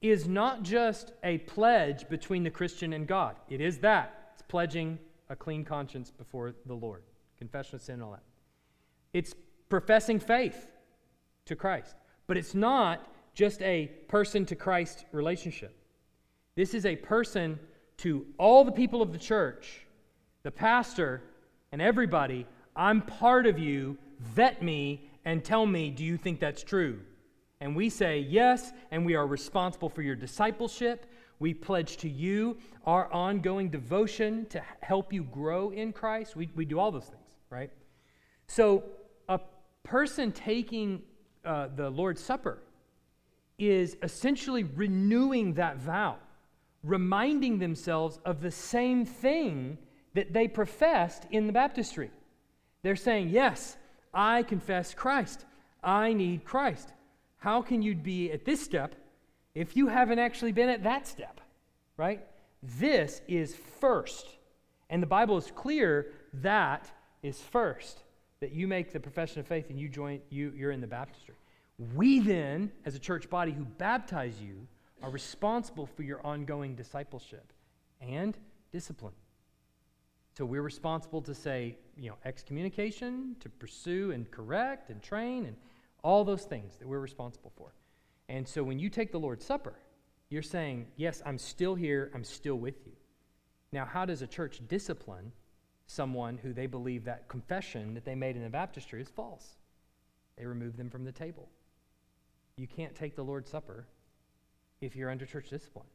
is 0.00 0.26
not 0.26 0.62
just 0.62 1.12
a 1.22 1.38
pledge 1.38 2.08
between 2.08 2.42
the 2.42 2.50
Christian 2.50 2.92
and 2.92 3.06
God. 3.06 3.36
It 3.48 3.60
is 3.60 3.78
that. 3.78 4.30
It's 4.32 4.42
pledging 4.42 4.98
a 5.28 5.36
clean 5.36 5.64
conscience 5.64 6.10
before 6.10 6.54
the 6.66 6.74
Lord, 6.74 7.02
confession 7.38 7.76
of 7.76 7.82
sin 7.82 7.94
and 7.94 8.02
all 8.02 8.10
that. 8.12 8.22
It's 9.12 9.34
professing 9.68 10.18
faith 10.18 10.66
to 11.46 11.56
Christ. 11.56 11.96
But 12.26 12.36
it's 12.36 12.54
not 12.54 13.08
just 13.34 13.62
a 13.62 13.86
person 14.08 14.44
to 14.46 14.56
Christ 14.56 15.04
relationship. 15.12 15.74
This 16.54 16.74
is 16.74 16.84
a 16.84 16.96
person 16.96 17.58
to 17.98 18.26
all 18.38 18.64
the 18.64 18.72
people 18.72 19.02
of 19.02 19.12
the 19.12 19.18
church, 19.18 19.86
the 20.42 20.50
pastor, 20.50 21.22
and 21.70 21.80
everybody. 21.80 22.46
I'm 22.76 23.02
part 23.02 23.46
of 23.46 23.58
you. 23.58 23.98
Vet 24.20 24.62
me 24.62 25.10
and 25.24 25.44
tell 25.44 25.66
me, 25.66 25.90
do 25.90 26.04
you 26.04 26.16
think 26.16 26.40
that's 26.40 26.62
true? 26.62 27.00
And 27.60 27.76
we 27.76 27.90
say 27.90 28.18
yes, 28.18 28.72
and 28.90 29.06
we 29.06 29.14
are 29.14 29.26
responsible 29.26 29.88
for 29.88 30.02
your 30.02 30.16
discipleship. 30.16 31.06
We 31.38 31.54
pledge 31.54 31.96
to 31.98 32.08
you 32.08 32.58
our 32.86 33.12
ongoing 33.12 33.68
devotion 33.68 34.46
to 34.46 34.60
help 34.80 35.12
you 35.12 35.24
grow 35.24 35.70
in 35.70 35.92
Christ. 35.92 36.34
We, 36.34 36.48
we 36.54 36.64
do 36.64 36.78
all 36.78 36.90
those 36.90 37.04
things, 37.04 37.36
right? 37.50 37.70
So, 38.48 38.82
a 39.28 39.40
person 39.84 40.32
taking 40.32 41.02
uh, 41.44 41.68
the 41.74 41.90
Lord's 41.90 42.22
Supper 42.22 42.58
is 43.58 43.96
essentially 44.02 44.64
renewing 44.64 45.54
that 45.54 45.76
vow, 45.76 46.16
reminding 46.82 47.58
themselves 47.58 48.18
of 48.24 48.40
the 48.40 48.50
same 48.50 49.04
thing 49.04 49.78
that 50.14 50.32
they 50.32 50.48
professed 50.48 51.26
in 51.30 51.46
the 51.46 51.52
baptistry. 51.52 52.10
They're 52.82 52.96
saying, 52.96 53.30
Yes, 53.30 53.76
I 54.12 54.42
confess 54.42 54.94
Christ. 54.94 55.44
I 55.82 56.12
need 56.12 56.44
Christ. 56.44 56.92
How 57.38 57.62
can 57.62 57.82
you 57.82 57.94
be 57.94 58.30
at 58.30 58.44
this 58.44 58.60
step 58.60 58.94
if 59.54 59.76
you 59.76 59.88
haven't 59.88 60.18
actually 60.18 60.52
been 60.52 60.68
at 60.68 60.84
that 60.84 61.06
step? 61.06 61.40
Right? 61.96 62.24
This 62.62 63.20
is 63.26 63.56
first. 63.80 64.36
And 64.90 65.02
the 65.02 65.06
Bible 65.06 65.36
is 65.36 65.50
clear 65.54 66.12
that 66.34 66.90
is 67.22 67.40
first. 67.40 68.02
That 68.40 68.52
you 68.52 68.68
make 68.68 68.92
the 68.92 69.00
profession 69.00 69.40
of 69.40 69.46
faith 69.46 69.70
and 69.70 69.78
you 69.78 69.88
join 69.88 70.20
you 70.30 70.52
you're 70.56 70.72
in 70.72 70.80
the 70.80 70.86
baptistry. 70.86 71.34
We 71.94 72.20
then, 72.20 72.70
as 72.84 72.94
a 72.94 72.98
church 72.98 73.28
body 73.30 73.52
who 73.52 73.64
baptize 73.64 74.40
you, 74.40 74.66
are 75.02 75.10
responsible 75.10 75.86
for 75.86 76.02
your 76.02 76.24
ongoing 76.24 76.74
discipleship 76.74 77.52
and 78.00 78.36
discipline. 78.70 79.14
So 80.36 80.44
we're 80.44 80.62
responsible 80.62 81.22
to 81.22 81.34
say, 81.34 81.76
you 82.02 82.10
know, 82.10 82.16
excommunication, 82.24 83.36
to 83.38 83.48
pursue 83.48 84.10
and 84.10 84.28
correct 84.32 84.90
and 84.90 85.00
train 85.00 85.46
and 85.46 85.56
all 86.02 86.24
those 86.24 86.42
things 86.42 86.76
that 86.78 86.88
we're 86.88 86.98
responsible 86.98 87.52
for. 87.56 87.72
And 88.28 88.46
so 88.46 88.64
when 88.64 88.80
you 88.80 88.90
take 88.90 89.12
the 89.12 89.20
Lord's 89.20 89.44
Supper, 89.44 89.74
you're 90.28 90.42
saying, 90.42 90.88
yes, 90.96 91.22
I'm 91.24 91.38
still 91.38 91.76
here, 91.76 92.10
I'm 92.12 92.24
still 92.24 92.56
with 92.56 92.84
you. 92.84 92.92
Now, 93.72 93.84
how 93.84 94.04
does 94.04 94.20
a 94.20 94.26
church 94.26 94.60
discipline 94.66 95.30
someone 95.86 96.38
who 96.38 96.52
they 96.52 96.66
believe 96.66 97.04
that 97.04 97.28
confession 97.28 97.94
that 97.94 98.04
they 98.04 98.16
made 98.16 98.34
in 98.34 98.42
the 98.42 98.50
baptistry 98.50 99.00
is 99.00 99.08
false? 99.08 99.56
They 100.36 100.44
remove 100.44 100.76
them 100.76 100.90
from 100.90 101.04
the 101.04 101.12
table. 101.12 101.48
You 102.56 102.66
can't 102.66 102.96
take 102.96 103.14
the 103.14 103.22
Lord's 103.22 103.48
Supper 103.48 103.86
if 104.80 104.96
you're 104.96 105.10
under 105.10 105.24
church 105.24 105.50
discipline. 105.50 105.86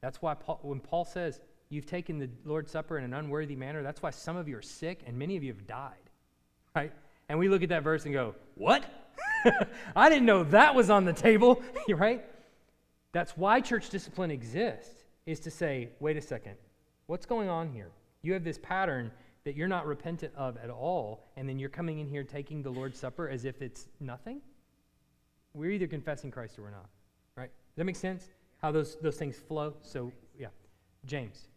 That's 0.00 0.22
why 0.22 0.34
Paul, 0.34 0.60
when 0.62 0.78
Paul 0.78 1.04
says, 1.04 1.40
You've 1.68 1.86
taken 1.86 2.18
the 2.18 2.30
Lord's 2.44 2.70
Supper 2.70 2.98
in 2.98 3.04
an 3.04 3.14
unworthy 3.14 3.56
manner, 3.56 3.82
that's 3.82 4.02
why 4.02 4.10
some 4.10 4.36
of 4.36 4.48
you 4.48 4.56
are 4.56 4.62
sick 4.62 5.02
and 5.06 5.16
many 5.18 5.36
of 5.36 5.42
you 5.42 5.52
have 5.52 5.66
died. 5.66 6.10
Right? 6.74 6.92
And 7.28 7.38
we 7.38 7.48
look 7.48 7.62
at 7.62 7.68
that 7.70 7.82
verse 7.82 8.04
and 8.04 8.12
go, 8.12 8.34
What? 8.54 8.84
I 9.96 10.08
didn't 10.08 10.26
know 10.26 10.44
that 10.44 10.74
was 10.74 10.90
on 10.90 11.04
the 11.04 11.12
table, 11.12 11.62
right? 11.88 12.24
That's 13.12 13.36
why 13.36 13.60
church 13.60 13.90
discipline 13.90 14.30
exists, 14.30 15.04
is 15.26 15.40
to 15.40 15.50
say, 15.50 15.90
wait 16.00 16.16
a 16.16 16.20
second, 16.20 16.56
what's 17.06 17.26
going 17.26 17.48
on 17.48 17.70
here? 17.70 17.90
You 18.22 18.32
have 18.32 18.44
this 18.44 18.58
pattern 18.58 19.10
that 19.44 19.54
you're 19.54 19.68
not 19.68 19.86
repentant 19.86 20.34
of 20.36 20.56
at 20.56 20.70
all, 20.70 21.28
and 21.36 21.48
then 21.48 21.58
you're 21.58 21.68
coming 21.68 21.98
in 21.98 22.08
here 22.08 22.24
taking 22.24 22.62
the 22.62 22.70
Lord's 22.70 22.98
Supper 22.98 23.28
as 23.28 23.44
if 23.44 23.62
it's 23.62 23.86
nothing? 24.00 24.40
We're 25.52 25.70
either 25.70 25.86
confessing 25.86 26.30
Christ 26.30 26.58
or 26.58 26.62
we're 26.62 26.70
not, 26.70 26.88
right? 27.36 27.50
Does 27.50 27.76
that 27.76 27.84
make 27.84 27.96
sense? 27.96 28.28
How 28.60 28.72
those, 28.72 28.96
those 28.96 29.16
things 29.16 29.36
flow? 29.36 29.74
So, 29.82 30.10
yeah. 30.38 30.48
James. 31.06 31.48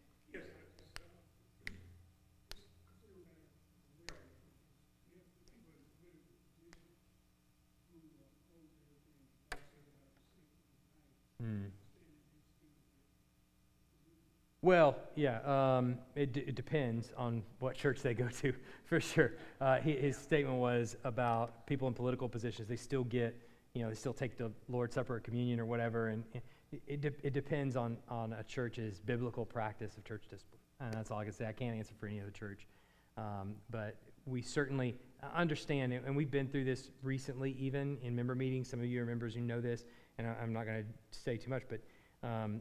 Well, 14.68 14.98
yeah, 15.16 15.40
um, 15.46 15.98
it, 16.14 16.34
d- 16.34 16.44
it, 16.46 16.56
depends 16.56 17.14
on 17.16 17.42
what 17.60 17.74
church 17.74 18.02
they 18.02 18.14
go 18.14 18.28
to, 18.42 18.54
for 18.84 19.00
sure. 19.00 19.32
Uh, 19.62 19.78
he, 19.78 19.94
his 19.94 20.18
statement 20.18 20.58
was 20.58 20.98
about 21.06 21.66
people 21.68 21.88
in 21.88 21.94
political 21.94 22.28
positions. 22.28 22.68
They 22.68 22.76
still 22.76 23.06
get, 23.06 23.34
you 23.74 23.84
know, 23.84 23.88
they 23.88 23.96
still 23.96 24.12
take 24.12 24.38
the 24.38 24.52
Lord's 24.68 24.96
Supper 24.96 25.16
or 25.16 25.20
communion 25.22 25.62
or 25.62 25.66
whatever, 25.66 26.10
and 26.10 26.26
it, 26.34 26.82
it, 26.86 27.00
de- 27.00 27.26
it 27.26 27.32
depends 27.32 27.78
on, 27.78 27.96
on 28.10 28.34
a 28.34 28.44
church's 28.44 29.00
biblical 29.00 29.46
practice 29.46 29.96
of 29.96 30.04
church 30.04 30.24
discipline. 30.30 30.60
And 30.82 30.94
that's 30.94 31.12
all 31.12 31.20
I 31.20 31.24
can 31.24 31.32
say. 31.32 31.46
I 31.46 31.54
can't 31.54 31.78
answer 31.78 31.94
for 31.98 32.08
any 32.08 32.20
other 32.20 32.32
church. 32.32 32.68
Um, 33.16 33.56
but 33.70 33.96
we 34.26 34.42
certainly 34.42 34.98
understand, 35.34 35.94
and 35.94 36.14
we've 36.14 36.30
been 36.30 36.50
through 36.50 36.66
this 36.66 36.90
recently, 37.04 37.56
even 37.58 38.00
in 38.04 38.14
member 38.14 38.36
meetings. 38.36 38.70
Some 38.70 38.82
of 38.82 38.86
you 38.88 39.02
are 39.02 39.06
members 39.06 39.34
who 39.34 39.40
know 39.40 39.62
this 39.62 39.86
and 40.18 40.28
I, 40.28 40.44
am 40.44 40.52
not 40.52 40.66
going 40.66 40.84
to 40.84 41.18
say 41.18 41.38
too 41.38 41.50
much, 41.50 41.64
but 41.70 41.80
um, 42.28 42.60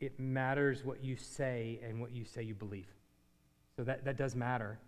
it 0.00 0.18
matters 0.18 0.84
what 0.84 1.02
you 1.02 1.16
say 1.16 1.80
and 1.86 2.00
what 2.00 2.12
you 2.12 2.24
say 2.24 2.42
you 2.42 2.54
believe. 2.54 2.88
So 3.76 3.84
that, 3.84 4.04
that 4.04 4.16
does 4.16 4.34
matter. 4.34 4.78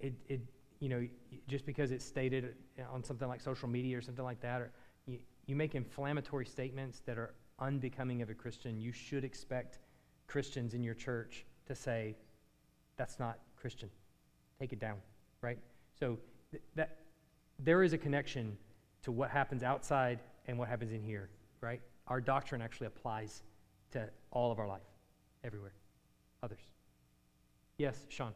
It, 0.00 0.14
it, 0.28 0.40
you 0.80 0.88
know, 0.88 1.06
just 1.48 1.66
because 1.66 1.90
it's 1.90 2.04
stated 2.04 2.54
on 2.92 3.04
something 3.04 3.28
like 3.28 3.40
social 3.40 3.68
media 3.68 3.98
or 3.98 4.00
something 4.00 4.24
like 4.24 4.40
that, 4.40 4.60
or 4.60 4.72
you, 5.06 5.18
you 5.46 5.56
make 5.56 5.74
inflammatory 5.74 6.46
statements 6.46 7.02
that 7.06 7.18
are 7.18 7.34
unbecoming 7.58 8.22
of 8.22 8.30
a 8.30 8.34
Christian, 8.34 8.80
you 8.80 8.92
should 8.92 9.24
expect 9.24 9.78
Christians 10.26 10.74
in 10.74 10.82
your 10.82 10.94
church 10.94 11.44
to 11.66 11.74
say, 11.74 12.16
that's 12.96 13.18
not 13.18 13.38
Christian. 13.56 13.90
Take 14.58 14.72
it 14.72 14.80
down, 14.80 14.96
right? 15.40 15.58
So 15.98 16.18
th- 16.50 16.62
that 16.74 16.98
there 17.58 17.82
is 17.82 17.92
a 17.92 17.98
connection 17.98 18.56
to 19.02 19.12
what 19.12 19.30
happens 19.30 19.62
outside 19.62 20.20
and 20.46 20.58
what 20.58 20.68
happens 20.68 20.92
in 20.92 21.02
here, 21.02 21.28
right? 21.60 21.80
Our 22.08 22.20
doctrine 22.20 22.60
actually 22.62 22.88
applies 22.88 23.42
to 23.92 24.08
all 24.30 24.50
of 24.50 24.58
our 24.58 24.66
life, 24.66 24.82
everywhere. 25.44 25.72
Others. 26.42 26.60
Yes, 27.78 28.06
Sean. 28.08 28.32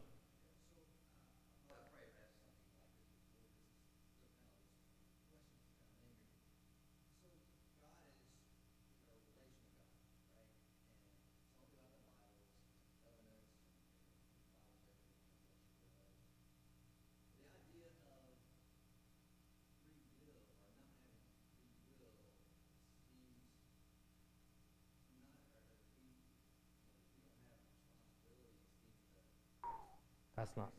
That's 30.37 30.57
not. 30.57 30.70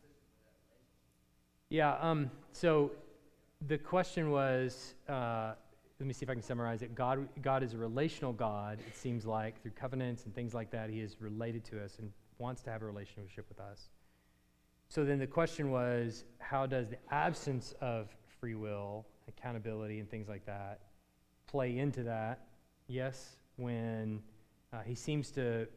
Yeah, 1.69 1.95
um, 1.99 2.31
so 2.53 2.91
the 3.67 3.77
question 3.77 4.31
was 4.31 4.93
uh, 5.09 5.53
let 5.99 6.05
me 6.05 6.13
see 6.13 6.23
if 6.23 6.29
I 6.29 6.33
can 6.33 6.43
summarize 6.43 6.83
it. 6.83 6.93
God, 6.93 7.27
God 7.41 7.63
is 7.63 7.73
a 7.73 7.77
relational 7.77 8.31
God, 8.31 8.77
it 8.87 8.95
seems 8.95 9.25
like, 9.25 9.61
through 9.61 9.71
covenants 9.71 10.25
and 10.25 10.35
things 10.35 10.53
like 10.53 10.69
that. 10.71 10.89
He 10.89 11.01
is 11.01 11.19
related 11.19 11.63
to 11.65 11.83
us 11.83 11.97
and 11.99 12.11
wants 12.37 12.61
to 12.63 12.69
have 12.69 12.83
a 12.83 12.85
relationship 12.85 13.45
with 13.49 13.59
us. 13.59 13.89
So 14.89 15.03
then 15.03 15.17
the 15.17 15.27
question 15.27 15.71
was 15.71 16.23
how 16.37 16.67
does 16.67 16.89
the 16.89 16.97
absence 17.11 17.73
of 17.81 18.15
free 18.39 18.53
will, 18.53 19.07
accountability, 19.27 19.99
and 19.99 20.09
things 20.09 20.29
like 20.29 20.45
that 20.45 20.81
play 21.47 21.79
into 21.79 22.03
that? 22.03 22.45
Yes, 22.87 23.37
when 23.55 24.21
uh, 24.71 24.81
he 24.85 24.93
seems 24.93 25.31
to, 25.31 25.67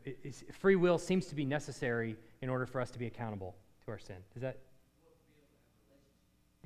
free 0.53 0.77
will 0.77 0.99
seems 0.99 1.27
to 1.27 1.35
be 1.35 1.47
necessary 1.47 2.15
in 2.43 2.51
order 2.51 2.67
for 2.67 2.81
us 2.81 2.91
to 2.91 2.99
be 2.99 3.07
accountable 3.07 3.55
to 3.85 3.91
our 3.91 3.99
sin. 3.99 4.17
Is 4.37 4.43
that? 4.43 4.59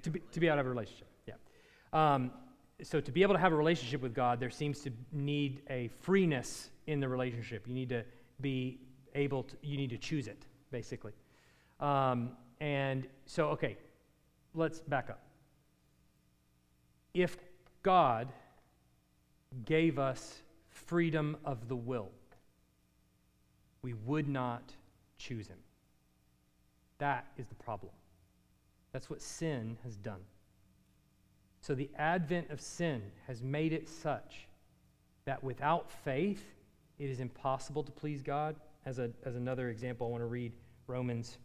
To 0.02 0.10
be, 0.10 0.20
to 0.32 0.40
be 0.40 0.46
to 0.46 0.52
have 0.52 0.66
a 0.66 0.68
relationship, 0.68 1.08
yeah. 1.26 1.34
Um, 1.92 2.30
so 2.82 3.00
to 3.00 3.12
be 3.12 3.22
able 3.22 3.34
to 3.34 3.40
have 3.40 3.52
a 3.52 3.56
relationship 3.56 4.02
with 4.02 4.14
God, 4.14 4.40
there 4.40 4.50
seems 4.50 4.80
to 4.80 4.90
need 5.12 5.62
a 5.70 5.88
freeness 6.00 6.70
in 6.86 7.00
the 7.00 7.08
relationship. 7.08 7.66
You 7.66 7.74
need 7.74 7.88
to 7.88 8.04
be 8.40 8.80
able 9.14 9.44
to, 9.44 9.56
you 9.62 9.76
need 9.76 9.90
to 9.90 9.98
choose 9.98 10.26
it, 10.26 10.44
basically. 10.70 11.12
Um, 11.80 12.30
and 12.60 13.06
so, 13.26 13.48
okay, 13.50 13.76
let's 14.54 14.80
back 14.80 15.08
up. 15.08 15.22
If 17.14 17.36
God 17.82 18.32
gave 19.64 19.98
us 19.98 20.42
freedom 20.68 21.36
of 21.44 21.68
the 21.68 21.76
will, 21.76 22.10
we 23.82 23.92
would 23.92 24.28
not 24.28 24.72
choose 25.16 25.46
him. 25.46 25.58
That 26.98 27.26
is 27.36 27.46
the 27.46 27.54
problem. 27.54 27.92
That's 28.92 29.10
what 29.10 29.20
sin 29.20 29.76
has 29.82 29.96
done. 29.96 30.20
So 31.60 31.74
the 31.74 31.90
advent 31.96 32.50
of 32.50 32.60
sin 32.60 33.02
has 33.26 33.42
made 33.42 33.72
it 33.72 33.88
such 33.88 34.46
that 35.24 35.42
without 35.42 35.90
faith, 35.90 36.44
it 36.98 37.10
is 37.10 37.20
impossible 37.20 37.82
to 37.82 37.90
please 37.90 38.22
God. 38.22 38.56
As, 38.86 38.98
a, 38.98 39.10
as 39.24 39.34
another 39.34 39.70
example, 39.70 40.06
I 40.06 40.10
want 40.10 40.20
to 40.20 40.26
read 40.26 40.52
Romans 40.86 41.38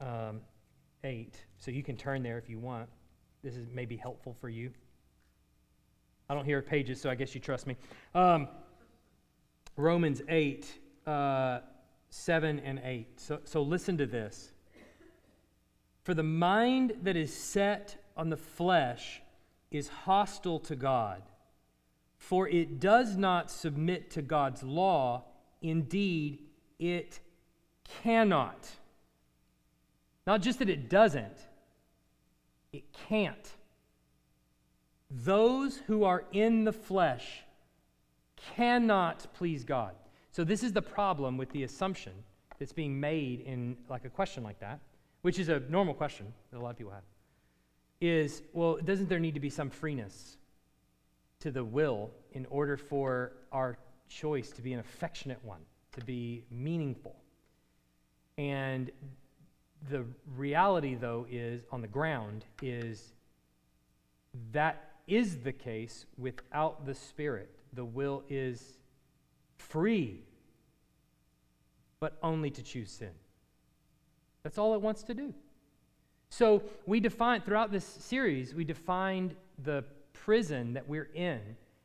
um, 0.00 0.40
8. 1.04 1.34
So 1.58 1.70
you 1.70 1.82
can 1.82 1.96
turn 1.96 2.22
there 2.22 2.38
if 2.38 2.48
you 2.48 2.58
want. 2.58 2.88
This 3.42 3.56
is 3.56 3.66
maybe 3.72 3.96
helpful 3.96 4.36
for 4.40 4.48
you. 4.48 4.70
I 6.28 6.34
don't 6.34 6.44
hear 6.44 6.60
pages, 6.60 7.00
so 7.00 7.10
I 7.10 7.14
guess 7.14 7.34
you 7.34 7.40
trust 7.40 7.66
me. 7.66 7.76
Um, 8.14 8.48
Romans 9.76 10.22
8, 10.28 10.78
uh, 11.06 11.60
7 12.10 12.58
and 12.60 12.80
8. 12.84 13.20
So, 13.20 13.40
so 13.44 13.62
listen 13.62 13.96
to 13.98 14.06
this. 14.06 14.52
For 16.02 16.14
the 16.14 16.22
mind 16.22 16.94
that 17.02 17.16
is 17.16 17.32
set 17.32 17.96
on 18.16 18.30
the 18.30 18.36
flesh 18.36 19.22
is 19.70 19.88
hostile 19.88 20.58
to 20.60 20.76
God, 20.76 21.22
for 22.18 22.48
it 22.48 22.80
does 22.80 23.16
not 23.16 23.50
submit 23.50 24.10
to 24.12 24.22
God's 24.22 24.62
law. 24.62 25.24
Indeed, 25.62 26.40
it 26.78 27.20
cannot. 28.02 28.68
Not 30.26 30.42
just 30.42 30.58
that 30.58 30.68
it 30.68 30.88
doesn't, 30.88 31.38
it 32.72 32.84
can't. 33.08 33.50
Those 35.10 35.76
who 35.86 36.04
are 36.04 36.24
in 36.32 36.64
the 36.64 36.72
flesh 36.72 37.44
cannot 38.54 39.26
please 39.34 39.64
God. 39.64 39.94
So 40.32 40.44
this 40.44 40.62
is 40.62 40.72
the 40.72 40.82
problem 40.82 41.36
with 41.36 41.50
the 41.50 41.64
assumption 41.64 42.12
that's 42.58 42.72
being 42.72 42.98
made 42.98 43.40
in 43.40 43.76
like 43.88 44.04
a 44.04 44.10
question 44.10 44.44
like 44.44 44.60
that, 44.60 44.78
which 45.22 45.38
is 45.38 45.48
a 45.48 45.60
normal 45.68 45.94
question 45.94 46.32
that 46.52 46.58
a 46.58 46.62
lot 46.62 46.70
of 46.70 46.78
people 46.78 46.92
have. 46.92 47.02
Is 48.00 48.42
well, 48.52 48.78
doesn't 48.84 49.08
there 49.08 49.18
need 49.18 49.34
to 49.34 49.40
be 49.40 49.50
some 49.50 49.70
freeness 49.70 50.36
to 51.40 51.50
the 51.50 51.64
will 51.64 52.10
in 52.32 52.46
order 52.46 52.76
for 52.76 53.32
our 53.52 53.76
choice 54.08 54.50
to 54.50 54.62
be 54.62 54.72
an 54.72 54.80
affectionate 54.80 55.42
one, 55.44 55.60
to 55.92 56.04
be 56.04 56.44
meaningful? 56.50 57.16
And 58.38 58.90
the 59.90 60.04
reality, 60.36 60.94
though, 60.94 61.26
is 61.30 61.62
on 61.72 61.80
the 61.80 61.88
ground 61.88 62.44
is 62.62 63.12
that 64.52 64.92
is 65.06 65.38
the 65.38 65.52
case 65.52 66.06
without 66.16 66.86
the 66.86 66.94
Spirit. 66.94 67.50
The 67.72 67.84
will 67.84 68.22
is 68.28 68.79
free, 69.60 70.24
but 72.00 72.18
only 72.22 72.50
to 72.50 72.62
choose 72.62 72.90
sin. 72.90 73.12
That's 74.42 74.58
all 74.58 74.74
it 74.74 74.80
wants 74.80 75.02
to 75.04 75.14
do. 75.14 75.34
So 76.30 76.62
we 76.86 77.00
define, 77.00 77.42
throughout 77.42 77.72
this 77.72 77.84
series, 77.84 78.54
we 78.54 78.64
defined 78.64 79.34
the 79.62 79.84
prison 80.12 80.72
that 80.74 80.88
we're 80.88 81.10
in 81.14 81.40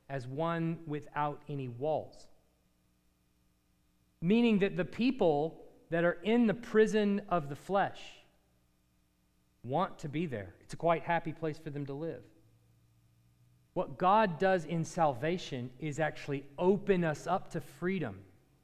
as 0.09 0.27
one 0.27 0.77
without 0.85 1.41
any 1.49 1.67
walls. 1.67 2.27
Meaning 4.21 4.59
that 4.59 4.77
the 4.77 4.85
people 4.85 5.61
that 5.89 6.03
are 6.03 6.17
in 6.23 6.47
the 6.47 6.53
prison 6.53 7.21
of 7.29 7.49
the 7.49 7.55
flesh 7.55 7.99
want 9.63 9.97
to 9.99 10.09
be 10.09 10.25
there. 10.25 10.53
It's 10.61 10.73
a 10.73 10.77
quite 10.77 11.03
happy 11.03 11.33
place 11.33 11.57
for 11.57 11.71
them 11.71 11.85
to 11.87 11.93
live. 11.93 12.21
What 13.75 13.97
God 13.97 14.39
does 14.39 14.63
in 14.63 14.85
salvation 14.85 15.69
is 15.81 15.99
actually 15.99 16.45
open 16.57 17.03
us 17.03 17.27
up 17.27 17.51
to 17.51 17.59
freedom. 17.59 18.21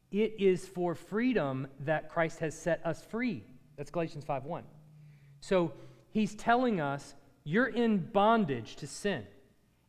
It 0.09 0.35
is 0.39 0.65
for 0.65 0.95
freedom 0.95 1.67
that 1.81 2.07
Christ 2.07 2.39
has 2.39 2.57
set 2.57 2.79
us 2.85 3.03
free. 3.03 3.43
That's 3.75 3.91
Galatians 3.91 4.23
5:1. 4.23 4.63
So 5.41 5.73
he's 6.11 6.33
telling 6.35 6.79
us 6.79 7.13
you're 7.43 7.67
in 7.67 7.97
bondage 7.97 8.77
to 8.77 8.87
sin 8.87 9.27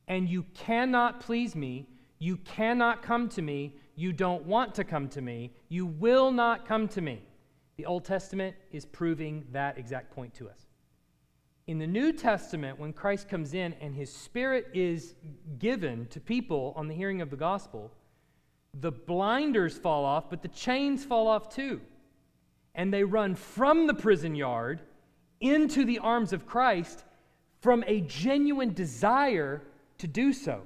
and 0.08 0.28
you 0.28 0.42
cannot 0.54 1.20
please 1.20 1.54
me, 1.54 1.86
you 2.18 2.36
cannot 2.38 3.04
come 3.04 3.28
to 3.28 3.42
me, 3.42 3.76
you 3.94 4.12
don't 4.12 4.44
want 4.44 4.74
to 4.74 4.82
come 4.82 5.08
to 5.10 5.20
me, 5.20 5.52
you 5.68 5.86
will 5.86 6.32
not 6.32 6.66
come 6.66 6.88
to 6.88 7.00
me. 7.00 7.22
The 7.76 7.86
Old 7.86 8.04
Testament 8.04 8.56
is 8.72 8.84
proving 8.84 9.46
that 9.52 9.78
exact 9.78 10.10
point 10.10 10.34
to 10.34 10.50
us. 10.50 10.71
In 11.66 11.78
the 11.78 11.86
New 11.86 12.12
Testament, 12.12 12.78
when 12.78 12.92
Christ 12.92 13.28
comes 13.28 13.54
in 13.54 13.72
and 13.74 13.94
his 13.94 14.12
Spirit 14.12 14.68
is 14.74 15.14
given 15.58 16.06
to 16.06 16.20
people 16.20 16.72
on 16.76 16.88
the 16.88 16.94
hearing 16.94 17.20
of 17.20 17.30
the 17.30 17.36
gospel, 17.36 17.90
the 18.80 18.90
blinders 18.90 19.78
fall 19.78 20.04
off, 20.04 20.28
but 20.28 20.42
the 20.42 20.48
chains 20.48 21.04
fall 21.04 21.28
off 21.28 21.54
too. 21.54 21.80
And 22.74 22.92
they 22.92 23.04
run 23.04 23.34
from 23.34 23.86
the 23.86 23.94
prison 23.94 24.34
yard 24.34 24.80
into 25.40 25.84
the 25.84 25.98
arms 25.98 26.32
of 26.32 26.46
Christ 26.46 27.04
from 27.60 27.84
a 27.86 28.00
genuine 28.00 28.72
desire 28.72 29.62
to 29.98 30.06
do 30.08 30.32
so. 30.32 30.62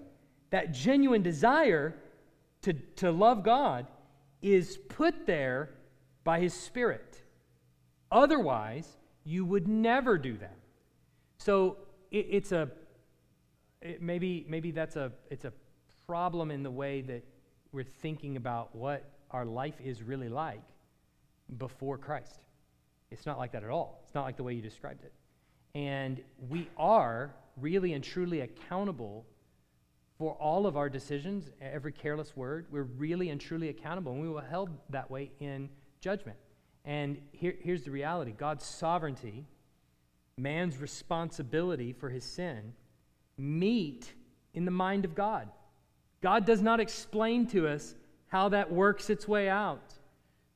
That 0.50 0.72
genuine 0.72 1.22
desire 1.22 1.94
to, 2.62 2.72
to 2.72 3.10
love 3.10 3.42
God 3.42 3.86
is 4.40 4.78
put 4.88 5.26
there 5.26 5.70
by 6.24 6.40
His 6.40 6.54
Spirit. 6.54 7.22
Otherwise, 8.10 8.96
you 9.24 9.44
would 9.44 9.68
never 9.68 10.16
do 10.16 10.38
that. 10.38 10.56
So 11.38 11.78
it, 12.10 12.26
it's 12.30 12.52
a 12.52 12.70
it 13.82 14.02
maybe 14.02 14.44
maybe 14.48 14.70
that's 14.70 14.96
a 14.96 15.12
it's 15.30 15.44
a 15.44 15.52
problem 16.06 16.50
in 16.50 16.62
the 16.62 16.70
way 16.70 17.00
that 17.02 17.24
we're 17.72 17.84
thinking 17.84 18.36
about 18.36 18.74
what 18.74 19.04
our 19.30 19.44
life 19.44 19.80
is 19.84 20.02
really 20.02 20.28
like 20.28 20.62
before 21.58 21.98
Christ. 21.98 22.40
It's 23.10 23.26
not 23.26 23.38
like 23.38 23.52
that 23.52 23.64
at 23.64 23.70
all. 23.70 24.00
It's 24.04 24.14
not 24.14 24.24
like 24.24 24.36
the 24.36 24.42
way 24.42 24.54
you 24.54 24.62
described 24.62 25.04
it. 25.04 25.12
And 25.74 26.22
we 26.48 26.68
are 26.76 27.34
really 27.56 27.92
and 27.92 28.02
truly 28.02 28.40
accountable 28.40 29.26
for 30.18 30.32
all 30.34 30.66
of 30.66 30.76
our 30.76 30.88
decisions, 30.88 31.50
every 31.60 31.92
careless 31.92 32.36
word. 32.36 32.66
We're 32.70 32.84
really 32.84 33.28
and 33.28 33.40
truly 33.40 33.68
accountable, 33.68 34.12
and 34.12 34.22
we 34.22 34.28
will 34.28 34.40
held 34.40 34.70
that 34.90 35.10
way 35.10 35.30
in 35.40 35.68
judgment. 36.00 36.38
And 36.84 37.18
here, 37.32 37.54
here's 37.60 37.82
the 37.82 37.90
reality 37.90 38.32
God's 38.32 38.64
sovereignty 38.64 39.44
man's 40.38 40.76
responsibility 40.76 41.94
for 41.94 42.10
his 42.10 42.22
sin 42.22 42.74
meet 43.38 44.12
in 44.52 44.66
the 44.66 44.70
mind 44.70 45.06
of 45.06 45.14
God. 45.14 45.48
God 46.20 46.44
does 46.44 46.60
not 46.60 46.78
explain 46.78 47.46
to 47.48 47.66
us 47.66 47.94
how 48.28 48.50
that 48.50 48.70
works 48.70 49.08
its 49.08 49.26
way 49.26 49.48
out, 49.48 49.94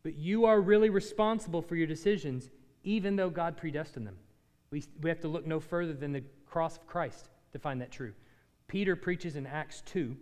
but 0.02 0.16
you 0.16 0.44
are 0.44 0.60
really 0.60 0.90
responsible 0.90 1.62
for 1.62 1.76
your 1.76 1.86
decisions, 1.86 2.50
even 2.84 3.16
though 3.16 3.30
God 3.30 3.56
predestined 3.56 4.06
them. 4.06 4.16
We, 4.70 4.84
we 5.00 5.08
have 5.08 5.20
to 5.20 5.28
look 5.28 5.46
no 5.46 5.60
further 5.60 5.94
than 5.94 6.12
the 6.12 6.24
cross 6.46 6.76
of 6.76 6.86
Christ 6.86 7.30
to 7.52 7.58
find 7.58 7.80
that 7.80 7.90
true. 7.90 8.12
Peter 8.68 8.96
preaches 8.96 9.36
in 9.36 9.46
Acts 9.46 9.82
2. 9.86 10.14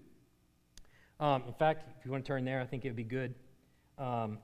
Um, 1.18 1.42
in 1.48 1.54
fact, 1.54 1.84
if 1.98 2.04
you 2.04 2.12
want 2.12 2.24
to 2.24 2.28
turn 2.28 2.44
there, 2.44 2.60
I 2.60 2.64
think 2.64 2.84
it 2.84 2.88
would 2.88 2.96
be 2.96 3.02
good. 3.02 3.34
Um, 3.98 4.38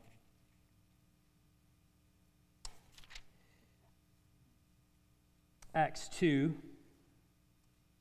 Acts 5.75 6.09
2, 6.19 6.55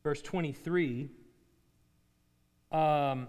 verse 0.04 0.22
23. 0.22 1.10
Um, 2.72 3.28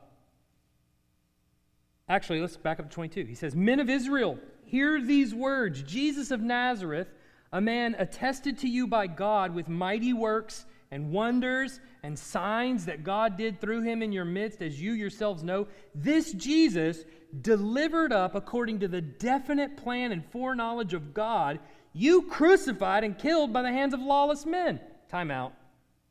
actually, 2.09 2.41
let's 2.41 2.57
back 2.57 2.79
up 2.79 2.89
to 2.89 2.95
22. 2.95 3.25
He 3.25 3.35
says, 3.35 3.55
Men 3.55 3.81
of 3.81 3.89
Israel, 3.89 4.39
hear 4.65 5.01
these 5.01 5.35
words 5.35 5.83
Jesus 5.83 6.31
of 6.31 6.41
Nazareth, 6.41 7.09
a 7.53 7.61
man 7.61 7.95
attested 7.99 8.59
to 8.59 8.69
you 8.69 8.87
by 8.87 9.07
God 9.07 9.55
with 9.55 9.69
mighty 9.69 10.13
works 10.13 10.67
and 10.91 11.11
wonders 11.11 11.81
and 12.03 12.19
signs 12.19 12.85
that 12.85 13.03
God 13.03 13.37
did 13.37 13.61
through 13.61 13.83
him 13.83 14.03
in 14.03 14.13
your 14.13 14.25
midst, 14.25 14.61
as 14.61 14.81
you 14.81 14.93
yourselves 14.93 15.43
know. 15.43 15.69
This 15.95 16.33
Jesus, 16.33 17.05
delivered 17.41 18.13
up 18.13 18.35
according 18.35 18.81
to 18.81 18.89
the 18.89 19.01
definite 19.01 19.77
plan 19.77 20.13
and 20.13 20.25
foreknowledge 20.27 20.95
of 20.95 21.15
God, 21.15 21.59
you 21.95 22.23
crucified 22.23 23.05
and 23.05 23.17
killed 23.17 23.53
by 23.53 23.63
the 23.63 23.73
hands 23.73 23.95
of 23.95 24.01
lawless 24.01 24.45
men. 24.45 24.81
Time 25.09 25.31
out. 25.31 25.55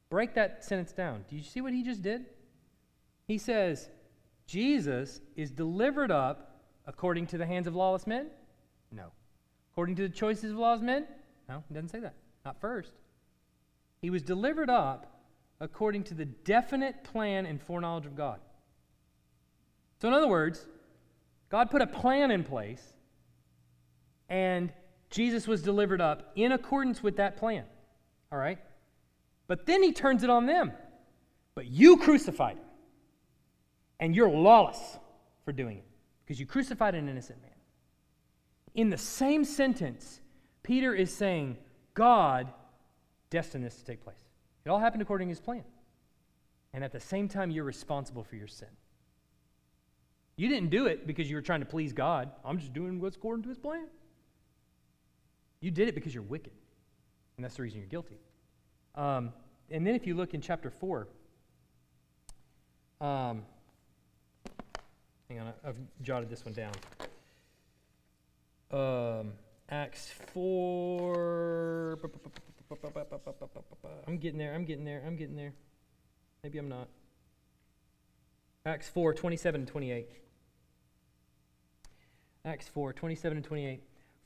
Break 0.10 0.34
that 0.36 0.64
sentence 0.64 0.94
down. 0.94 1.26
Do 1.30 1.36
you 1.36 1.44
see 1.44 1.60
what 1.60 1.74
he 1.74 1.84
just 1.84 2.02
did? 2.02 2.26
He 3.28 3.38
says, 3.38 3.90
Jesus 4.48 5.20
is 5.36 5.52
delivered 5.52 6.10
up 6.10 6.62
according 6.88 7.28
to 7.28 7.38
the 7.38 7.46
hands 7.46 7.68
of 7.68 7.76
lawless 7.76 8.08
men? 8.08 8.28
No. 8.92 9.12
According 9.74 9.96
to 9.98 10.04
the 10.04 10.14
choices 10.14 10.52
of 10.52 10.58
lawless 10.58 10.82
men? 10.82 11.06
No, 11.50 11.64
he 11.68 11.74
doesn't 11.74 11.90
say 11.90 12.00
that. 12.00 12.16
Not 12.46 12.60
first. 12.62 12.94
He 14.02 14.10
was 14.10 14.22
delivered 14.22 14.70
up 14.70 15.22
according 15.60 16.04
to 16.06 16.14
the 16.14 16.26
definite 16.26 17.04
plan 17.04 17.46
and 17.46 17.62
foreknowledge 17.62 18.06
of 18.06 18.16
God. 18.16 18.40
So, 20.02 20.08
in 20.08 20.14
other 20.14 20.28
words, 20.28 20.66
God 21.50 21.70
put 21.70 21.82
a 21.82 21.88
plan 21.88 22.32
in 22.32 22.44
place, 22.44 22.94
and 24.28 24.74
Jesus 25.14 25.48
was 25.48 25.62
delivered 25.62 26.02
up 26.02 26.32
in 26.36 26.52
accordance 26.52 27.04
with 27.04 27.18
that 27.18 27.38
plan. 27.38 27.66
All 28.32 28.40
right? 28.40 28.58
But 29.46 29.68
then 29.68 29.84
he 29.84 29.94
turns 29.94 30.24
it 30.24 30.30
on 30.32 30.48
them. 30.48 30.72
But 31.54 31.68
you 31.68 31.98
crucified 31.98 32.58
him. 32.58 32.66
And 34.00 34.16
you're 34.16 34.30
lawless 34.30 34.98
for 35.46 35.52
doing 35.52 35.78
it 35.78 35.86
because 36.26 36.40
you 36.40 36.48
crucified 36.48 36.96
an 36.96 37.08
innocent 37.08 37.40
man. 37.44 37.52
In 38.74 38.90
the 38.90 38.98
same 38.98 39.46
sentence, 39.46 40.20
Peter 40.64 40.96
is 40.96 41.14
saying, 41.14 41.58
God 41.94 42.52
destined 43.30 43.64
this 43.64 43.76
to 43.76 43.86
take 43.86 44.04
place. 44.04 44.18
It 44.66 44.70
all 44.70 44.80
happened 44.80 45.04
according 45.04 45.28
to 45.28 45.32
his 45.32 45.40
plan. 45.40 45.64
And 46.74 46.84
at 46.84 46.92
the 46.92 47.00
same 47.00 47.28
time, 47.28 47.52
you're 47.52 47.64
responsible 47.64 48.24
for 48.24 48.36
your 48.36 48.48
sin. 48.48 48.70
You 50.38 50.50
didn't 50.50 50.72
do 50.72 50.88
it 50.88 51.06
because 51.06 51.30
you 51.30 51.36
were 51.36 51.44
trying 51.44 51.60
to 51.60 51.68
please 51.68 51.94
God. 51.94 52.32
I'm 52.44 52.58
just 52.58 52.74
doing 52.74 53.00
what's 53.00 53.16
according 53.16 53.44
to 53.44 53.50
his 53.50 53.60
plan. 53.60 53.86
You 55.64 55.72
did 55.72 55.88
it 55.88 55.96
because 55.96 56.14
you're 56.14 56.24
wicked. 56.24 56.52
And 57.38 57.46
that's 57.46 57.56
the 57.56 57.64
reason 57.64 57.80
you're 57.80 57.88
guilty. 57.88 58.20
Um, 58.96 59.32
and 59.72 59.88
then 59.88 59.96
if 59.96 60.06
you 60.06 60.14
look 60.14 60.34
in 60.34 60.42
chapter 60.42 60.70
4, 60.70 61.08
um, 63.00 63.44
hang 65.30 65.40
on, 65.40 65.54
I've 65.66 65.78
jotted 66.02 66.30
this 66.30 66.44
one 66.44 66.54
down. 66.54 66.74
Um, 68.72 69.32
Acts 69.70 70.12
4. 70.34 71.98
I'm 74.06 74.18
getting 74.18 74.38
there, 74.40 74.54
I'm 74.54 74.66
getting 74.66 74.84
there, 74.84 75.02
I'm 75.08 75.16
getting 75.16 75.38
there. 75.38 75.54
Maybe 76.44 76.60
I'm 76.60 76.68
not. 76.68 76.90
Acts 78.66 78.90
4, 78.90 79.14
27 79.14 79.62
and 79.62 79.68
28. 79.68 80.10
Acts 82.44 82.68
4, 82.68 82.92
27 82.92 83.38
and 83.38 83.46
28. 83.46 83.82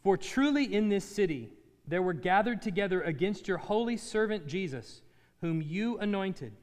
For 0.07 0.15
truly 0.15 0.73
in 0.73 0.87
this 0.87 1.03
city 1.03 1.49
there 1.85 2.01
were 2.01 2.13
gathered 2.13 2.61
together 2.61 3.01
against 3.01 3.45
your 3.45 3.57
holy 3.57 3.97
servant 3.97 4.47
Jesus, 4.47 5.01
whom 5.41 5.61
you 5.61 5.97
anointed, 5.97 6.53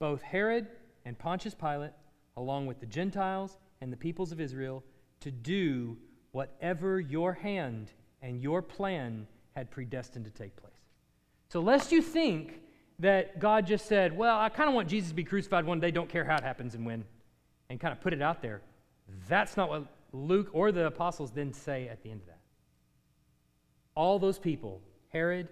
both 0.00 0.22
Herod 0.22 0.66
and 1.04 1.16
Pontius 1.16 1.54
Pilate, 1.54 1.92
along 2.36 2.66
with 2.66 2.80
the 2.80 2.86
Gentiles 2.86 3.58
and 3.80 3.92
the 3.92 3.96
peoples 3.96 4.32
of 4.32 4.40
Israel, 4.40 4.82
to 5.20 5.30
do 5.30 5.98
whatever 6.32 6.98
your 6.98 7.32
hand 7.32 7.92
and 8.22 8.42
your 8.42 8.60
plan 8.60 9.28
had 9.54 9.70
predestined 9.70 10.24
to 10.24 10.32
take 10.32 10.56
place. 10.56 10.72
So, 11.48 11.60
lest 11.60 11.92
you 11.92 12.02
think 12.02 12.60
that 12.98 13.38
God 13.38 13.68
just 13.68 13.86
said, 13.86 14.18
Well, 14.18 14.36
I 14.36 14.48
kind 14.48 14.68
of 14.68 14.74
want 14.74 14.88
Jesus 14.88 15.10
to 15.10 15.14
be 15.14 15.22
crucified 15.22 15.64
one 15.64 15.78
day, 15.78 15.92
don't 15.92 16.08
care 16.08 16.24
how 16.24 16.34
it 16.34 16.42
happens 16.42 16.74
and 16.74 16.84
when, 16.84 17.04
and 17.68 17.78
kind 17.78 17.92
of 17.92 18.00
put 18.00 18.12
it 18.12 18.20
out 18.20 18.42
there, 18.42 18.62
that's 19.28 19.56
not 19.56 19.68
what 19.68 19.84
Luke 20.12 20.48
or 20.52 20.72
the 20.72 20.86
apostles 20.86 21.30
then 21.30 21.52
say 21.52 21.86
at 21.86 22.02
the 22.02 22.10
end 22.10 22.22
of 22.22 22.26
that. 22.26 22.39
All 23.94 24.18
those 24.18 24.38
people, 24.38 24.80
Herod, 25.08 25.48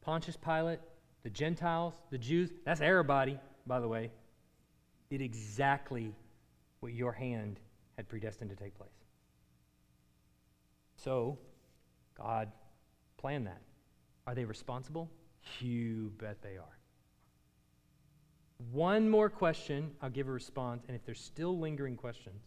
Pontius 0.00 0.36
Pilate, 0.36 0.80
the 1.22 1.30
Gentiles, 1.30 1.94
the 2.10 2.18
Jews, 2.18 2.50
that's 2.64 2.80
everybody, 2.80 3.38
by 3.66 3.80
the 3.80 3.88
way, 3.88 4.10
did 5.10 5.20
exactly 5.20 6.14
what 6.80 6.92
your 6.92 7.12
hand 7.12 7.60
had 7.96 8.08
predestined 8.08 8.50
to 8.50 8.56
take 8.56 8.74
place. 8.74 8.90
So, 10.96 11.38
God 12.16 12.50
planned 13.16 13.46
that. 13.46 13.62
Are 14.26 14.34
they 14.34 14.44
responsible? 14.44 15.10
You 15.60 16.12
bet 16.18 16.42
they 16.42 16.56
are. 16.56 16.78
One 18.70 19.08
more 19.08 19.28
question, 19.28 19.90
I'll 20.00 20.10
give 20.10 20.28
a 20.28 20.32
response, 20.32 20.84
and 20.86 20.96
if 20.96 21.04
there's 21.04 21.20
still 21.20 21.58
lingering 21.58 21.96
questions, 21.96 22.42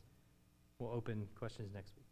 we'll 0.80 0.92
open 0.92 1.28
questions 1.36 1.72
next 1.74 1.94
week. 1.98 2.05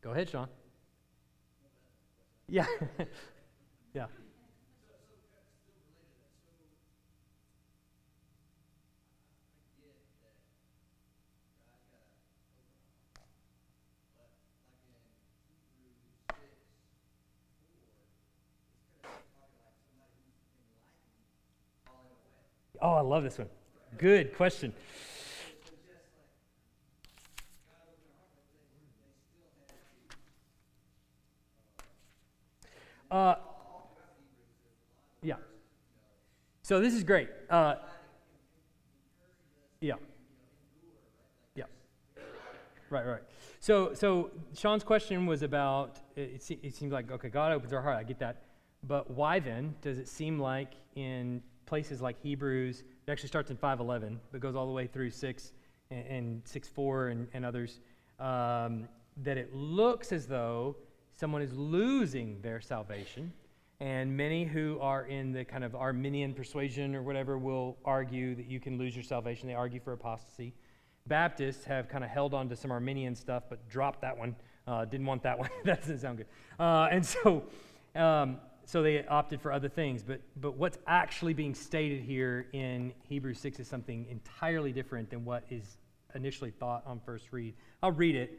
Go 0.00 0.10
ahead, 0.10 0.30
Sean. 0.30 0.48
Yeah. 2.48 2.66
yeah. 3.94 4.06
Oh, 22.80 22.92
I 22.92 23.00
love 23.00 23.24
this 23.24 23.38
one. 23.38 23.48
Good 23.96 24.36
question. 24.36 24.72
Uh, 33.10 33.34
yeah. 35.22 35.36
So 36.62 36.80
this 36.80 36.94
is 36.94 37.02
great. 37.02 37.28
Uh, 37.48 37.76
yeah. 39.80 39.94
Yeah. 41.54 41.64
Right, 42.90 43.06
right. 43.06 43.22
So, 43.60 43.94
so 43.94 44.30
Sean's 44.54 44.84
question 44.84 45.26
was 45.26 45.42
about 45.42 45.98
it, 46.16 46.42
it 46.62 46.74
seems 46.74 46.92
like, 46.92 47.10
okay, 47.10 47.28
God 47.28 47.52
opens 47.52 47.72
our 47.72 47.82
heart. 47.82 47.96
I 47.96 48.02
get 48.02 48.18
that. 48.20 48.42
But 48.86 49.10
why 49.10 49.40
then 49.40 49.74
does 49.82 49.98
it 49.98 50.08
seem 50.08 50.38
like 50.38 50.72
in 50.94 51.42
places 51.66 52.00
like 52.00 52.18
Hebrews, 52.20 52.84
it 53.06 53.10
actually 53.10 53.28
starts 53.28 53.50
in 53.50 53.56
5.11, 53.56 54.16
but 54.32 54.40
goes 54.40 54.56
all 54.56 54.66
the 54.66 54.72
way 54.72 54.86
through 54.86 55.10
6 55.10 55.52
and, 55.90 56.06
and 56.06 56.44
6.4 56.44 57.12
and, 57.12 57.28
and 57.34 57.44
others, 57.44 57.80
um, 58.20 58.88
that 59.18 59.36
it 59.36 59.54
looks 59.54 60.12
as 60.12 60.26
though 60.26 60.76
someone 61.18 61.42
is 61.42 61.52
losing 61.52 62.40
their 62.42 62.60
salvation. 62.60 63.32
And 63.80 64.16
many 64.16 64.44
who 64.44 64.78
are 64.80 65.06
in 65.06 65.32
the 65.32 65.44
kind 65.44 65.62
of 65.62 65.74
Arminian 65.74 66.34
persuasion 66.34 66.94
or 66.96 67.02
whatever 67.02 67.38
will 67.38 67.76
argue 67.84 68.34
that 68.34 68.46
you 68.46 68.58
can 68.58 68.76
lose 68.76 68.94
your 68.94 69.04
salvation. 69.04 69.46
They 69.46 69.54
argue 69.54 69.80
for 69.80 69.92
apostasy. 69.92 70.52
Baptists 71.06 71.64
have 71.64 71.88
kind 71.88 72.02
of 72.02 72.10
held 72.10 72.34
on 72.34 72.48
to 72.48 72.56
some 72.56 72.70
Arminian 72.70 73.14
stuff, 73.14 73.44
but 73.48 73.68
dropped 73.68 74.00
that 74.02 74.16
one. 74.16 74.34
Uh, 74.66 74.84
didn't 74.84 75.06
want 75.06 75.22
that 75.22 75.38
one. 75.38 75.48
that 75.64 75.80
doesn't 75.80 76.00
sound 76.00 76.18
good. 76.18 76.26
Uh, 76.58 76.88
and 76.90 77.06
so 77.06 77.44
um, 77.94 78.38
so 78.64 78.82
they 78.82 79.04
opted 79.06 79.40
for 79.40 79.50
other 79.50 79.68
things. 79.68 80.02
But, 80.02 80.20
but 80.36 80.56
what's 80.56 80.76
actually 80.86 81.32
being 81.32 81.54
stated 81.54 82.02
here 82.02 82.48
in 82.52 82.92
Hebrews 83.08 83.38
6 83.40 83.60
is 83.60 83.68
something 83.68 84.06
entirely 84.10 84.72
different 84.72 85.08
than 85.08 85.24
what 85.24 85.44
is 85.48 85.78
initially 86.14 86.50
thought 86.50 86.82
on 86.86 87.00
first 87.00 87.32
read. 87.32 87.54
I'll 87.82 87.92
read 87.92 88.14
it. 88.14 88.38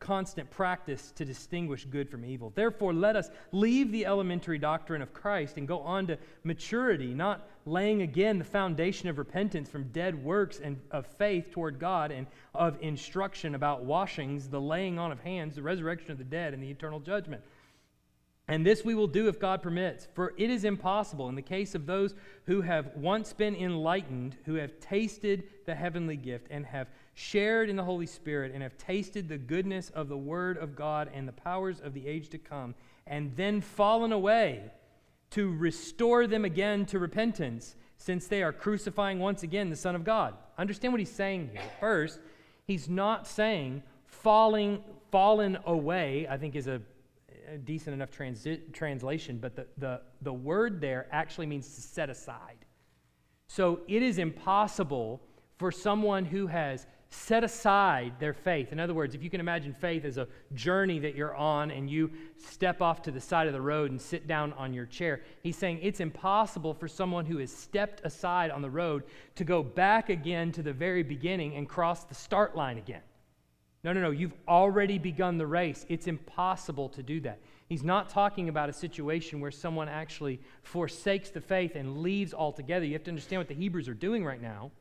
constant 0.00 0.50
practice 0.50 1.12
to 1.12 1.24
distinguish 1.24 1.84
good 1.84 2.08
from 2.08 2.24
evil. 2.24 2.52
Therefore, 2.54 2.92
let 2.92 3.16
us 3.16 3.30
leave 3.52 3.90
the 3.90 4.06
elementary 4.06 4.58
doctrine 4.58 5.02
of 5.02 5.12
Christ 5.12 5.56
and 5.56 5.66
go 5.66 5.80
on 5.80 6.06
to 6.06 6.18
maturity, 6.44 7.14
not 7.14 7.48
laying 7.66 8.02
again 8.02 8.38
the 8.38 8.44
foundation 8.44 9.08
of 9.08 9.18
repentance 9.18 9.68
from 9.68 9.88
dead 9.88 10.22
works 10.22 10.60
and 10.60 10.80
of 10.90 11.06
faith 11.06 11.50
toward 11.50 11.78
God 11.78 12.10
and 12.10 12.26
of 12.54 12.78
instruction 12.80 13.54
about 13.54 13.84
washings, 13.84 14.48
the 14.48 14.60
laying 14.60 14.98
on 14.98 15.12
of 15.12 15.20
hands, 15.20 15.56
the 15.56 15.62
resurrection 15.62 16.12
of 16.12 16.18
the 16.18 16.24
dead, 16.24 16.54
and 16.54 16.62
the 16.62 16.70
eternal 16.70 17.00
judgment. 17.00 17.42
And 18.50 18.64
this 18.64 18.82
we 18.82 18.94
will 18.94 19.06
do 19.06 19.28
if 19.28 19.38
God 19.38 19.62
permits, 19.62 20.08
for 20.14 20.32
it 20.38 20.48
is 20.48 20.64
impossible 20.64 21.28
in 21.28 21.34
the 21.34 21.42
case 21.42 21.74
of 21.74 21.84
those 21.84 22.14
who 22.46 22.62
have 22.62 22.96
once 22.96 23.34
been 23.34 23.54
enlightened, 23.54 24.36
who 24.46 24.54
have 24.54 24.80
tasted 24.80 25.44
the 25.66 25.74
heavenly 25.74 26.16
gift, 26.16 26.46
and 26.50 26.64
have 26.64 26.88
shared 27.18 27.68
in 27.68 27.74
the 27.74 27.82
Holy 27.82 28.06
Spirit, 28.06 28.52
and 28.54 28.62
have 28.62 28.78
tasted 28.78 29.28
the 29.28 29.38
goodness 29.38 29.90
of 29.90 30.08
the 30.08 30.16
Word 30.16 30.56
of 30.56 30.76
God 30.76 31.10
and 31.12 31.26
the 31.26 31.32
powers 31.32 31.80
of 31.80 31.92
the 31.92 32.06
age 32.06 32.28
to 32.28 32.38
come, 32.38 32.74
and 33.06 33.34
then 33.36 33.60
fallen 33.60 34.12
away, 34.12 34.70
to 35.30 35.52
restore 35.56 36.26
them 36.26 36.44
again 36.44 36.86
to 36.86 36.98
repentance, 36.98 37.74
since 37.96 38.28
they 38.28 38.42
are 38.42 38.52
crucifying 38.52 39.18
once 39.18 39.42
again 39.42 39.68
the 39.68 39.76
Son 39.76 39.96
of 39.96 40.04
God. 40.04 40.34
Understand 40.56 40.92
what 40.92 41.00
he's 41.00 41.10
saying 41.10 41.50
here. 41.52 41.62
First, 41.80 42.20
he's 42.64 42.88
not 42.88 43.26
saying 43.26 43.82
falling, 44.06 44.84
fallen 45.10 45.58
away, 45.66 46.26
I 46.30 46.36
think 46.36 46.54
is 46.54 46.68
a 46.68 46.80
a 47.50 47.56
decent 47.56 47.94
enough 47.94 48.10
transi- 48.10 48.70
translation, 48.74 49.38
but 49.38 49.56
the, 49.56 49.66
the, 49.78 50.02
the 50.20 50.32
word 50.32 50.82
there 50.82 51.06
actually 51.10 51.46
means 51.46 51.74
to 51.76 51.80
set 51.80 52.10
aside. 52.10 52.66
So 53.46 53.80
it 53.88 54.02
is 54.02 54.18
impossible 54.18 55.22
for 55.56 55.72
someone 55.72 56.26
who 56.26 56.46
has 56.48 56.86
set 57.10 57.42
aside 57.42 58.12
their 58.20 58.34
faith. 58.34 58.70
In 58.70 58.78
other 58.78 58.92
words, 58.92 59.14
if 59.14 59.22
you 59.22 59.30
can 59.30 59.40
imagine 59.40 59.72
faith 59.72 60.04
as 60.04 60.18
a 60.18 60.28
journey 60.54 60.98
that 60.98 61.14
you're 61.14 61.34
on 61.34 61.70
and 61.70 61.88
you 61.88 62.10
step 62.36 62.82
off 62.82 63.00
to 63.02 63.10
the 63.10 63.20
side 63.20 63.46
of 63.46 63.54
the 63.54 63.60
road 63.60 63.90
and 63.90 64.00
sit 64.00 64.26
down 64.26 64.52
on 64.54 64.74
your 64.74 64.84
chair, 64.84 65.22
he's 65.42 65.56
saying 65.56 65.78
it's 65.82 66.00
impossible 66.00 66.74
for 66.74 66.86
someone 66.86 67.24
who 67.24 67.38
has 67.38 67.50
stepped 67.50 68.02
aside 68.04 68.50
on 68.50 68.60
the 68.60 68.68
road 68.68 69.04
to 69.36 69.44
go 69.44 69.62
back 69.62 70.10
again 70.10 70.52
to 70.52 70.62
the 70.62 70.72
very 70.72 71.02
beginning 71.02 71.54
and 71.56 71.68
cross 71.68 72.04
the 72.04 72.14
start 72.14 72.54
line 72.54 72.76
again. 72.76 73.02
No, 73.84 73.92
no, 73.92 74.02
no. 74.02 74.10
You've 74.10 74.34
already 74.46 74.98
begun 74.98 75.38
the 75.38 75.46
race. 75.46 75.86
It's 75.88 76.08
impossible 76.08 76.90
to 76.90 77.02
do 77.02 77.20
that. 77.20 77.38
He's 77.68 77.84
not 77.84 78.10
talking 78.10 78.48
about 78.48 78.68
a 78.68 78.72
situation 78.72 79.40
where 79.40 79.50
someone 79.50 79.88
actually 79.88 80.40
forsakes 80.62 81.30
the 81.30 81.40
faith 81.40 81.74
and 81.74 81.98
leaves 81.98 82.34
altogether. 82.34 82.84
You 82.84 82.94
have 82.94 83.04
to 83.04 83.10
understand 83.10 83.40
what 83.40 83.48
the 83.48 83.54
Hebrews 83.54 83.88
are 83.88 83.94
doing 83.94 84.24
right 84.24 84.42
now 84.42 84.72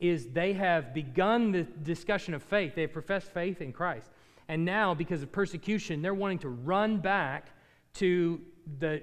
is 0.00 0.28
they 0.28 0.52
have 0.52 0.94
begun 0.94 1.52
the 1.52 1.62
discussion 1.62 2.34
of 2.34 2.42
faith. 2.42 2.74
They 2.74 2.82
have 2.82 2.92
professed 2.92 3.32
faith 3.32 3.60
in 3.60 3.72
Christ. 3.72 4.10
And 4.48 4.64
now, 4.64 4.94
because 4.94 5.22
of 5.22 5.30
persecution, 5.32 6.00
they're 6.00 6.14
wanting 6.14 6.38
to 6.40 6.48
run 6.48 6.98
back 6.98 7.48
to 7.94 8.40
the 8.78 9.02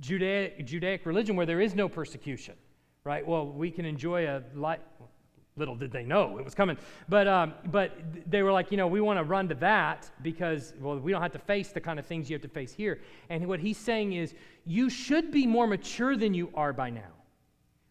Judaic, 0.00 0.66
Judaic 0.66 1.06
religion 1.06 1.36
where 1.36 1.46
there 1.46 1.60
is 1.60 1.74
no 1.74 1.88
persecution, 1.88 2.54
right? 3.04 3.26
Well, 3.26 3.46
we 3.46 3.70
can 3.70 3.84
enjoy 3.84 4.26
a. 4.26 4.42
Little 5.56 5.76
did 5.76 5.92
they 5.92 6.02
know 6.02 6.36
it 6.36 6.44
was 6.44 6.52
coming. 6.52 6.76
But, 7.08 7.28
um, 7.28 7.54
but 7.66 7.96
they 8.28 8.42
were 8.42 8.50
like, 8.50 8.72
you 8.72 8.76
know, 8.76 8.88
we 8.88 9.00
want 9.00 9.20
to 9.20 9.24
run 9.24 9.48
to 9.50 9.54
that 9.56 10.10
because, 10.20 10.74
well, 10.80 10.98
we 10.98 11.12
don't 11.12 11.22
have 11.22 11.30
to 11.30 11.38
face 11.38 11.68
the 11.68 11.80
kind 11.80 12.00
of 12.00 12.06
things 12.06 12.28
you 12.28 12.34
have 12.34 12.42
to 12.42 12.48
face 12.48 12.72
here. 12.72 13.00
And 13.30 13.46
what 13.46 13.60
he's 13.60 13.78
saying 13.78 14.14
is, 14.14 14.34
you 14.66 14.90
should 14.90 15.30
be 15.30 15.46
more 15.46 15.68
mature 15.68 16.16
than 16.16 16.34
you 16.34 16.50
are 16.54 16.72
by 16.72 16.90
now. 16.90 17.12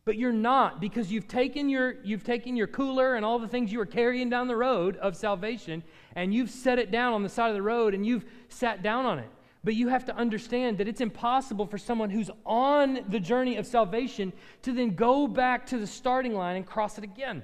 But 0.05 0.17
you're 0.17 0.33
not 0.33 0.81
because 0.81 1.11
you've 1.11 1.27
taken 1.27 1.69
your 1.69 1.95
you've 2.03 2.23
taken 2.25 2.55
your 2.57 2.67
cooler 2.67 3.15
and 3.15 3.23
all 3.23 3.39
the 3.39 3.47
things 3.47 3.71
you 3.71 3.79
were 3.79 3.85
carrying 3.85 4.29
down 4.29 4.47
the 4.47 4.55
road 4.55 4.97
of 4.97 5.15
salvation 5.15 5.81
and 6.15 6.33
you've 6.33 6.49
set 6.49 6.77
it 6.77 6.91
down 6.91 7.13
on 7.13 7.23
the 7.23 7.29
side 7.29 7.49
of 7.49 7.55
the 7.55 7.61
road 7.61 7.93
and 7.93 8.05
you've 8.05 8.25
sat 8.49 8.83
down 8.83 9.05
on 9.05 9.19
it. 9.19 9.29
But 9.63 9.75
you 9.75 9.87
have 9.87 10.03
to 10.05 10.15
understand 10.15 10.77
that 10.79 10.89
it's 10.89 10.99
impossible 10.99 11.65
for 11.65 11.77
someone 11.77 12.09
who's 12.09 12.29
on 12.45 12.99
the 13.07 13.19
journey 13.19 13.55
of 13.55 13.65
salvation 13.65 14.33
to 14.63 14.73
then 14.73 14.95
go 14.95 15.25
back 15.25 15.65
to 15.67 15.77
the 15.77 15.87
starting 15.87 16.33
line 16.33 16.57
and 16.57 16.65
cross 16.65 16.97
it 16.97 17.05
again. 17.05 17.43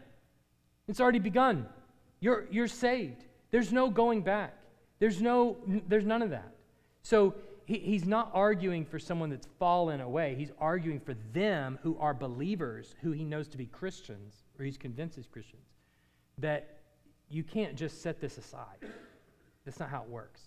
It's 0.89 0.99
already 0.99 1.19
begun. 1.19 1.65
You're, 2.19 2.45
you're 2.51 2.67
saved. 2.67 3.23
There's 3.51 3.71
no 3.71 3.89
going 3.89 4.21
back. 4.21 4.53
There's, 4.99 5.21
no, 5.21 5.57
there's 5.87 6.05
none 6.05 6.21
of 6.21 6.31
that. 6.31 6.51
So 7.03 7.35
he, 7.69 7.77
he's 7.77 8.05
not 8.05 8.31
arguing 8.33 8.83
for 8.83 8.97
someone 8.97 9.29
that's 9.29 9.47
fallen 9.59 10.01
away. 10.01 10.33
He's 10.35 10.51
arguing 10.59 10.99
for 10.99 11.13
them 11.33 11.77
who 11.83 11.95
are 11.99 12.15
believers, 12.15 12.95
who 13.01 13.11
he 13.11 13.23
knows 13.23 13.47
to 13.49 13.57
be 13.59 13.67
Christians, 13.67 14.41
or 14.57 14.65
he's 14.65 14.75
convinced 14.77 15.19
is 15.19 15.27
Christians, 15.27 15.67
that 16.39 16.79
you 17.29 17.43
can't 17.43 17.75
just 17.75 18.01
set 18.01 18.19
this 18.19 18.39
aside. 18.39 18.79
That's 19.65 19.79
not 19.79 19.89
how 19.89 20.01
it 20.01 20.09
works, 20.09 20.41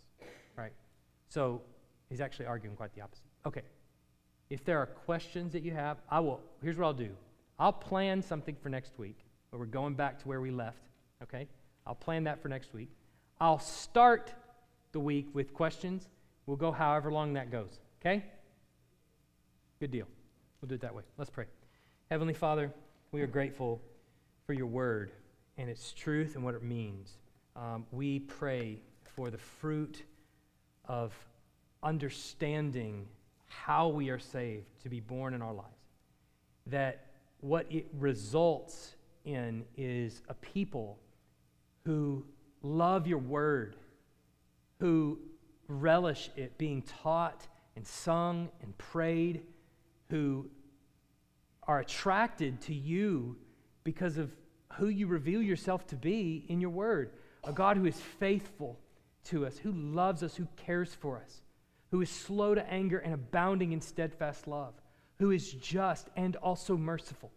right? 0.56 0.72
So 1.28 1.62
he's 2.10 2.20
actually 2.20 2.46
arguing 2.46 2.74
quite 2.74 2.92
the 2.92 3.02
opposite. 3.02 3.22
Okay. 3.46 3.62
If 4.50 4.64
there 4.64 4.80
are 4.80 4.86
questions 4.86 5.52
that 5.52 5.62
you 5.62 5.70
have, 5.70 5.98
I 6.10 6.18
will, 6.18 6.40
here's 6.60 6.76
what 6.76 6.86
I'll 6.86 6.92
do. 6.92 7.10
I'll 7.56 7.72
plan 7.72 8.20
something 8.20 8.56
for 8.60 8.68
next 8.68 8.98
week 8.98 9.18
where 9.50 9.60
we're 9.60 9.66
going 9.66 9.94
back 9.94 10.18
to 10.18 10.28
where 10.28 10.40
we 10.40 10.50
left, 10.50 10.82
okay? 11.22 11.46
I'll 11.86 11.94
plan 11.94 12.24
that 12.24 12.42
for 12.42 12.48
next 12.48 12.74
week. 12.74 12.90
I'll 13.40 13.60
start 13.60 14.34
the 14.90 14.98
week 14.98 15.28
with 15.32 15.54
questions 15.54 16.08
We'll 16.46 16.56
go 16.56 16.72
however 16.72 17.12
long 17.12 17.34
that 17.34 17.50
goes, 17.50 17.78
okay? 18.00 18.24
Good 19.80 19.90
deal. 19.90 20.06
We'll 20.60 20.68
do 20.68 20.74
it 20.74 20.80
that 20.80 20.94
way. 20.94 21.02
Let's 21.16 21.30
pray. 21.30 21.46
Heavenly 22.10 22.34
Father, 22.34 22.72
we 23.12 23.22
are 23.22 23.26
grateful 23.26 23.80
for 24.46 24.52
your 24.52 24.66
word 24.66 25.12
and 25.56 25.68
its 25.68 25.92
truth 25.92 26.34
and 26.34 26.44
what 26.44 26.54
it 26.54 26.62
means. 26.62 27.18
Um, 27.54 27.86
we 27.92 28.20
pray 28.20 28.80
for 29.16 29.30
the 29.30 29.38
fruit 29.38 30.02
of 30.86 31.12
understanding 31.82 33.06
how 33.46 33.88
we 33.88 34.08
are 34.10 34.18
saved 34.18 34.66
to 34.82 34.88
be 34.88 35.00
born 35.00 35.34
in 35.34 35.42
our 35.42 35.52
lives. 35.52 35.68
That 36.66 37.06
what 37.40 37.66
it 37.70 37.86
results 37.98 38.94
in 39.24 39.64
is 39.76 40.22
a 40.28 40.34
people 40.34 40.98
who 41.84 42.24
love 42.62 43.06
your 43.06 43.18
word, 43.18 43.76
who 44.80 45.18
relish 45.68 46.30
it 46.36 46.58
being 46.58 46.82
taught 46.82 47.46
and 47.76 47.86
sung 47.86 48.50
and 48.62 48.76
prayed, 48.78 49.42
who 50.10 50.50
are 51.62 51.80
attracted 51.80 52.60
to 52.62 52.74
you 52.74 53.36
because 53.84 54.18
of 54.18 54.30
who 54.74 54.88
you 54.88 55.06
reveal 55.06 55.42
yourself 55.42 55.86
to 55.86 55.96
be 55.96 56.44
in 56.48 56.60
your 56.60 56.70
word. 56.70 57.12
A 57.44 57.52
God 57.52 57.76
who 57.76 57.86
is 57.86 58.00
faithful 58.20 58.78
to 59.24 59.46
us, 59.46 59.58
who 59.58 59.72
loves 59.72 60.22
us, 60.22 60.36
who 60.36 60.46
cares 60.56 60.94
for 60.94 61.18
us, 61.18 61.42
who 61.90 62.00
is 62.00 62.10
slow 62.10 62.54
to 62.54 62.70
anger 62.70 62.98
and 62.98 63.14
abounding 63.14 63.72
in 63.72 63.80
steadfast 63.80 64.46
love, 64.46 64.74
who 65.18 65.30
is 65.30 65.52
just 65.52 66.08
and 66.16 66.36
also 66.36 66.76
merciful. 66.76 67.30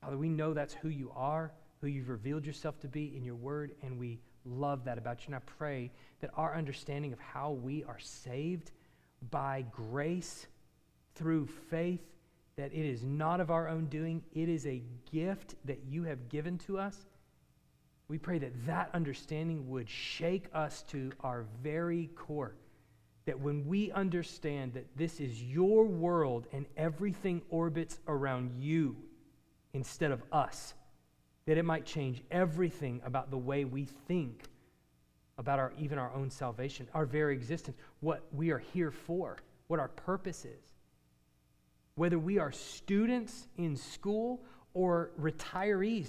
Father, 0.00 0.16
we 0.16 0.28
know 0.28 0.54
that's 0.54 0.74
who 0.74 0.88
you 0.88 1.12
are, 1.14 1.52
who 1.80 1.86
you've 1.86 2.08
revealed 2.08 2.46
yourself 2.46 2.78
to 2.80 2.88
be 2.88 3.14
in 3.16 3.24
your 3.24 3.34
word, 3.34 3.72
and 3.82 3.98
we 3.98 4.20
love 4.44 4.84
that 4.84 4.98
about 4.98 5.20
you. 5.20 5.26
And 5.26 5.36
I 5.36 5.40
pray 5.58 5.90
that 6.20 6.30
our 6.36 6.54
understanding 6.54 7.12
of 7.12 7.18
how 7.18 7.52
we 7.52 7.84
are 7.84 7.98
saved 7.98 8.70
by 9.30 9.64
grace 9.70 10.46
through 11.14 11.46
faith, 11.46 12.00
that 12.56 12.72
it 12.72 12.86
is 12.86 13.02
not 13.02 13.40
of 13.40 13.50
our 13.50 13.68
own 13.68 13.86
doing, 13.86 14.22
it 14.34 14.48
is 14.48 14.66
a 14.66 14.82
gift 15.10 15.54
that 15.64 15.80
you 15.88 16.04
have 16.04 16.28
given 16.28 16.58
to 16.58 16.78
us. 16.78 16.96
We 18.08 18.18
pray 18.18 18.38
that 18.38 18.66
that 18.66 18.90
understanding 18.92 19.68
would 19.70 19.88
shake 19.88 20.48
us 20.52 20.82
to 20.88 21.12
our 21.20 21.46
very 21.62 22.08
core. 22.16 22.56
That 23.26 23.38
when 23.38 23.66
we 23.66 23.92
understand 23.92 24.74
that 24.74 24.96
this 24.96 25.20
is 25.20 25.42
your 25.42 25.84
world 25.84 26.46
and 26.52 26.66
everything 26.76 27.42
orbits 27.50 28.00
around 28.08 28.50
you 28.58 28.96
instead 29.74 30.10
of 30.10 30.22
us, 30.32 30.74
that 31.46 31.56
it 31.56 31.64
might 31.64 31.86
change 31.86 32.22
everything 32.30 33.00
about 33.04 33.30
the 33.30 33.38
way 33.38 33.64
we 33.64 33.84
think 34.08 34.48
about 35.40 35.58
our 35.58 35.72
even 35.78 35.98
our 35.98 36.12
own 36.14 36.30
salvation, 36.30 36.86
our 36.92 37.06
very 37.06 37.34
existence, 37.34 37.76
what 38.00 38.22
we 38.30 38.50
are 38.50 38.58
here 38.58 38.90
for, 38.90 39.38
what 39.68 39.80
our 39.80 39.88
purpose 39.88 40.44
is. 40.44 40.74
Whether 41.94 42.18
we 42.18 42.38
are 42.38 42.52
students 42.52 43.48
in 43.56 43.74
school 43.74 44.44
or 44.74 45.10
retirees, 45.18 46.08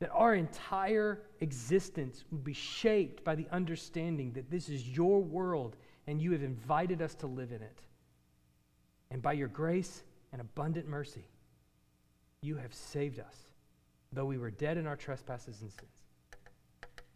that 0.00 0.10
our 0.10 0.34
entire 0.34 1.22
existence 1.40 2.24
would 2.32 2.42
be 2.42 2.52
shaped 2.52 3.22
by 3.22 3.36
the 3.36 3.46
understanding 3.52 4.32
that 4.32 4.50
this 4.50 4.68
is 4.68 4.88
your 4.88 5.22
world 5.22 5.76
and 6.08 6.20
you 6.20 6.32
have 6.32 6.42
invited 6.42 7.00
us 7.00 7.14
to 7.14 7.28
live 7.28 7.52
in 7.52 7.62
it. 7.62 7.80
And 9.12 9.22
by 9.22 9.32
your 9.32 9.48
grace 9.48 10.02
and 10.32 10.40
abundant 10.40 10.88
mercy, 10.88 11.28
you 12.40 12.56
have 12.56 12.74
saved 12.74 13.20
us. 13.20 13.36
Though 14.12 14.26
we 14.26 14.38
were 14.38 14.50
dead 14.50 14.76
in 14.76 14.86
our 14.88 14.96
trespasses 14.96 15.62
and 15.62 15.70
sins, 15.70 15.93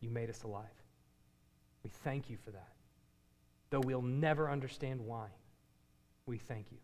you 0.00 0.10
made 0.10 0.30
us 0.30 0.42
alive. 0.42 0.64
We 1.82 1.90
thank 2.04 2.30
you 2.30 2.36
for 2.44 2.50
that. 2.50 2.72
Though 3.70 3.80
we'll 3.80 4.02
never 4.02 4.50
understand 4.50 5.00
why, 5.00 5.28
we 6.26 6.38
thank 6.38 6.72
you. 6.72 6.78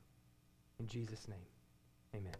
In 0.79 0.87
Jesus' 0.87 1.29
name, 1.29 1.47
amen. 2.15 2.35